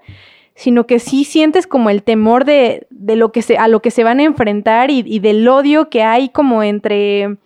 sino 0.54 0.86
que 0.86 1.00
sí 1.00 1.24
sientes 1.24 1.66
como 1.66 1.90
el 1.90 2.04
temor 2.04 2.44
de, 2.44 2.86
de 2.90 3.16
lo 3.16 3.32
que 3.32 3.42
se, 3.42 3.58
a 3.58 3.66
lo 3.66 3.82
que 3.82 3.90
se 3.90 4.04
van 4.04 4.20
a 4.20 4.22
enfrentar 4.22 4.92
y, 4.92 5.02
y 5.04 5.18
del 5.18 5.48
odio 5.48 5.90
que 5.90 6.04
hay 6.04 6.28
como 6.28 6.62
entre 6.62 7.38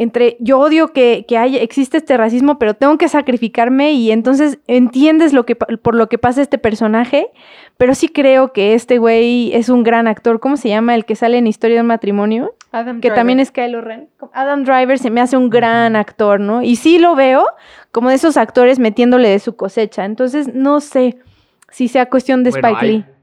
entre 0.00 0.38
yo 0.40 0.58
odio 0.58 0.94
que, 0.94 1.26
que 1.28 1.36
hay, 1.36 1.58
existe 1.58 1.98
este 1.98 2.16
racismo, 2.16 2.58
pero 2.58 2.72
tengo 2.72 2.96
que 2.96 3.06
sacrificarme 3.06 3.92
y 3.92 4.12
entonces 4.12 4.58
entiendes 4.66 5.34
lo 5.34 5.44
que, 5.44 5.56
por 5.56 5.94
lo 5.94 6.08
que 6.08 6.16
pasa 6.16 6.40
este 6.40 6.56
personaje, 6.56 7.28
pero 7.76 7.94
sí 7.94 8.08
creo 8.08 8.54
que 8.54 8.72
este 8.72 8.96
güey 8.96 9.52
es 9.52 9.68
un 9.68 9.82
gran 9.82 10.08
actor. 10.08 10.40
¿Cómo 10.40 10.56
se 10.56 10.70
llama 10.70 10.94
el 10.94 11.04
que 11.04 11.16
sale 11.16 11.36
en 11.36 11.46
Historia 11.46 11.76
de 11.76 11.80
un 11.82 11.88
matrimonio? 11.88 12.54
Adam 12.72 13.02
que 13.02 13.10
también 13.10 13.40
es 13.40 13.52
Kylo 13.52 13.82
Ren. 13.82 14.08
Adam 14.32 14.64
Driver 14.64 14.98
se 14.98 15.10
me 15.10 15.20
hace 15.20 15.36
un 15.36 15.50
gran 15.50 15.94
actor, 15.96 16.40
¿no? 16.40 16.62
Y 16.62 16.76
sí 16.76 16.98
lo 16.98 17.14
veo 17.14 17.44
como 17.92 18.08
de 18.08 18.14
esos 18.14 18.38
actores 18.38 18.78
metiéndole 18.78 19.28
de 19.28 19.38
su 19.38 19.54
cosecha. 19.54 20.06
Entonces, 20.06 20.48
no 20.54 20.80
sé 20.80 21.18
si 21.68 21.88
sea 21.88 22.06
cuestión 22.06 22.42
de 22.42 22.48
Spike 22.48 22.86
Lee 22.86 23.04
hay 23.04 23.19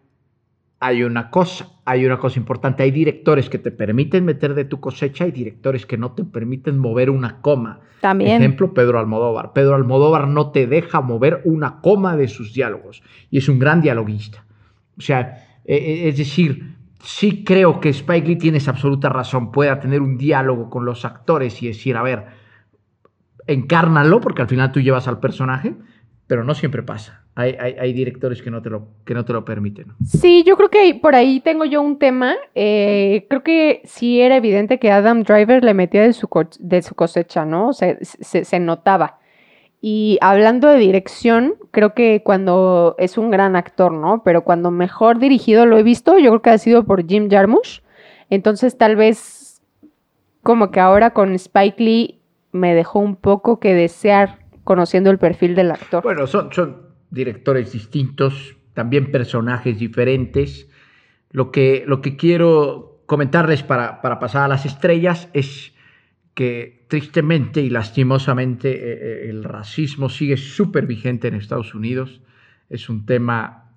una 0.81 1.29
cosa, 1.29 1.69
hay 1.85 2.05
una 2.05 2.17
cosa 2.17 2.39
importante. 2.39 2.83
Hay 2.83 2.91
directores 2.91 3.49
que 3.49 3.57
te 3.57 3.71
permiten 3.71 4.25
meter 4.25 4.53
de 4.53 4.65
tu 4.65 4.79
cosecha 4.79 5.25
y 5.25 5.31
directores 5.31 5.85
que 5.85 5.97
no 5.97 6.11
te 6.11 6.23
permiten 6.23 6.77
mover 6.77 7.09
una 7.09 7.41
coma. 7.41 7.81
También. 8.01 8.41
Ejemplo, 8.41 8.73
Pedro 8.73 8.99
Almodóvar. 8.99 9.53
Pedro 9.53 9.75
Almodóvar 9.75 10.27
no 10.27 10.51
te 10.51 10.67
deja 10.67 11.01
mover 11.01 11.41
una 11.45 11.81
coma 11.81 12.15
de 12.15 12.27
sus 12.27 12.53
diálogos 12.53 13.01
y 13.31 13.39
es 13.39 13.49
un 13.49 13.57
gran 13.59 13.81
dialoguista. 13.81 14.45
O 14.97 15.01
sea, 15.01 15.45
e, 15.65 15.75
e, 15.75 16.09
es 16.09 16.17
decir, 16.17 16.75
sí 17.03 17.43
creo 17.43 17.79
que 17.79 17.89
Spike 17.89 18.27
Lee 18.27 18.35
tienes 18.35 18.67
absoluta 18.67 19.09
razón. 19.09 19.51
Pueda 19.51 19.79
tener 19.79 20.01
un 20.01 20.17
diálogo 20.17 20.69
con 20.69 20.85
los 20.85 21.05
actores 21.05 21.61
y 21.63 21.67
decir, 21.67 21.97
a 21.97 22.03
ver, 22.03 22.25
encárnalo 23.47 24.21
porque 24.21 24.43
al 24.43 24.47
final 24.47 24.71
tú 24.71 24.79
llevas 24.79 25.07
al 25.07 25.19
personaje, 25.19 25.75
pero 26.27 26.43
no 26.43 26.53
siempre 26.53 26.83
pasa 26.83 27.26
hay, 27.39 27.93
directores 27.93 28.41
que 28.41 28.49
no, 28.49 28.63
te 28.63 28.71
lo, 28.71 28.87
que 29.05 29.13
no 29.13 29.23
te 29.23 29.31
lo 29.31 29.45
permiten. 29.45 29.93
Sí, 30.03 30.43
yo 30.43 30.57
creo 30.57 30.69
que 30.69 30.95
por 30.95 31.13
ahí 31.13 31.39
tengo 31.39 31.65
yo 31.65 31.83
un 31.83 31.99
tema. 31.99 32.33
Eh, 32.55 33.27
creo 33.29 33.43
que 33.43 33.81
sí 33.85 34.19
era 34.19 34.37
evidente 34.37 34.79
que 34.79 34.91
Adam 34.91 35.21
Driver 35.21 35.63
le 35.63 35.75
metía 35.75 36.01
de 36.01 36.13
su, 36.13 36.27
de 36.59 36.81
su 36.81 36.95
cosecha, 36.95 37.45
¿no? 37.45 37.73
se, 37.73 37.99
se, 38.01 38.59
notaba. 38.59 39.19
Y 39.81 40.17
hablando 40.21 40.67
de 40.67 40.79
dirección, 40.79 41.53
creo 41.69 41.93
que 41.93 42.23
cuando 42.23 42.95
es 42.97 43.19
un 43.19 43.29
gran 43.29 43.55
actor, 43.55 43.91
¿no? 43.91 44.23
Pero 44.23 44.43
cuando 44.43 44.71
mejor 44.71 45.19
dirigido 45.19 45.67
lo 45.67 45.77
he 45.77 45.83
visto, 45.83 46.17
yo 46.17 46.31
creo 46.31 46.41
que 46.41 46.49
ha 46.49 46.57
sido 46.57 46.85
por 46.85 47.05
Jim 47.05 47.29
Jarmusch. 47.29 47.81
Entonces 48.31 48.79
tal 48.79 48.95
vez 48.95 49.61
como 50.41 50.71
que 50.71 50.79
ahora 50.79 51.11
con 51.11 51.35
Spike 51.35 51.83
Lee 51.83 52.19
me 52.51 52.73
dejó 52.73 52.97
un 52.97 53.15
poco 53.15 53.59
que 53.59 53.75
desear 53.75 54.39
conociendo 54.63 55.11
el 55.11 55.19
perfil 55.19 55.53
del 55.53 55.69
actor. 55.69 56.01
Bueno, 56.01 56.25
son, 56.25 56.51
son 56.51 56.86
directores 57.09 57.71
distintos, 57.71 58.55
también 58.73 59.11
personajes 59.11 59.79
diferentes. 59.79 60.69
Lo 61.31 61.51
que, 61.51 61.83
lo 61.87 62.01
que 62.01 62.15
quiero 62.15 63.01
comentarles 63.05 63.63
para, 63.63 64.01
para 64.01 64.19
pasar 64.19 64.43
a 64.43 64.47
las 64.47 64.65
estrellas 64.65 65.29
es 65.33 65.73
que 66.33 66.85
tristemente 66.87 67.61
y 67.61 67.69
lastimosamente 67.69 68.71
eh, 68.71 68.99
eh, 69.01 69.29
el 69.29 69.43
racismo 69.43 70.09
sigue 70.09 70.37
súper 70.37 70.85
vigente 70.85 71.27
en 71.27 71.33
Estados 71.33 71.73
Unidos. 71.73 72.21
Es 72.69 72.89
un 72.89 73.05
tema 73.05 73.71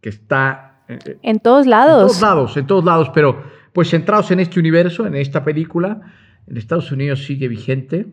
que 0.00 0.10
está... 0.10 0.82
Eh, 0.88 1.16
en 1.22 1.40
todos 1.40 1.66
lados. 1.66 2.02
En 2.02 2.06
todos 2.08 2.20
lados, 2.20 2.56
en 2.56 2.66
todos 2.66 2.84
lados, 2.84 3.10
pero 3.14 3.42
pues 3.72 3.88
centrados 3.88 4.30
en 4.30 4.40
este 4.40 4.60
universo, 4.60 5.06
en 5.06 5.16
esta 5.16 5.42
película, 5.42 6.02
en 6.46 6.56
Estados 6.56 6.92
Unidos 6.92 7.24
sigue 7.24 7.48
vigente. 7.48 8.06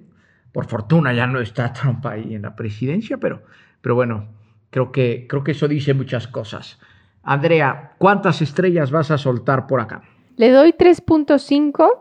Por 0.54 0.68
fortuna 0.68 1.14
ya 1.14 1.28
no 1.28 1.42
está 1.42 1.74
Trump 1.74 2.06
ahí 2.06 2.36
en 2.36 2.44
la 2.44 2.56
presidencia, 2.56 3.18
pero, 3.18 3.44
pero 3.82 3.96
bueno, 3.96 4.30
Creo 4.70 4.92
que, 4.92 5.26
creo 5.28 5.44
que 5.44 5.52
eso 5.52 5.68
dice 5.68 5.94
muchas 5.94 6.28
cosas. 6.28 6.80
Andrea, 7.24 7.94
¿cuántas 7.98 8.42
estrellas 8.42 8.92
vas 8.92 9.12
a 9.12 9.18
soltar 9.18 9.68
por 9.68 9.82
acá? 9.82 10.04
Le 10.38 10.52
doy 10.52 10.72
3.5 10.72 12.00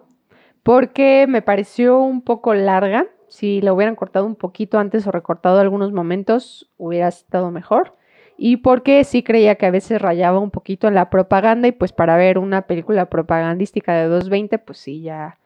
porque 0.63 1.27
me 1.29 1.43
pareció 1.43 1.99
un 1.99 2.23
poco 2.23 2.55
larga. 2.55 3.07
Si 3.29 3.61
la 3.61 3.73
hubieran 3.73 3.97
cortado 3.97 4.27
un 4.27 4.37
poquito 4.37 4.79
antes 4.79 5.07
o 5.07 5.11
recortado 5.11 5.59
algunos 5.59 5.93
momentos, 5.93 6.71
hubiera 6.77 7.09
estado 7.09 7.51
mejor. 7.51 7.95
Y 8.37 8.59
porque 8.59 9.03
sí 9.05 9.23
creía 9.23 9.57
que 9.57 9.67
a 9.67 9.71
veces 9.71 10.01
rayaba 10.01 10.39
un 10.39 10.51
poquito 10.51 10.87
en 10.87 10.95
la 10.95 11.11
propaganda 11.11 11.67
y 11.69 11.73
pues 11.73 11.93
para 11.93 12.17
ver 12.17 12.39
una 12.39 12.63
película 12.63 13.07
propagandística 13.07 13.95
de 13.95 14.09
2.20, 14.09 14.63
pues 14.65 14.79
sí, 14.79 15.03
ya, 15.03 15.39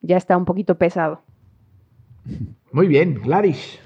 ya 0.00 0.16
está 0.16 0.36
un 0.36 0.44
poquito 0.44 0.76
pesado. 0.76 1.22
Muy 2.70 2.86
bien, 2.86 3.20
Gladys. 3.22 3.80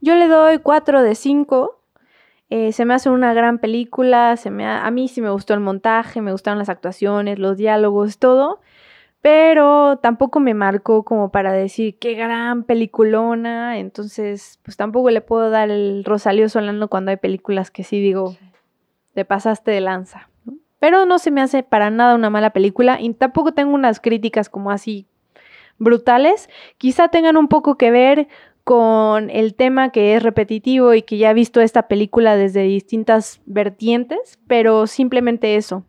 Yo 0.00 0.14
le 0.14 0.28
doy 0.28 0.58
4 0.58 1.02
de 1.02 1.14
5 1.14 1.77
eh, 2.50 2.72
se 2.72 2.84
me 2.84 2.94
hace 2.94 3.10
una 3.10 3.34
gran 3.34 3.58
película, 3.58 4.36
se 4.36 4.50
me 4.50 4.66
a 4.66 4.90
mí 4.90 5.08
sí 5.08 5.20
me 5.20 5.30
gustó 5.30 5.54
el 5.54 5.60
montaje, 5.60 6.22
me 6.22 6.32
gustaron 6.32 6.58
las 6.58 6.70
actuaciones, 6.70 7.38
los 7.38 7.58
diálogos, 7.58 8.18
todo, 8.18 8.60
pero 9.20 9.98
tampoco 9.98 10.40
me 10.40 10.54
marcó 10.54 11.04
como 11.04 11.30
para 11.30 11.52
decir 11.52 11.98
qué 11.98 12.14
gran 12.14 12.62
peliculona, 12.64 13.78
entonces 13.78 14.58
pues 14.62 14.76
tampoco 14.76 15.10
le 15.10 15.20
puedo 15.20 15.50
dar 15.50 15.70
el 15.70 16.04
Rosalío 16.04 16.48
Solano 16.48 16.88
cuando 16.88 17.10
hay 17.10 17.18
películas 17.18 17.70
que 17.70 17.84
sí 17.84 18.00
digo, 18.00 18.36
te 19.12 19.24
pasaste 19.24 19.70
de 19.70 19.80
lanza. 19.80 20.30
Pero 20.80 21.06
no 21.06 21.18
se 21.18 21.32
me 21.32 21.40
hace 21.40 21.64
para 21.64 21.90
nada 21.90 22.14
una 22.14 22.30
mala 22.30 22.50
película 22.50 23.00
y 23.00 23.12
tampoco 23.12 23.52
tengo 23.52 23.74
unas 23.74 24.00
críticas 24.00 24.48
como 24.48 24.70
así 24.70 25.06
brutales, 25.78 26.48
quizá 26.76 27.08
tengan 27.08 27.36
un 27.36 27.48
poco 27.48 27.76
que 27.76 27.90
ver 27.90 28.28
con 28.68 29.30
el 29.30 29.54
tema 29.54 29.92
que 29.92 30.14
es 30.14 30.22
repetitivo 30.22 30.92
y 30.92 31.00
que 31.00 31.16
ya 31.16 31.30
he 31.30 31.34
visto 31.34 31.62
esta 31.62 31.88
película 31.88 32.36
desde 32.36 32.64
distintas 32.64 33.40
vertientes, 33.46 34.38
pero 34.46 34.86
simplemente 34.86 35.56
eso. 35.56 35.86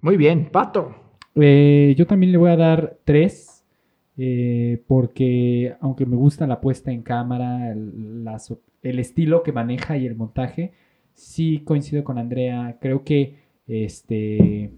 Muy 0.00 0.16
bien, 0.16 0.48
Pato. 0.50 0.94
Eh, 1.34 1.94
yo 1.98 2.06
también 2.06 2.32
le 2.32 2.38
voy 2.38 2.52
a 2.52 2.56
dar 2.56 2.96
tres, 3.04 3.66
eh, 4.16 4.82
porque 4.86 5.76
aunque 5.82 6.06
me 6.06 6.16
gusta 6.16 6.46
la 6.46 6.58
puesta 6.58 6.90
en 6.90 7.02
cámara, 7.02 7.70
el, 7.70 8.98
estilo 8.98 9.42
que 9.42 9.52
maneja 9.52 9.98
y 9.98 10.06
el 10.06 10.16
montaje, 10.16 10.72
sí 11.12 11.60
coincido 11.66 12.02
con 12.02 12.16
Andrea. 12.16 12.78
Creo 12.80 13.04
que 13.04 13.36
este 13.66 14.72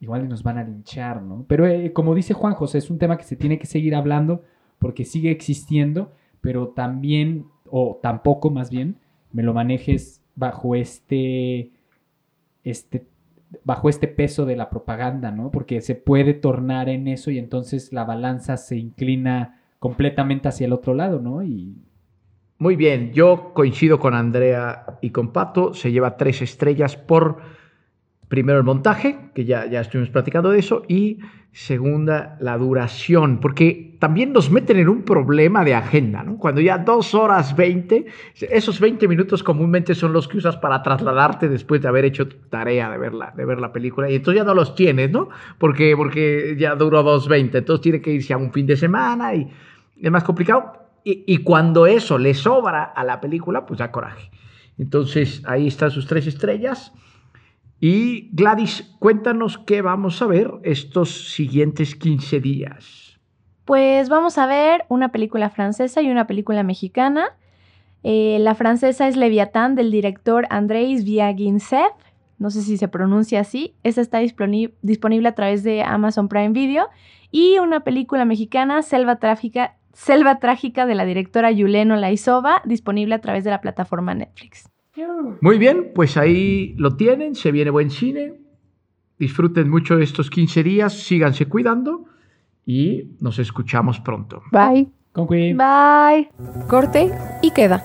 igual 0.00 0.28
nos 0.28 0.42
van 0.42 0.58
a 0.58 0.64
linchar, 0.64 1.22
¿no? 1.22 1.44
Pero 1.46 1.64
eh, 1.68 1.92
como 1.92 2.16
dice 2.16 2.34
Juan 2.34 2.54
José, 2.54 2.78
es 2.78 2.90
un 2.90 2.98
tema 2.98 3.16
que 3.16 3.22
se 3.22 3.36
tiene 3.36 3.60
que 3.60 3.66
seguir 3.66 3.94
hablando 3.94 4.42
porque 4.78 5.04
sigue 5.04 5.30
existiendo, 5.30 6.12
pero 6.40 6.68
también, 6.68 7.46
o 7.70 7.98
tampoco 8.02 8.50
más 8.50 8.70
bien, 8.70 8.96
me 9.32 9.42
lo 9.42 9.52
manejes 9.54 10.22
bajo 10.34 10.74
este, 10.74 11.72
este, 12.64 13.06
bajo 13.64 13.88
este 13.88 14.08
peso 14.08 14.46
de 14.46 14.56
la 14.56 14.70
propaganda, 14.70 15.30
¿no? 15.30 15.50
Porque 15.50 15.80
se 15.80 15.94
puede 15.94 16.34
tornar 16.34 16.88
en 16.88 17.08
eso 17.08 17.30
y 17.30 17.38
entonces 17.38 17.92
la 17.92 18.04
balanza 18.04 18.56
se 18.56 18.76
inclina 18.76 19.60
completamente 19.78 20.48
hacia 20.48 20.66
el 20.66 20.72
otro 20.72 20.94
lado, 20.94 21.20
¿no? 21.20 21.42
Y 21.42 21.76
Muy 22.58 22.76
bien, 22.76 23.12
yo 23.12 23.52
coincido 23.54 23.98
con 23.98 24.14
Andrea 24.14 24.98
y 25.00 25.10
con 25.10 25.32
Pato, 25.32 25.74
se 25.74 25.92
lleva 25.92 26.16
tres 26.16 26.42
estrellas 26.42 26.96
por 26.96 27.38
primero 28.28 28.58
el 28.58 28.64
montaje, 28.64 29.30
que 29.34 29.44
ya, 29.44 29.66
ya 29.66 29.80
estuvimos 29.80 30.10
platicando 30.10 30.50
de 30.50 30.58
eso, 30.58 30.82
y 30.86 31.18
segunda 31.50 32.36
la 32.40 32.58
duración, 32.58 33.40
porque 33.40 33.96
también 33.98 34.32
nos 34.32 34.50
meten 34.50 34.76
en 34.76 34.88
un 34.88 35.02
problema 35.02 35.64
de 35.64 35.74
agenda, 35.74 36.22
¿no? 36.22 36.36
Cuando 36.38 36.60
ya 36.60 36.78
dos 36.78 37.14
horas 37.14 37.56
20, 37.56 38.06
esos 38.50 38.78
20 38.78 39.08
minutos 39.08 39.42
comúnmente 39.42 39.94
son 39.94 40.12
los 40.12 40.28
que 40.28 40.38
usas 40.38 40.56
para 40.58 40.82
trasladarte 40.82 41.48
después 41.48 41.80
de 41.80 41.88
haber 41.88 42.04
hecho 42.04 42.28
tu 42.28 42.36
tarea 42.48 42.90
de 42.90 42.98
ver 42.98 43.14
la, 43.14 43.32
de 43.32 43.44
ver 43.44 43.60
la 43.60 43.72
película, 43.72 44.10
y 44.10 44.16
entonces 44.16 44.42
ya 44.42 44.44
no 44.44 44.54
los 44.54 44.74
tienes, 44.74 45.10
¿no? 45.10 45.30
Porque, 45.58 45.96
porque 45.96 46.54
ya 46.58 46.74
duró 46.74 47.02
2.20, 47.02 47.58
entonces 47.58 47.80
tiene 47.80 48.00
que 48.00 48.12
irse 48.12 48.34
a 48.34 48.36
un 48.36 48.52
fin 48.52 48.66
de 48.66 48.76
semana 48.76 49.34
y 49.34 49.50
es 50.00 50.10
más 50.10 50.22
complicado. 50.22 50.74
Y, 51.02 51.24
y 51.26 51.38
cuando 51.38 51.86
eso 51.86 52.18
le 52.18 52.34
sobra 52.34 52.84
a 52.84 53.04
la 53.04 53.20
película, 53.20 53.64
pues 53.64 53.78
da 53.78 53.90
coraje. 53.90 54.30
Entonces 54.78 55.42
ahí 55.46 55.66
están 55.66 55.90
sus 55.90 56.06
tres 56.06 56.26
estrellas. 56.26 56.92
Y 57.80 58.30
Gladys, 58.32 58.82
cuéntanos 58.98 59.58
qué 59.58 59.82
vamos 59.82 60.20
a 60.20 60.26
ver 60.26 60.50
estos 60.64 61.32
siguientes 61.32 61.94
15 61.94 62.40
días. 62.40 63.18
Pues 63.64 64.08
vamos 64.08 64.38
a 64.38 64.46
ver 64.46 64.84
una 64.88 65.10
película 65.12 65.50
francesa 65.50 66.02
y 66.02 66.10
una 66.10 66.26
película 66.26 66.62
mexicana. 66.62 67.36
Eh, 68.02 68.38
la 68.40 68.54
francesa 68.54 69.06
es 69.06 69.16
Leviatán 69.16 69.74
del 69.74 69.90
director 69.90 70.46
Andrés 70.50 71.04
Viaginsev. 71.04 71.90
No 72.38 72.50
sé 72.50 72.62
si 72.62 72.76
se 72.78 72.88
pronuncia 72.88 73.40
así. 73.40 73.74
Esta 73.84 74.00
está 74.00 74.20
disponi- 74.22 74.72
disponible 74.82 75.28
a 75.28 75.34
través 75.34 75.62
de 75.62 75.82
Amazon 75.82 76.28
Prime 76.28 76.50
Video. 76.50 76.88
Y 77.30 77.58
una 77.58 77.80
película 77.80 78.24
mexicana, 78.24 78.82
Selva 78.82 79.16
Trágica, 79.16 79.76
Selva 79.92 80.38
Trágica 80.38 80.86
de 80.86 80.94
la 80.94 81.04
directora 81.04 81.50
Yuleno 81.50 81.96
Laizova, 81.96 82.62
disponible 82.64 83.14
a 83.16 83.20
través 83.20 83.44
de 83.44 83.50
la 83.50 83.60
plataforma 83.60 84.14
Netflix. 84.14 84.68
Muy 85.40 85.58
bien, 85.58 85.92
pues 85.94 86.16
ahí 86.16 86.74
lo 86.76 86.96
tienen, 86.96 87.34
se 87.34 87.52
viene 87.52 87.70
buen 87.70 87.90
cine. 87.90 88.34
Disfruten 89.18 89.68
mucho 89.68 89.96
de 89.96 90.04
estos 90.04 90.30
15 90.30 90.62
días, 90.62 90.92
síganse 90.92 91.46
cuidando 91.46 92.04
y 92.64 93.16
nos 93.20 93.38
escuchamos 93.38 94.00
pronto. 94.00 94.42
Bye. 94.52 94.88
Con 95.12 95.26
Queen. 95.26 95.56
Bye. 95.56 96.28
Corte 96.68 97.10
y 97.42 97.50
queda. 97.50 97.82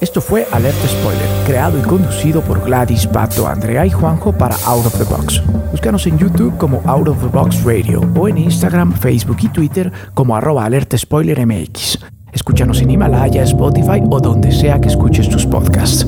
Esto 0.00 0.22
fue 0.22 0.46
Alerta 0.50 0.88
Spoiler, 0.88 1.28
creado 1.46 1.78
y 1.78 1.82
conducido 1.82 2.40
por 2.40 2.64
Gladys, 2.64 3.06
Pato, 3.06 3.46
Andrea 3.46 3.84
y 3.84 3.90
Juanjo 3.90 4.32
para 4.32 4.56
Out 4.64 4.86
of 4.86 4.96
the 4.96 5.04
Box. 5.04 5.42
Búscanos 5.72 6.06
en 6.06 6.16
YouTube 6.16 6.56
como 6.56 6.80
Out 6.86 7.08
of 7.08 7.20
the 7.20 7.28
Box 7.28 7.62
Radio 7.64 8.00
o 8.16 8.26
en 8.26 8.38
Instagram, 8.38 8.92
Facebook 8.92 9.36
y 9.42 9.48
Twitter 9.48 9.92
como 10.14 10.34
arroba 10.34 10.64
Alerta 10.64 10.96
Spoiler 10.96 11.46
MX. 11.46 12.19
Escúchanos 12.32 12.80
en 12.80 12.90
Himalaya, 12.90 13.42
Spotify 13.42 14.02
o 14.08 14.20
donde 14.20 14.52
sea 14.52 14.80
que 14.80 14.88
escuches 14.88 15.28
tus 15.28 15.46
podcasts. 15.46 16.06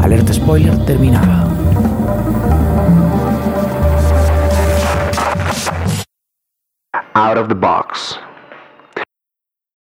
Alerta 0.00 0.32
Spoiler 0.32 0.76
terminada. 0.86 1.48
Out 7.14 7.38
of 7.38 7.48
the 7.48 7.54
box. 7.54 8.18